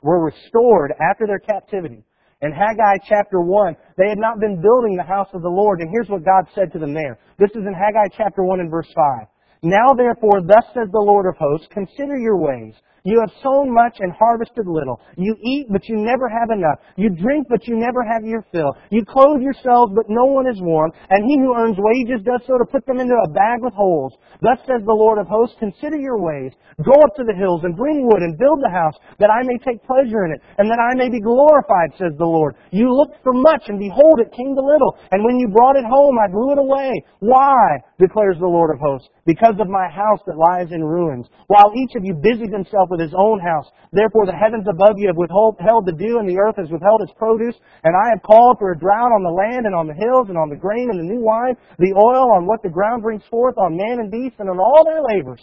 were 0.00 0.24
restored 0.24 0.92
after 1.00 1.26
their 1.26 1.38
captivity. 1.38 2.02
In 2.40 2.52
Haggai 2.52 2.96
chapter 3.08 3.40
1, 3.40 3.76
they 3.98 4.08
had 4.08 4.18
not 4.18 4.40
been 4.40 4.60
building 4.60 4.96
the 4.96 5.02
house 5.02 5.28
of 5.34 5.42
the 5.42 5.48
Lord, 5.48 5.80
and 5.80 5.90
here's 5.90 6.08
what 6.08 6.24
God 6.24 6.44
said 6.54 6.72
to 6.72 6.78
them 6.78 6.94
there. 6.94 7.18
This 7.38 7.50
is 7.50 7.66
in 7.66 7.74
Haggai 7.74 8.08
chapter 8.16 8.42
1 8.42 8.60
and 8.60 8.70
verse 8.70 8.90
5. 8.94 9.28
Now 9.62 9.92
therefore, 9.96 10.40
thus 10.46 10.64
says 10.72 10.88
the 10.92 10.98
Lord 10.98 11.26
of 11.26 11.36
hosts, 11.38 11.68
consider 11.72 12.18
your 12.18 12.36
ways. 12.36 12.74
You 13.04 13.20
have 13.20 13.36
sown 13.44 13.68
much 13.68 14.00
and 14.00 14.16
harvested 14.16 14.64
little. 14.64 14.96
You 15.20 15.36
eat, 15.44 15.68
but 15.68 15.84
you 15.92 16.00
never 16.00 16.24
have 16.24 16.48
enough. 16.48 16.80
You 16.96 17.12
drink, 17.12 17.44
but 17.52 17.68
you 17.68 17.76
never 17.76 18.00
have 18.00 18.24
your 18.24 18.40
fill. 18.48 18.72
You 18.88 19.04
clothe 19.04 19.44
yourselves, 19.44 19.92
but 19.92 20.08
no 20.08 20.24
one 20.24 20.48
is 20.48 20.56
warm. 20.64 20.90
And 21.12 21.20
he 21.28 21.36
who 21.36 21.52
earns 21.52 21.76
wages 21.76 22.24
does 22.24 22.40
so 22.48 22.56
to 22.56 22.64
put 22.64 22.86
them 22.88 23.04
into 23.04 23.12
a 23.12 23.28
bag 23.28 23.60
with 23.60 23.76
holes. 23.76 24.16
Thus 24.40 24.56
says 24.64 24.80
the 24.88 24.96
Lord 24.96 25.20
of 25.20 25.28
hosts, 25.28 25.54
consider 25.60 26.00
your 26.00 26.16
ways. 26.16 26.56
Go 26.80 26.96
up 27.04 27.12
to 27.20 27.28
the 27.28 27.36
hills 27.36 27.60
and 27.68 27.76
bring 27.76 28.08
wood 28.08 28.24
and 28.24 28.40
build 28.40 28.64
the 28.64 28.72
house, 28.72 28.96
that 29.20 29.28
I 29.28 29.44
may 29.44 29.60
take 29.60 29.84
pleasure 29.84 30.24
in 30.24 30.32
it, 30.32 30.40
and 30.56 30.64
that 30.72 30.80
I 30.80 30.96
may 30.96 31.12
be 31.12 31.20
glorified, 31.20 31.92
says 32.00 32.16
the 32.16 32.24
Lord. 32.24 32.56
You 32.72 32.88
looked 32.88 33.20
for 33.20 33.36
much, 33.36 33.68
and 33.68 33.76
behold, 33.76 34.16
it 34.24 34.32
came 34.32 34.56
to 34.56 34.64
little. 34.64 34.96
And 35.12 35.20
when 35.28 35.36
you 35.36 35.52
brought 35.52 35.76
it 35.76 35.84
home, 35.84 36.16
I 36.16 36.32
blew 36.32 36.56
it 36.56 36.58
away. 36.58 37.04
Why? 37.20 37.84
declares 38.00 38.36
the 38.40 38.48
Lord 38.48 38.74
of 38.74 38.80
hosts. 38.80 39.08
Because 39.26 39.54
of 39.60 39.68
my 39.68 39.88
house 39.88 40.20
that 40.26 40.36
lies 40.36 40.72
in 40.72 40.82
ruins. 40.82 41.28
While 41.46 41.72
each 41.76 41.94
of 41.96 42.04
you 42.04 42.14
busied 42.14 42.52
himself 42.52 42.90
with 42.94 43.02
his 43.02 43.18
own 43.18 43.42
house. 43.42 43.66
Therefore 43.90 44.30
the 44.30 44.38
heavens 44.38 44.70
above 44.70 44.94
you 45.02 45.10
have 45.10 45.18
withheld 45.18 45.58
the 45.82 45.98
dew, 45.98 46.22
and 46.22 46.30
the 46.30 46.38
earth 46.38 46.54
has 46.62 46.70
withheld 46.70 47.02
its 47.02 47.10
produce. 47.18 47.58
And 47.82 47.98
I 47.98 48.14
have 48.14 48.22
called 48.22 48.62
for 48.62 48.70
a 48.70 48.78
drought 48.78 49.10
on 49.10 49.26
the 49.26 49.34
land, 49.34 49.66
and 49.66 49.74
on 49.74 49.90
the 49.90 49.98
hills, 49.98 50.30
and 50.30 50.38
on 50.38 50.46
the 50.46 50.56
grain, 50.56 50.94
and 50.94 51.02
the 51.02 51.10
new 51.10 51.18
wine, 51.18 51.58
the 51.82 51.90
oil, 51.98 52.30
on 52.30 52.46
what 52.46 52.62
the 52.62 52.70
ground 52.70 53.02
brings 53.02 53.26
forth, 53.26 53.58
on 53.58 53.74
man 53.74 53.98
and 53.98 54.14
beast, 54.14 54.38
and 54.38 54.46
on 54.46 54.62
all 54.62 54.86
their 54.86 55.02
labors. 55.02 55.42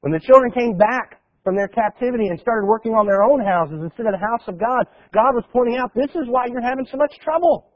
When 0.00 0.16
the 0.16 0.24
children 0.24 0.48
came 0.56 0.80
back 0.80 1.20
from 1.44 1.54
their 1.54 1.68
captivity 1.68 2.32
and 2.32 2.40
started 2.40 2.66
working 2.66 2.92
on 2.96 3.06
their 3.06 3.22
own 3.22 3.44
houses 3.44 3.78
instead 3.84 4.06
of 4.08 4.16
the 4.16 4.24
house 4.24 4.48
of 4.48 4.58
God, 4.58 4.88
God 5.12 5.36
was 5.36 5.44
pointing 5.52 5.76
out, 5.76 5.92
this 5.94 6.10
is 6.16 6.26
why 6.32 6.48
you're 6.48 6.64
having 6.64 6.88
so 6.90 6.96
much 6.96 7.12
trouble. 7.22 7.75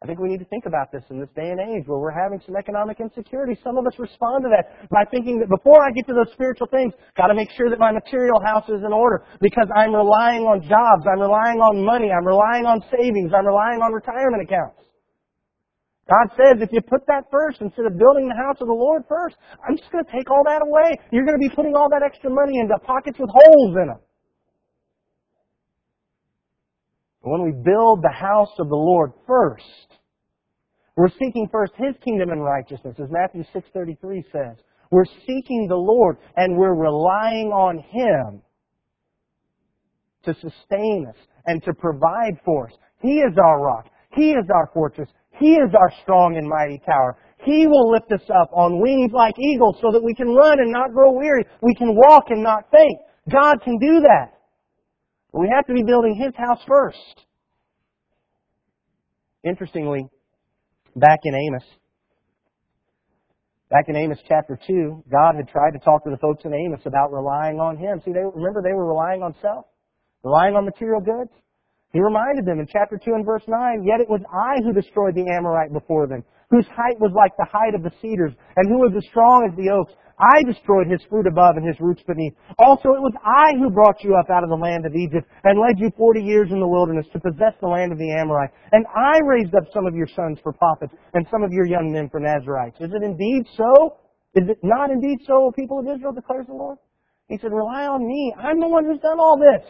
I 0.00 0.08
think 0.08 0.16
we 0.16 0.32
need 0.32 0.40
to 0.40 0.48
think 0.48 0.64
about 0.64 0.88
this 0.88 1.04
in 1.12 1.20
this 1.20 1.28
day 1.36 1.52
and 1.52 1.60
age 1.60 1.84
where 1.84 2.00
we're 2.00 2.16
having 2.16 2.40
some 2.48 2.56
economic 2.56 3.04
insecurity. 3.04 3.52
Some 3.60 3.76
of 3.76 3.84
us 3.84 3.92
respond 4.00 4.48
to 4.48 4.50
that 4.56 4.88
by 4.88 5.04
thinking 5.12 5.36
that 5.44 5.52
before 5.52 5.84
I 5.84 5.92
get 5.92 6.08
to 6.08 6.16
those 6.16 6.32
spiritual 6.32 6.72
things, 6.72 6.96
got 7.20 7.28
to 7.28 7.36
make 7.36 7.52
sure 7.52 7.68
that 7.68 7.78
my 7.78 7.92
material 7.92 8.40
house 8.40 8.64
is 8.72 8.80
in 8.80 8.96
order 8.96 9.28
because 9.44 9.68
I'm 9.76 9.92
relying 9.92 10.48
on 10.48 10.64
jobs, 10.64 11.04
I'm 11.04 11.20
relying 11.20 11.60
on 11.60 11.84
money, 11.84 12.08
I'm 12.08 12.24
relying 12.24 12.64
on 12.64 12.80
savings, 12.88 13.36
I'm 13.36 13.44
relying 13.44 13.84
on 13.84 13.92
retirement 13.92 14.40
accounts. 14.40 14.80
God 16.08 16.32
says 16.32 16.64
if 16.64 16.72
you 16.72 16.80
put 16.80 17.04
that 17.06 17.28
first 17.28 17.60
instead 17.60 17.84
of 17.84 18.00
building 18.00 18.24
the 18.24 18.40
house 18.40 18.56
of 18.64 18.72
the 18.72 18.80
Lord 18.80 19.04
first, 19.04 19.36
I'm 19.60 19.76
just 19.76 19.92
going 19.92 20.02
to 20.02 20.10
take 20.10 20.32
all 20.32 20.42
that 20.48 20.64
away. 20.64 20.96
You're 21.12 21.28
going 21.28 21.36
to 21.36 21.44
be 21.44 21.52
putting 21.52 21.76
all 21.76 21.92
that 21.92 22.00
extra 22.00 22.32
money 22.32 22.56
into 22.56 22.72
pockets 22.88 23.20
with 23.20 23.28
holes 23.28 23.76
in 23.76 23.92
them. 23.92 24.00
When 27.30 27.44
we 27.44 27.52
build 27.52 28.02
the 28.02 28.12
house 28.12 28.50
of 28.58 28.68
the 28.68 28.74
Lord 28.74 29.12
first, 29.24 29.62
we're 30.96 31.10
seeking 31.10 31.48
first 31.52 31.72
His 31.76 31.94
kingdom 32.04 32.30
and 32.30 32.42
righteousness, 32.42 32.96
as 32.98 33.08
Matthew 33.08 33.44
6.33 33.54 34.24
says. 34.32 34.56
We're 34.90 35.04
seeking 35.28 35.68
the 35.68 35.76
Lord 35.76 36.16
and 36.36 36.56
we're 36.56 36.74
relying 36.74 37.52
on 37.52 37.78
Him 37.78 38.42
to 40.24 40.34
sustain 40.40 41.06
us 41.08 41.14
and 41.46 41.62
to 41.62 41.72
provide 41.72 42.40
for 42.44 42.66
us. 42.66 42.74
He 43.00 43.20
is 43.20 43.38
our 43.38 43.62
rock. 43.62 43.86
He 44.16 44.32
is 44.32 44.46
our 44.52 44.68
fortress. 44.74 45.08
He 45.38 45.52
is 45.52 45.72
our 45.72 45.92
strong 46.02 46.36
and 46.36 46.48
mighty 46.48 46.82
tower. 46.84 47.16
He 47.44 47.68
will 47.68 47.92
lift 47.92 48.10
us 48.10 48.28
up 48.28 48.50
on 48.52 48.82
wings 48.82 49.12
like 49.14 49.38
eagles 49.38 49.76
so 49.80 49.92
that 49.92 50.02
we 50.02 50.16
can 50.16 50.34
run 50.34 50.58
and 50.58 50.72
not 50.72 50.92
grow 50.92 51.12
weary. 51.12 51.44
We 51.62 51.76
can 51.76 51.94
walk 51.94 52.24
and 52.30 52.42
not 52.42 52.64
faint. 52.72 52.98
God 53.30 53.62
can 53.62 53.78
do 53.78 54.00
that. 54.00 54.32
But 55.32 55.40
we 55.40 55.48
have 55.54 55.66
to 55.66 55.74
be 55.74 55.82
building 55.82 56.14
His 56.14 56.34
house 56.36 56.60
first. 56.66 57.26
Interestingly, 59.42 60.06
back 60.96 61.20
in 61.24 61.34
Amos, 61.34 61.64
back 63.70 63.86
in 63.88 63.96
Amos 63.96 64.18
chapter 64.28 64.58
2, 64.66 65.04
God 65.10 65.36
had 65.36 65.48
tried 65.48 65.70
to 65.72 65.78
talk 65.78 66.04
to 66.04 66.10
the 66.10 66.18
folks 66.18 66.44
in 66.44 66.52
Amos 66.52 66.80
about 66.84 67.10
relying 67.10 67.58
on 67.58 67.78
Him. 67.78 68.02
See, 68.04 68.12
they, 68.12 68.20
remember 68.20 68.60
they 68.60 68.74
were 68.74 68.86
relying 68.86 69.22
on 69.22 69.34
self? 69.40 69.64
Relying 70.22 70.56
on 70.56 70.66
material 70.66 71.00
goods? 71.00 71.30
He 71.92 72.00
reminded 72.00 72.44
them 72.44 72.60
in 72.60 72.66
chapter 72.70 73.00
2 73.02 73.14
and 73.14 73.24
verse 73.24 73.42
9, 73.48 73.82
Yet 73.82 74.00
it 74.00 74.08
was 74.08 74.20
I 74.30 74.62
who 74.62 74.72
destroyed 74.72 75.14
the 75.14 75.26
Amorite 75.26 75.72
before 75.72 76.06
them, 76.06 76.22
whose 76.50 76.66
height 76.66 77.00
was 77.00 77.12
like 77.16 77.32
the 77.38 77.48
height 77.50 77.74
of 77.74 77.82
the 77.82 77.90
cedars, 78.02 78.32
and 78.56 78.68
who 78.68 78.78
was 78.78 78.92
as 78.94 79.08
strong 79.08 79.48
as 79.48 79.56
the 79.56 79.70
oaks. 79.70 79.94
I 80.20 80.44
destroyed 80.44 80.86
his 80.86 81.00
fruit 81.08 81.26
above 81.26 81.56
and 81.56 81.66
his 81.66 81.80
roots 81.80 82.02
beneath. 82.06 82.34
Also 82.58 82.92
it 82.92 83.00
was 83.00 83.16
I 83.24 83.56
who 83.56 83.72
brought 83.72 84.04
you 84.04 84.14
up 84.20 84.28
out 84.28 84.44
of 84.44 84.50
the 84.52 84.60
land 84.60 84.84
of 84.84 84.94
Egypt, 84.94 85.26
and 85.44 85.58
led 85.58 85.80
you 85.80 85.90
forty 85.96 86.20
years 86.20 86.52
in 86.52 86.60
the 86.60 86.68
wilderness 86.68 87.06
to 87.12 87.20
possess 87.20 87.56
the 87.60 87.72
land 87.72 87.90
of 87.90 87.98
the 87.98 88.12
Amorite. 88.12 88.50
And 88.72 88.84
I 88.94 89.18
raised 89.24 89.54
up 89.56 89.64
some 89.72 89.86
of 89.86 89.96
your 89.96 90.08
sons 90.14 90.38
for 90.42 90.52
prophets, 90.52 90.92
and 91.14 91.26
some 91.30 91.42
of 91.42 91.52
your 91.52 91.66
young 91.66 91.90
men 91.90 92.10
for 92.10 92.20
Nazarites. 92.20 92.76
Is 92.80 92.92
it 92.92 93.02
indeed 93.02 93.48
so? 93.56 93.96
Is 94.34 94.48
it 94.48 94.58
not 94.62 94.90
indeed 94.90 95.18
so, 95.26 95.48
O 95.48 95.50
people 95.50 95.80
of 95.80 95.86
Israel, 95.88 96.12
declares 96.12 96.46
the 96.46 96.54
Lord? 96.54 96.78
He 97.28 97.38
said, 97.38 97.52
rely 97.52 97.86
on 97.86 98.06
me. 98.06 98.34
I'm 98.36 98.60
the 98.60 98.68
one 98.68 98.84
who's 98.84 99.00
done 99.00 99.18
all 99.18 99.38
this. 99.38 99.66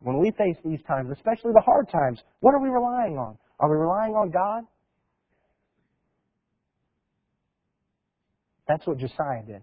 When 0.00 0.18
we 0.18 0.30
face 0.32 0.56
these 0.64 0.82
times, 0.86 1.10
especially 1.12 1.52
the 1.52 1.62
hard 1.64 1.88
times, 1.90 2.20
what 2.40 2.54
are 2.54 2.62
we 2.62 2.68
relying 2.68 3.16
on? 3.16 3.38
Are 3.60 3.70
we 3.70 3.76
relying 3.76 4.12
on 4.12 4.30
God? 4.30 4.64
That's 8.68 8.86
what 8.86 8.98
Josiah 8.98 9.42
did. 9.46 9.62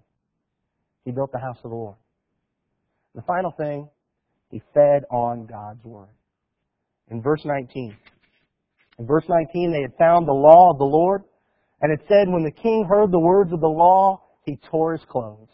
He 1.05 1.11
built 1.11 1.31
the 1.31 1.39
house 1.39 1.57
of 1.63 1.71
the 1.71 1.75
Lord. 1.75 1.95
The 3.15 3.21
final 3.23 3.51
thing, 3.51 3.89
he 4.49 4.61
fed 4.73 5.03
on 5.11 5.45
God's 5.45 5.83
word. 5.83 6.07
In 7.11 7.21
verse 7.21 7.41
19, 7.43 7.95
in 8.99 9.05
verse 9.05 9.25
19, 9.27 9.71
they 9.71 9.81
had 9.81 9.97
found 9.97 10.27
the 10.27 10.33
law 10.33 10.71
of 10.71 10.77
the 10.77 10.85
Lord, 10.85 11.23
and 11.81 11.91
it 11.91 12.05
said, 12.07 12.29
when 12.29 12.43
the 12.43 12.51
king 12.51 12.85
heard 12.87 13.11
the 13.11 13.19
words 13.19 13.51
of 13.51 13.59
the 13.59 13.67
law, 13.67 14.21
he 14.45 14.57
tore 14.69 14.93
his 14.93 15.05
clothes. 15.09 15.49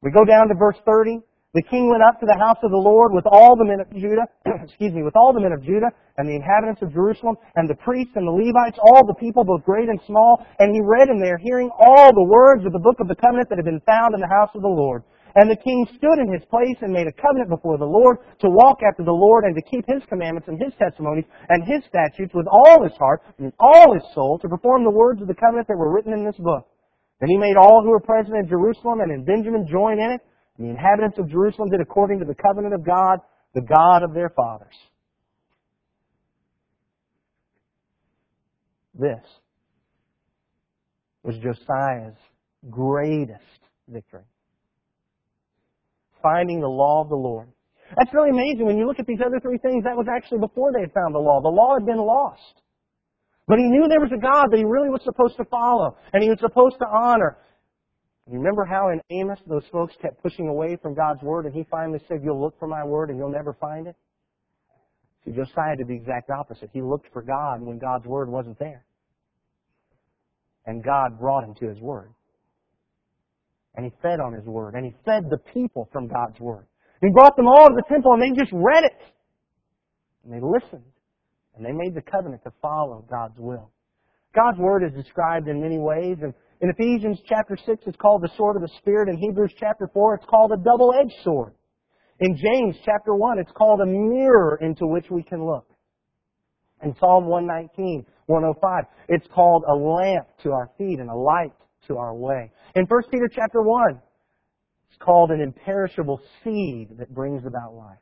We 0.00 0.10
go 0.10 0.24
down 0.24 0.48
to 0.48 0.54
verse 0.54 0.76
30. 0.84 1.20
The 1.50 1.66
king 1.66 1.90
went 1.90 2.06
up 2.06 2.22
to 2.22 2.30
the 2.30 2.38
house 2.38 2.62
of 2.62 2.70
the 2.70 2.78
Lord 2.78 3.10
with 3.10 3.26
all 3.26 3.58
the 3.58 3.66
men 3.66 3.82
of 3.82 3.90
Judah, 3.90 4.22
excuse 4.62 4.94
me, 4.94 5.02
with 5.02 5.18
all 5.18 5.34
the 5.34 5.42
men 5.42 5.50
of 5.50 5.66
Judah 5.66 5.90
and 6.14 6.22
the 6.22 6.38
inhabitants 6.38 6.78
of 6.78 6.94
Jerusalem 6.94 7.34
and 7.58 7.66
the 7.66 7.74
priests 7.82 8.14
and 8.14 8.22
the 8.22 8.30
Levites, 8.30 8.78
all 8.78 9.02
the 9.02 9.18
people, 9.18 9.42
both 9.42 9.66
great 9.66 9.90
and 9.90 9.98
small, 10.06 10.46
and 10.62 10.70
he 10.70 10.78
read 10.78 11.10
in 11.10 11.18
there, 11.18 11.42
hearing 11.42 11.66
all 11.74 12.14
the 12.14 12.30
words 12.30 12.62
of 12.62 12.70
the 12.70 12.78
book 12.78 13.02
of 13.02 13.10
the 13.10 13.18
covenant 13.18 13.50
that 13.50 13.58
had 13.58 13.66
been 13.66 13.82
found 13.82 14.14
in 14.14 14.22
the 14.22 14.30
house 14.30 14.54
of 14.54 14.62
the 14.62 14.70
Lord. 14.70 15.02
And 15.34 15.50
the 15.50 15.58
king 15.58 15.90
stood 15.98 16.22
in 16.22 16.30
his 16.30 16.46
place 16.46 16.78
and 16.86 16.94
made 16.94 17.10
a 17.10 17.18
covenant 17.18 17.50
before 17.50 17.82
the 17.82 17.90
Lord 17.90 18.22
to 18.46 18.50
walk 18.50 18.86
after 18.86 19.02
the 19.02 19.10
Lord 19.10 19.42
and 19.42 19.54
to 19.58 19.62
keep 19.66 19.82
his 19.90 20.06
commandments 20.06 20.46
and 20.46 20.54
his 20.54 20.74
testimonies 20.78 21.26
and 21.50 21.66
his 21.66 21.82
statutes 21.90 22.30
with 22.30 22.46
all 22.46 22.86
his 22.86 22.94
heart 22.94 23.26
and 23.42 23.50
all 23.58 23.90
his 23.94 24.06
soul 24.14 24.38
to 24.38 24.48
perform 24.48 24.86
the 24.86 24.94
words 24.94 25.18
of 25.18 25.26
the 25.26 25.34
covenant 25.34 25.66
that 25.66 25.78
were 25.78 25.90
written 25.90 26.14
in 26.14 26.22
this 26.22 26.38
book. 26.38 26.70
Then 27.18 27.30
he 27.30 27.42
made 27.42 27.58
all 27.58 27.82
who 27.82 27.90
were 27.90 28.02
present 28.02 28.38
in 28.38 28.46
Jerusalem 28.46 29.02
and 29.02 29.10
in 29.10 29.26
Benjamin 29.26 29.66
join 29.66 29.98
in 29.98 30.14
it 30.14 30.22
the 30.60 30.68
inhabitants 30.68 31.18
of 31.18 31.30
Jerusalem 31.30 31.70
did 31.70 31.80
according 31.80 32.18
to 32.18 32.26
the 32.26 32.34
covenant 32.34 32.74
of 32.74 32.84
God, 32.84 33.20
the 33.54 33.62
God 33.62 34.02
of 34.02 34.12
their 34.12 34.28
fathers. 34.28 34.74
This 38.94 39.24
was 41.22 41.36
Josiah's 41.36 42.16
greatest 42.68 43.40
victory. 43.88 44.24
Finding 46.22 46.60
the 46.60 46.68
law 46.68 47.02
of 47.02 47.08
the 47.08 47.16
Lord. 47.16 47.48
That's 47.96 48.12
really 48.12 48.30
amazing. 48.30 48.66
When 48.66 48.76
you 48.76 48.86
look 48.86 49.00
at 49.00 49.06
these 49.06 49.20
other 49.24 49.40
three 49.40 49.56
things, 49.58 49.84
that 49.84 49.96
was 49.96 50.06
actually 50.14 50.40
before 50.40 50.72
they 50.74 50.80
had 50.80 50.92
found 50.92 51.14
the 51.14 51.18
law. 51.18 51.40
The 51.40 51.48
law 51.48 51.72
had 51.72 51.86
been 51.86 51.96
lost. 51.96 52.60
But 53.48 53.58
he 53.58 53.64
knew 53.64 53.88
there 53.88 53.98
was 53.98 54.12
a 54.12 54.20
God 54.20 54.52
that 54.52 54.58
he 54.58 54.64
really 54.64 54.90
was 54.90 55.00
supposed 55.04 55.38
to 55.38 55.44
follow, 55.46 55.96
and 56.12 56.22
he 56.22 56.28
was 56.28 56.38
supposed 56.38 56.76
to 56.80 56.86
honor. 56.86 57.38
You 58.26 58.38
remember 58.38 58.64
how 58.64 58.90
in 58.90 59.00
Amos 59.10 59.38
those 59.46 59.64
folks 59.72 59.94
kept 60.00 60.22
pushing 60.22 60.48
away 60.48 60.76
from 60.80 60.94
God's 60.94 61.22
word 61.22 61.46
and 61.46 61.54
he 61.54 61.64
finally 61.70 62.00
said, 62.08 62.20
You'll 62.22 62.40
look 62.40 62.58
for 62.58 62.68
my 62.68 62.84
word 62.84 63.10
and 63.10 63.18
you'll 63.18 63.32
never 63.32 63.54
find 63.54 63.86
it? 63.86 63.96
See, 65.24 65.32
Josiah 65.32 65.76
did 65.76 65.88
the 65.88 65.94
exact 65.94 66.30
opposite. 66.30 66.70
He 66.72 66.80
looked 66.80 67.12
for 67.12 67.22
God 67.22 67.60
when 67.60 67.78
God's 67.78 68.06
word 68.06 68.28
wasn't 68.28 68.58
there. 68.58 68.84
And 70.66 70.84
God 70.84 71.18
brought 71.18 71.44
him 71.44 71.54
to 71.56 71.68
his 71.68 71.78
word. 71.80 72.12
And 73.74 73.84
he 73.84 73.92
fed 74.02 74.20
on 74.20 74.32
his 74.32 74.44
word. 74.44 74.74
And 74.74 74.84
he 74.84 74.94
fed 75.04 75.24
the 75.28 75.38
people 75.52 75.88
from 75.92 76.08
God's 76.08 76.38
word. 76.40 76.66
He 77.00 77.08
brought 77.10 77.36
them 77.36 77.48
all 77.48 77.68
to 77.68 77.74
the 77.74 77.84
temple 77.88 78.12
and 78.12 78.22
they 78.22 78.38
just 78.38 78.52
read 78.52 78.84
it. 78.84 78.98
And 80.24 80.32
they 80.32 80.40
listened. 80.40 80.84
And 81.56 81.64
they 81.64 81.72
made 81.72 81.94
the 81.94 82.02
covenant 82.02 82.42
to 82.44 82.52
follow 82.62 83.04
God's 83.10 83.38
will. 83.38 83.70
God's 84.34 84.58
word 84.58 84.84
is 84.84 84.92
described 84.92 85.48
in 85.48 85.60
many 85.60 85.78
ways, 85.78 86.18
and 86.22 86.32
in 86.60 86.68
Ephesians 86.68 87.18
chapter 87.26 87.56
6, 87.56 87.84
it's 87.86 87.96
called 87.96 88.22
the 88.22 88.30
sword 88.36 88.56
of 88.56 88.62
the 88.62 88.70
Spirit. 88.78 89.08
In 89.08 89.16
Hebrews 89.16 89.54
chapter 89.58 89.88
4, 89.92 90.16
it's 90.16 90.26
called 90.26 90.52
a 90.52 90.62
double-edged 90.62 91.14
sword. 91.24 91.54
In 92.20 92.36
James 92.36 92.76
chapter 92.84 93.14
1, 93.14 93.38
it's 93.38 93.52
called 93.52 93.80
a 93.80 93.86
mirror 93.86 94.58
into 94.60 94.86
which 94.86 95.06
we 95.10 95.22
can 95.22 95.44
look. 95.44 95.66
In 96.82 96.94
Psalm 97.00 97.26
119, 97.26 98.04
105, 98.26 98.84
it's 99.08 99.26
called 99.34 99.64
a 99.66 99.74
lamp 99.74 100.26
to 100.42 100.52
our 100.52 100.70
feet 100.76 100.98
and 100.98 101.08
a 101.08 101.14
light 101.14 101.54
to 101.88 101.96
our 101.96 102.14
way. 102.14 102.50
In 102.74 102.84
1 102.84 103.02
Peter 103.10 103.28
chapter 103.34 103.62
1, 103.62 103.98
it's 104.90 104.98
called 104.98 105.30
an 105.30 105.40
imperishable 105.40 106.20
seed 106.44 106.98
that 106.98 107.14
brings 107.14 107.46
about 107.46 107.74
life. 107.74 107.98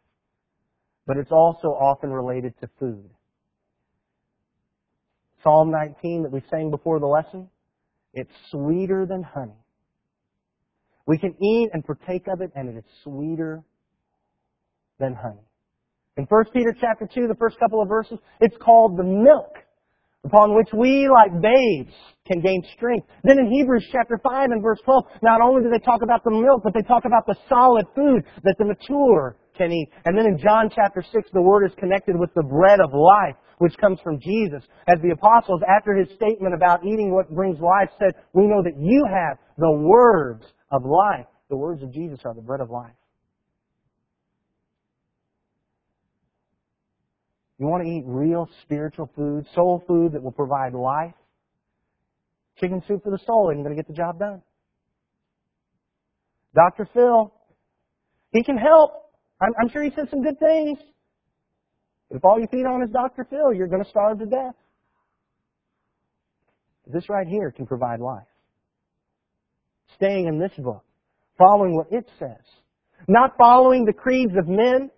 But 1.07 1.17
it's 1.17 1.31
also 1.31 1.69
often 1.69 2.11
related 2.11 2.55
to 2.61 2.69
food. 2.81 3.09
Psalm 5.45 5.71
19 5.71 6.25
that 6.25 6.33
we 6.33 6.43
sang 6.51 6.71
before 6.71 6.99
the 6.99 7.07
lesson, 7.07 7.49
it's 8.15 8.33
sweeter 8.51 9.07
than 9.07 9.23
honey. 9.23 9.65
We 11.07 11.19
can 11.19 11.35
eat 11.43 11.71
and 11.73 11.85
partake 11.85 12.27
of 12.29 12.41
it, 12.41 12.51
and 12.55 12.69
it 12.69 12.77
is 12.79 12.85
sweeter 13.03 13.63
than 14.99 15.15
honey. 15.15 15.47
In 16.17 16.25
1 16.25 16.45
Peter 16.53 16.75
chapter 16.79 17.09
2, 17.13 17.29
the 17.29 17.37
first 17.37 17.59
couple 17.59 17.81
of 17.81 17.89
verses, 17.89 18.19
it's 18.41 18.57
called 18.61 18.99
the 18.99 19.05
milk 19.05 19.55
upon 20.25 20.55
which 20.55 20.69
we, 20.75 21.09
like 21.09 21.31
babes, 21.41 21.95
can 22.27 22.41
gain 22.41 22.63
strength. 22.75 23.07
Then 23.25 23.39
in 23.39 23.51
Hebrews 23.51 23.87
chapter 23.93 24.21
5 24.23 24.51
and 24.51 24.63
verse 24.63 24.81
12, 24.85 25.05
not 25.23 25.41
only 25.41 25.63
do 25.63 25.71
they 25.71 25.79
talk 25.79 26.03
about 26.03 26.25
the 26.25 26.31
milk, 26.31 26.63
but 26.65 26.75
they 26.75 26.83
talk 26.83 27.05
about 27.05 27.25
the 27.27 27.37
solid 27.49 27.87
food 27.95 28.25
that 28.43 28.57
the 28.59 28.65
mature 28.65 29.37
can 29.57 29.73
eat. 29.73 29.89
And 30.05 30.19
then 30.19 30.27
in 30.27 30.39
John 30.39 30.71
chapter 30.75 31.03
6, 31.03 31.31
the 31.33 31.41
word 31.41 31.65
is 31.65 31.73
connected 31.79 32.19
with 32.19 32.35
the 32.35 32.43
bread 32.43 32.81
of 32.81 32.93
life, 32.93 33.37
which 33.59 33.77
comes 33.79 33.99
from 34.03 34.21
Jesus. 34.21 34.63
As 34.89 35.01
the 35.03 35.11
apostles, 35.11 35.61
after 35.69 35.95
his 35.95 36.09
statement 36.17 36.55
about 36.55 36.85
eating 36.85 37.13
what 37.13 37.31
brings 37.31 37.61
life, 37.61 37.91
said, 37.99 38.13
we 38.33 38.47
know 38.47 38.63
that 38.63 38.79
you 38.79 39.07
have 39.09 39.39
the 39.57 39.71
words 39.71 40.45
of 40.71 40.83
life. 40.85 41.27
The 41.51 41.57
words 41.57 41.83
of 41.83 41.93
Jesus 41.93 42.21
are 42.25 42.35
the 42.35 42.43
bread 42.43 42.61
of 42.61 42.71
life. 42.71 42.93
You 47.59 47.67
want 47.67 47.83
to 47.85 47.91
eat 47.91 48.05
real 48.07 48.49
spiritual 48.63 49.11
food, 49.17 49.45
soul 49.55 49.83
food 49.87 50.13
that 50.13 50.23
will 50.23 50.33
provide 50.33 50.75
life? 50.75 51.15
Chicken 52.61 52.83
soup 52.87 53.03
for 53.03 53.11
the 53.11 53.19
soul, 53.27 53.51
and 53.51 53.59
you're 53.59 53.65
going 53.65 53.77
to 53.77 53.83
get 53.83 53.89
the 53.89 53.97
job 53.97 54.19
done. 54.19 54.43
Dr. 56.55 56.89
Phil, 56.93 57.33
he 58.33 58.43
can 58.43 58.57
help. 58.57 58.93
I'm, 59.41 59.53
I'm 59.61 59.69
sure 59.71 59.83
he 59.83 59.91
said 59.95 60.09
some 60.11 60.23
good 60.23 60.39
things. 60.39 60.79
If 62.11 62.25
all 62.25 62.41
you 62.41 62.47
feed 62.51 62.65
on 62.65 62.83
is 62.83 62.91
Dr. 62.91 63.27
Phil, 63.29 63.53
you're 63.53 63.69
going 63.69 63.85
to 63.85 63.91
starve 63.91 64.19
to 64.21 64.27
death. 64.27 64.55
This 66.87 67.09
right 67.11 67.27
here 67.27 67.51
can 67.51 67.67
provide 67.67 68.01
life. 68.01 68.27
Staying 69.97 70.27
in 70.27 70.39
this 70.39 70.53
book, 70.59 70.85
following 71.37 71.75
what 71.77 71.89
it 71.91 72.09
says, 72.19 72.45
not 73.09 73.37
following 73.37 73.85
the 73.85 73.93
creeds 73.93 74.33
of 74.39 74.49
men, 74.49 74.91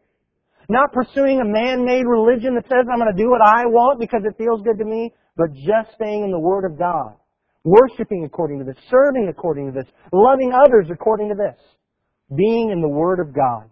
not 0.68 0.92
pursuing 0.92 1.40
a 1.40 1.44
man-made 1.44 2.04
religion 2.06 2.54
that 2.54 2.64
says 2.64 2.86
I'm 2.90 3.00
going 3.00 3.10
to 3.10 3.22
do 3.22 3.28
what 3.28 3.42
I 3.42 3.66
want 3.66 3.98
because 3.98 4.22
it 4.24 4.38
feels 4.38 4.62
good 4.62 4.78
to 4.78 4.84
me, 4.84 5.12
but 5.36 5.52
just 5.54 5.94
staying 5.96 6.22
in 6.22 6.30
the 6.30 6.38
Word 6.38 6.64
of 6.64 6.78
God. 6.78 7.16
Worshipping 7.64 8.24
according 8.24 8.60
to 8.60 8.64
this, 8.64 8.76
serving 8.88 9.28
according 9.28 9.66
to 9.66 9.72
this, 9.72 9.90
loving 10.12 10.52
others 10.52 10.86
according 10.92 11.28
to 11.28 11.34
this. 11.34 11.58
Being 12.34 12.70
in 12.70 12.80
the 12.80 12.88
Word 12.88 13.18
of 13.18 13.34
God. 13.34 13.68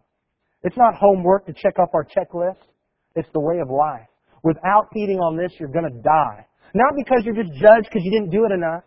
It's 0.63 0.77
not 0.77 0.95
homework 0.97 1.47
to 1.47 1.53
check 1.53 1.79
off 1.79 1.91
our 1.95 2.05
checklist. 2.05 2.59
It's 3.15 3.29
the 3.33 3.41
way 3.41 3.59
of 3.61 3.71
life. 3.71 4.09
Without 4.43 4.89
feeding 4.93 5.19
on 5.19 5.37
this, 5.37 5.53
you're 5.59 5.73
going 5.73 5.91
to 5.91 6.03
die. 6.03 6.47
Not 6.75 6.95
because 6.97 7.25
you're 7.25 7.35
just 7.35 7.53
judged 7.55 7.89
because 7.91 8.03
you 8.05 8.11
didn't 8.11 8.31
do 8.31 8.45
it 8.45 8.53
enough, 8.53 8.85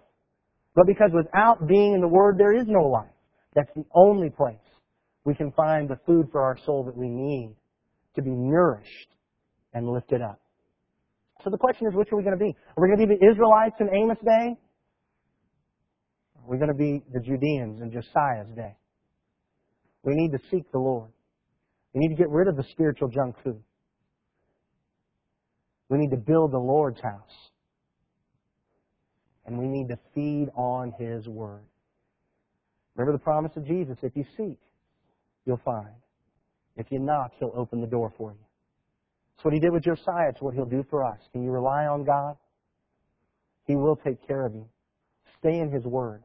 but 0.75 0.87
because 0.87 1.11
without 1.13 1.67
being 1.67 1.93
in 1.93 2.01
the 2.01 2.07
Word, 2.07 2.37
there 2.37 2.53
is 2.53 2.65
no 2.67 2.87
life. 2.87 3.09
That's 3.55 3.69
the 3.75 3.83
only 3.93 4.29
place 4.29 4.55
we 5.25 5.35
can 5.35 5.51
find 5.51 5.89
the 5.89 5.97
food 6.05 6.27
for 6.31 6.41
our 6.41 6.57
soul 6.65 6.83
that 6.85 6.95
we 6.95 7.09
need 7.09 7.55
to 8.15 8.21
be 8.21 8.31
nourished 8.31 9.09
and 9.73 9.87
lifted 9.87 10.21
up. 10.21 10.39
So 11.43 11.49
the 11.49 11.57
question 11.57 11.87
is, 11.87 11.93
which 11.95 12.09
are 12.11 12.17
we 12.17 12.23
going 12.23 12.37
to 12.37 12.43
be? 12.43 12.55
Are 12.77 12.81
we 12.81 12.87
going 12.87 12.99
to 12.99 13.07
be 13.07 13.15
the 13.19 13.31
Israelites 13.31 13.75
in 13.79 13.89
Amos' 13.89 14.17
day? 14.23 14.57
Are 16.37 16.49
we 16.49 16.57
going 16.57 16.69
to 16.69 16.75
be 16.75 17.03
the 17.13 17.19
Judeans 17.19 17.81
in 17.81 17.91
Josiah's 17.91 18.49
day? 18.55 18.75
We 20.03 20.13
need 20.15 20.31
to 20.31 20.39
seek 20.49 20.71
the 20.71 20.79
Lord. 20.79 21.09
We 21.93 21.99
need 21.99 22.15
to 22.15 22.15
get 22.15 22.29
rid 22.29 22.47
of 22.47 22.55
the 22.57 22.63
spiritual 22.71 23.09
junk 23.09 23.35
food. 23.43 23.61
We 25.91 25.97
need 25.97 26.11
to 26.11 26.17
build 26.17 26.53
the 26.53 26.57
Lord's 26.57 27.01
house. 27.01 27.49
And 29.45 29.57
we 29.57 29.67
need 29.67 29.89
to 29.89 29.99
feed 30.15 30.47
on 30.55 30.93
His 30.97 31.27
Word. 31.27 31.65
Remember 32.95 33.11
the 33.11 33.21
promise 33.21 33.51
of 33.57 33.67
Jesus 33.67 33.97
if 34.01 34.15
you 34.15 34.23
seek, 34.37 34.57
you'll 35.45 35.59
find. 35.65 35.93
If 36.77 36.89
you 36.91 36.99
knock, 36.99 37.33
He'll 37.37 37.51
open 37.53 37.81
the 37.81 37.87
door 37.87 38.13
for 38.17 38.31
you. 38.31 38.39
It's 39.35 39.43
what 39.43 39.53
He 39.53 39.59
did 39.59 39.73
with 39.73 39.83
Josiah. 39.83 40.29
It's 40.29 40.41
what 40.41 40.53
He'll 40.53 40.63
do 40.63 40.85
for 40.89 41.03
us. 41.03 41.17
Can 41.33 41.43
you 41.43 41.51
rely 41.51 41.87
on 41.87 42.05
God? 42.05 42.37
He 43.67 43.75
will 43.75 43.97
take 43.97 44.25
care 44.25 44.45
of 44.45 44.55
you. 44.55 44.65
Stay 45.39 45.59
in 45.59 45.71
His 45.71 45.83
Word. 45.83 46.23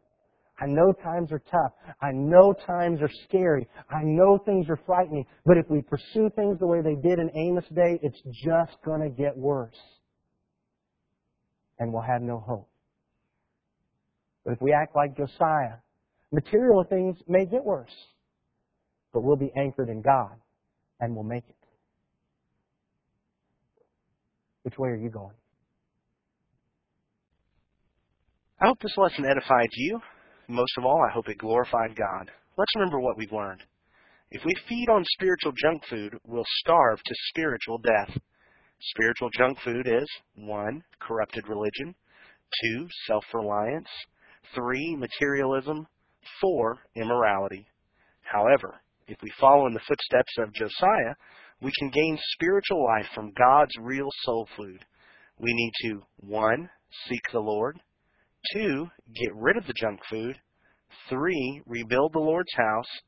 I 0.58 0.66
know 0.66 0.92
times 0.92 1.32
are 1.32 1.42
tough. 1.50 1.72
I 2.00 2.12
know 2.12 2.54
times 2.66 3.00
are 3.02 3.10
scary. 3.28 3.68
I 3.90 4.02
know 4.02 4.38
things 4.38 4.66
are 4.70 4.80
frightening. 4.86 5.26
But 5.44 5.58
if 5.58 5.66
we 5.68 5.82
pursue 5.82 6.30
things 6.34 6.58
the 6.58 6.66
way 6.66 6.80
they 6.80 6.94
did 6.94 7.18
in 7.18 7.30
Amos' 7.36 7.64
day, 7.74 7.98
it's 8.02 8.20
just 8.42 8.72
going 8.84 9.02
to 9.02 9.10
get 9.10 9.36
worse. 9.36 9.76
And 11.78 11.92
we'll 11.92 12.02
have 12.02 12.22
no 12.22 12.40
hope. 12.40 12.70
But 14.44 14.52
if 14.52 14.62
we 14.62 14.72
act 14.72 14.96
like 14.96 15.16
Josiah, 15.16 15.76
material 16.32 16.84
things 16.84 17.16
may 17.28 17.44
get 17.44 17.62
worse. 17.62 17.94
But 19.12 19.22
we'll 19.22 19.36
be 19.36 19.52
anchored 19.56 19.90
in 19.90 20.00
God 20.00 20.32
and 21.00 21.14
we'll 21.14 21.24
make 21.24 21.44
it. 21.48 21.56
Which 24.62 24.78
way 24.78 24.88
are 24.88 24.96
you 24.96 25.10
going? 25.10 25.34
I 28.60 28.68
hope 28.68 28.78
this 28.80 28.94
lesson 28.96 29.26
edified 29.26 29.68
you. 29.72 30.00
Most 30.48 30.78
of 30.78 30.84
all, 30.84 31.02
I 31.02 31.12
hope 31.12 31.28
it 31.28 31.38
glorified 31.38 31.96
God. 31.96 32.30
Let's 32.56 32.74
remember 32.76 33.00
what 33.00 33.18
we've 33.18 33.32
learned. 33.32 33.62
If 34.30 34.44
we 34.44 34.54
feed 34.68 34.88
on 34.88 35.04
spiritual 35.04 35.52
junk 35.60 35.82
food, 35.90 36.14
we'll 36.24 36.44
starve 36.60 36.98
to 37.04 37.14
spiritual 37.30 37.78
death. 37.78 38.16
Spiritual 38.80 39.30
junk 39.36 39.58
food 39.64 39.88
is 39.88 40.08
1. 40.36 40.84
Corrupted 41.00 41.48
religion, 41.48 41.94
2. 42.76 42.88
Self 43.06 43.24
reliance, 43.34 43.88
3. 44.54 44.96
Materialism, 44.96 45.86
4. 46.40 46.78
Immorality. 46.94 47.66
However, 48.22 48.74
if 49.08 49.18
we 49.22 49.30
follow 49.40 49.66
in 49.66 49.72
the 49.72 49.80
footsteps 49.80 50.32
of 50.38 50.54
Josiah, 50.54 51.14
we 51.60 51.72
can 51.78 51.90
gain 51.90 52.18
spiritual 52.34 52.84
life 52.84 53.06
from 53.14 53.32
God's 53.36 53.72
real 53.80 54.08
soul 54.22 54.48
food. 54.56 54.84
We 55.38 55.52
need 55.52 55.72
to 55.82 56.02
1. 56.18 56.70
Seek 57.08 57.22
the 57.32 57.40
Lord, 57.40 57.80
Two, 58.52 58.90
get 59.14 59.34
rid 59.34 59.56
of 59.56 59.66
the 59.66 59.72
junk 59.72 60.00
food. 60.08 60.38
Three, 61.08 61.62
rebuild 61.66 62.12
the 62.12 62.18
Lord's 62.18 62.54
house. 62.54 63.00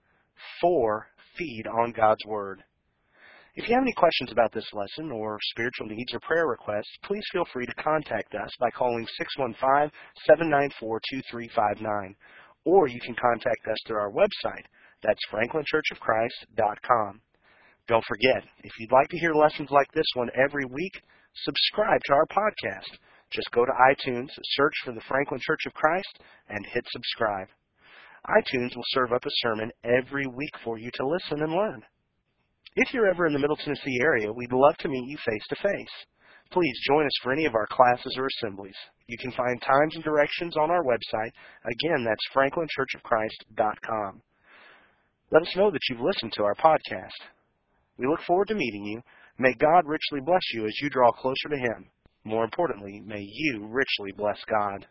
Four, 0.61 1.09
feed 1.37 1.65
on 1.67 1.93
God's 1.93 2.25
Word. 2.27 2.65
If 3.55 3.69
you 3.69 3.75
have 3.75 3.83
any 3.83 3.93
questions 3.97 4.31
about 4.31 4.53
this 4.53 4.73
lesson 4.73 5.11
or 5.11 5.39
spiritual 5.51 5.87
needs 5.89 6.15
or 6.15 6.21
prayer 6.21 6.47
requests, 6.47 6.97
please 7.03 7.25
feel 7.33 7.45
free 7.53 7.67
to 7.67 7.75
contact 7.75 8.35
us 8.35 8.51
by 8.61 8.71
calling 8.71 9.05
615-794-2359. 10.31 12.15
Or 12.65 12.87
you 12.87 13.01
can 13.01 13.17
contact 13.21 13.67
us 13.67 13.79
through 13.87 13.99
our 13.99 14.13
website. 14.13 14.65
That's 15.03 15.21
franklinchurchofchrist.com. 15.33 17.21
Don't 17.89 18.05
forget, 18.05 18.45
if 18.63 18.73
you'd 18.79 18.93
like 18.93 19.09
to 19.09 19.19
hear 19.19 19.33
lessons 19.33 19.71
like 19.71 19.91
this 19.93 20.07
one 20.15 20.31
every 20.35 20.67
week, 20.67 21.03
subscribe 21.45 22.01
to 22.05 22.13
our 22.13 22.27
podcast. 22.27 22.99
Just 23.31 23.51
go 23.51 23.65
to 23.65 23.73
iTunes, 23.73 24.29
search 24.43 24.75
for 24.85 24.93
the 24.93 25.03
Franklin 25.09 25.41
Church 25.43 25.67
of 25.67 25.75
Christ, 25.75 26.19
and 26.49 26.65
hit 26.67 26.85
subscribe. 26.91 27.49
iTunes 28.27 28.75
will 28.75 28.85
serve 28.89 29.13
up 29.13 29.25
a 29.25 29.31
sermon 29.43 29.71
every 29.85 30.27
week 30.27 30.55
for 30.65 30.79
you 30.79 30.91
to 30.95 31.07
listen 31.07 31.43
and 31.43 31.53
learn. 31.53 31.83
If 32.77 32.95
you're 32.95 33.09
ever 33.09 33.27
in 33.27 33.33
the 33.33 33.39
Middle 33.39 33.57
Tennessee 33.57 33.99
area, 34.01 34.33
we'd 34.33 34.53
love 34.53 34.77
to 34.79 34.89
meet 34.89 35.09
you 35.09 35.19
face 35.27 35.47
to 35.49 35.57
face. 35.57 36.07
Please 36.51 36.79
join 36.87 37.05
us 37.05 37.19
for 37.23 37.33
any 37.33 37.45
of 37.45 37.55
our 37.55 37.67
classes 37.67 38.17
or 38.17 38.27
assemblies. 38.27 38.77
You 39.07 39.19
can 39.19 39.33
find 39.33 39.61
times 39.61 39.95
and 39.95 40.05
directions 40.05 40.57
on 40.57 40.71
our 40.71 40.83
website. 40.83 41.33
Again, 41.65 42.05
that's 42.05 42.29
franklinchurchofchrist.com. 42.35 44.23
Let 45.31 45.43
us 45.43 45.57
know 45.57 45.71
that 45.71 45.81
you've 45.91 46.01
listened 46.01 46.33
to 46.35 46.45
our 46.45 46.55
podcast. 46.55 47.21
We 47.99 48.07
look 48.07 48.21
forward 48.27 48.49
to 48.49 48.55
meeting 48.55 48.85
you. 48.85 49.03
May 49.39 49.53
God 49.55 49.85
richly 49.85 50.21
bless 50.25 50.43
you 50.55 50.67
as 50.67 50.81
you 50.81 50.89
draw 50.89 51.11
closer 51.13 51.49
to 51.51 51.57
Him. 51.57 51.91
More 52.25 52.45
importantly, 52.45 53.03
may 53.05 53.23
you 53.23 53.67
richly 53.67 54.13
bless 54.17 54.39
God. 54.49 54.87